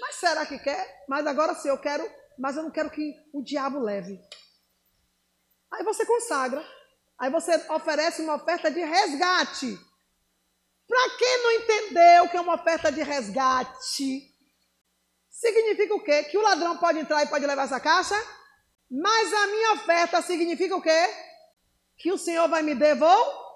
Mas 0.00 0.16
será 0.16 0.46
que 0.46 0.58
quer? 0.58 1.04
Mas 1.08 1.26
agora 1.26 1.54
sim, 1.54 1.68
eu 1.68 1.78
quero, 1.78 2.08
mas 2.38 2.56
eu 2.56 2.62
não 2.62 2.70
quero 2.70 2.90
que 2.90 3.14
o 3.32 3.42
diabo 3.42 3.78
leve. 3.78 4.20
Aí 5.72 5.82
você 5.84 6.04
consagra. 6.04 6.64
Aí 7.18 7.30
você 7.30 7.54
oferece 7.70 8.22
uma 8.22 8.34
oferta 8.34 8.70
de 8.70 8.80
resgate. 8.80 9.78
Para 10.86 11.16
quem 11.16 11.42
não 11.42 11.52
entendeu 11.52 12.28
que 12.28 12.36
é 12.36 12.40
uma 12.40 12.54
oferta 12.54 12.92
de 12.92 13.02
resgate, 13.02 14.32
significa 15.28 15.94
o 15.94 16.02
quê? 16.02 16.24
Que 16.24 16.38
o 16.38 16.42
ladrão 16.42 16.76
pode 16.76 16.98
entrar 16.98 17.24
e 17.24 17.28
pode 17.28 17.46
levar 17.46 17.64
essa 17.64 17.80
caixa, 17.80 18.14
mas 18.90 19.32
a 19.32 19.46
minha 19.48 19.72
oferta 19.72 20.22
significa 20.22 20.76
o 20.76 20.82
quê? 20.82 21.08
Que 21.96 22.12
o 22.12 22.18
Senhor 22.18 22.48
vai 22.48 22.62
me 22.62 22.74
devolver 22.74 23.46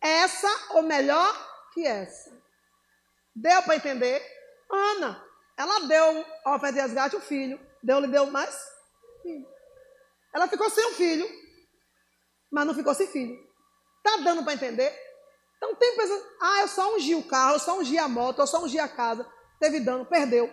essa 0.00 0.74
ou 0.74 0.82
melhor 0.82 1.70
que 1.72 1.86
essa. 1.86 2.30
Deu 3.34 3.62
para 3.62 3.76
entender? 3.76 4.22
Ana, 4.70 5.24
ela 5.58 5.80
deu 5.80 6.24
a 6.44 6.54
oferta 6.54 6.74
de 6.74 6.80
resgate 6.80 7.16
o 7.16 7.20
filho. 7.20 7.60
Deu-lhe 7.82 8.06
deu 8.06 8.26
mais 8.26 8.56
filho. 9.22 9.44
Ela 10.32 10.46
ficou 10.46 10.70
sem 10.70 10.86
o 10.86 10.94
filho, 10.94 11.28
mas 12.50 12.64
não 12.64 12.74
ficou 12.74 12.94
sem 12.94 13.08
filho. 13.08 13.36
Tá 14.04 14.18
dando 14.18 14.44
para 14.44 14.54
entender? 14.54 14.96
Então 15.56 15.74
tem 15.74 15.96
pessoas, 15.96 16.22
ah, 16.40 16.60
eu 16.60 16.68
só 16.68 16.94
ungi 16.94 17.16
o 17.16 17.26
carro, 17.26 17.56
eu 17.56 17.58
só 17.58 17.76
ungi 17.76 17.98
a 17.98 18.06
moto, 18.06 18.38
eu 18.38 18.46
só 18.46 18.62
ungi 18.62 18.78
a 18.78 18.88
casa. 18.88 19.28
Teve 19.58 19.80
dano, 19.80 20.06
perdeu. 20.06 20.48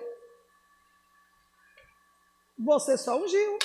Você 2.57 2.97
só 2.97 3.17
ungiu. 3.17 3.59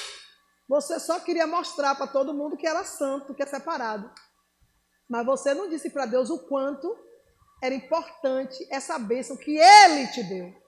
Você 0.69 1.01
só 1.01 1.19
queria 1.21 1.47
mostrar 1.47 1.95
para 1.95 2.07
todo 2.07 2.35
mundo 2.35 2.57
que 2.57 2.67
era 2.67 2.85
santo, 2.85 3.35
que 3.35 3.43
é 3.43 3.47
separado. 3.47 4.13
Mas 5.09 5.25
você 5.25 5.55
não 5.55 5.71
disse 5.71 5.89
para 5.89 6.05
Deus 6.05 6.29
o 6.29 6.47
quanto 6.47 6.95
era 7.63 7.75
importante 7.75 8.67
essa 8.71 8.99
bênção 8.99 9.39
que 9.39 9.57
Ele 9.57 10.07
te 10.09 10.23
deu. 10.23 10.60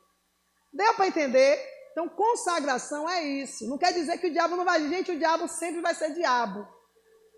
Deu 0.73 0.95
para 0.95 1.07
entender? 1.07 1.59
Então, 1.93 2.09
consagração 2.09 3.09
é 3.09 3.23
isso. 3.23 3.69
Não 3.69 3.77
quer 3.77 3.93
dizer 3.93 4.19
que 4.19 4.29
o 4.29 4.33
diabo 4.33 4.57
não 4.57 4.65
vai. 4.65 4.89
Gente, 4.89 5.13
o 5.13 5.19
diabo 5.19 5.47
sempre 5.47 5.81
vai 5.81 5.95
ser 5.95 6.15
diabo. 6.15 6.67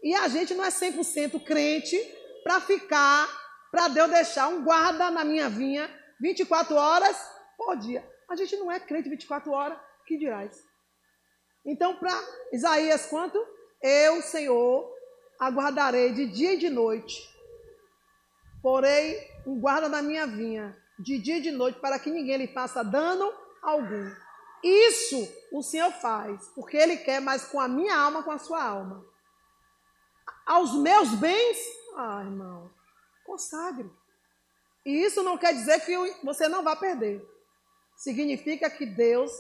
E 0.03 0.15
a 0.15 0.29
gente 0.29 0.55
não 0.55 0.65
é 0.65 0.69
100% 0.69 1.43
crente 1.45 1.97
para 2.43 2.61
ficar, 2.61 3.29
para 3.71 3.89
Deus 3.89 4.11
deixar 4.11 4.49
um 4.49 4.63
guarda 4.63 5.11
na 5.11 5.25
minha 5.25 5.49
vinha 5.49 5.91
24 6.21 6.77
horas 6.77 7.17
por 7.57 7.77
dia. 7.77 8.09
A 8.29 8.37
gente 8.37 8.57
não 8.57 8.71
é 8.71 8.79
crente 8.79 9.09
24 9.09 9.51
horas, 9.51 9.79
que 10.07 10.17
dirás? 10.17 10.63
Então, 11.65 11.97
para 11.97 12.13
Isaías, 12.53 13.07
quanto? 13.07 13.39
Eu, 13.83 14.21
Senhor, 14.23 14.91
aguardarei 15.41 16.13
de 16.13 16.27
dia 16.27 16.55
e 16.55 16.59
de 16.59 16.69
noite. 16.69 17.29
Porei 18.63 19.19
um 19.47 19.59
guarda 19.59 19.89
na 19.89 20.03
minha 20.03 20.27
vinha, 20.27 20.77
de 20.99 21.19
dia 21.19 21.39
e 21.39 21.43
de 21.43 21.51
noite, 21.51 21.81
para 21.81 21.99
que 21.99 22.11
ninguém 22.11 22.37
lhe 22.37 22.47
faça 22.49 22.83
dano 22.83 23.33
algum. 23.63 24.11
Isso 24.63 25.29
o 25.53 25.63
Senhor 25.63 25.93
faz, 25.93 26.49
porque 26.55 26.77
Ele 26.77 26.97
quer, 26.97 27.21
mas 27.21 27.45
com 27.45 27.61
a 27.61 27.69
minha 27.69 27.97
alma, 27.97 28.23
com 28.23 28.31
a 28.31 28.39
sua 28.39 28.63
alma. 28.63 29.05
Aos 30.47 30.75
meus 30.75 31.11
bens, 31.15 31.59
ah, 31.97 32.23
irmão, 32.25 32.71
consagre. 33.25 33.91
E 34.85 35.05
isso 35.05 35.23
não 35.23 35.39
quer 35.39 35.55
dizer 35.55 35.81
que 35.81 35.97
você 36.25 36.49
não 36.49 36.63
vai 36.63 36.77
perder. 36.77 37.27
Significa 37.97 38.69
que 38.69 38.85
Deus 38.85 39.33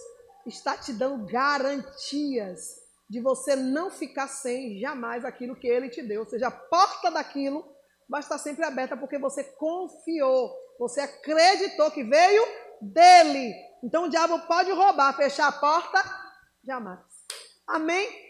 está 0.46 0.76
te 0.76 0.92
dando 0.92 1.26
garantias 1.26 2.82
de 3.08 3.20
você 3.20 3.54
não 3.54 3.90
ficar 3.90 4.28
sem 4.28 4.78
jamais 4.78 5.24
aquilo 5.24 5.56
que 5.56 5.66
ele 5.66 5.88
te 5.88 6.02
deu. 6.02 6.20
Ou 6.20 6.26
seja, 6.26 6.48
a 6.48 6.50
porta 6.50 7.10
daquilo 7.10 7.64
vai 8.08 8.20
estar 8.20 8.38
sempre 8.38 8.64
aberta 8.64 8.96
porque 8.96 9.18
você 9.18 9.44
confiou, 9.44 10.54
você 10.78 11.00
acreditou 11.00 11.90
que 11.90 12.04
veio 12.04 12.42
dele. 12.80 13.54
Então 13.82 14.04
o 14.04 14.08
diabo 14.08 14.38
pode 14.46 14.70
roubar, 14.70 15.14
fechar 15.16 15.48
a 15.48 15.52
porta, 15.52 16.02
jamais. 16.64 17.00
Amém? 17.66 18.08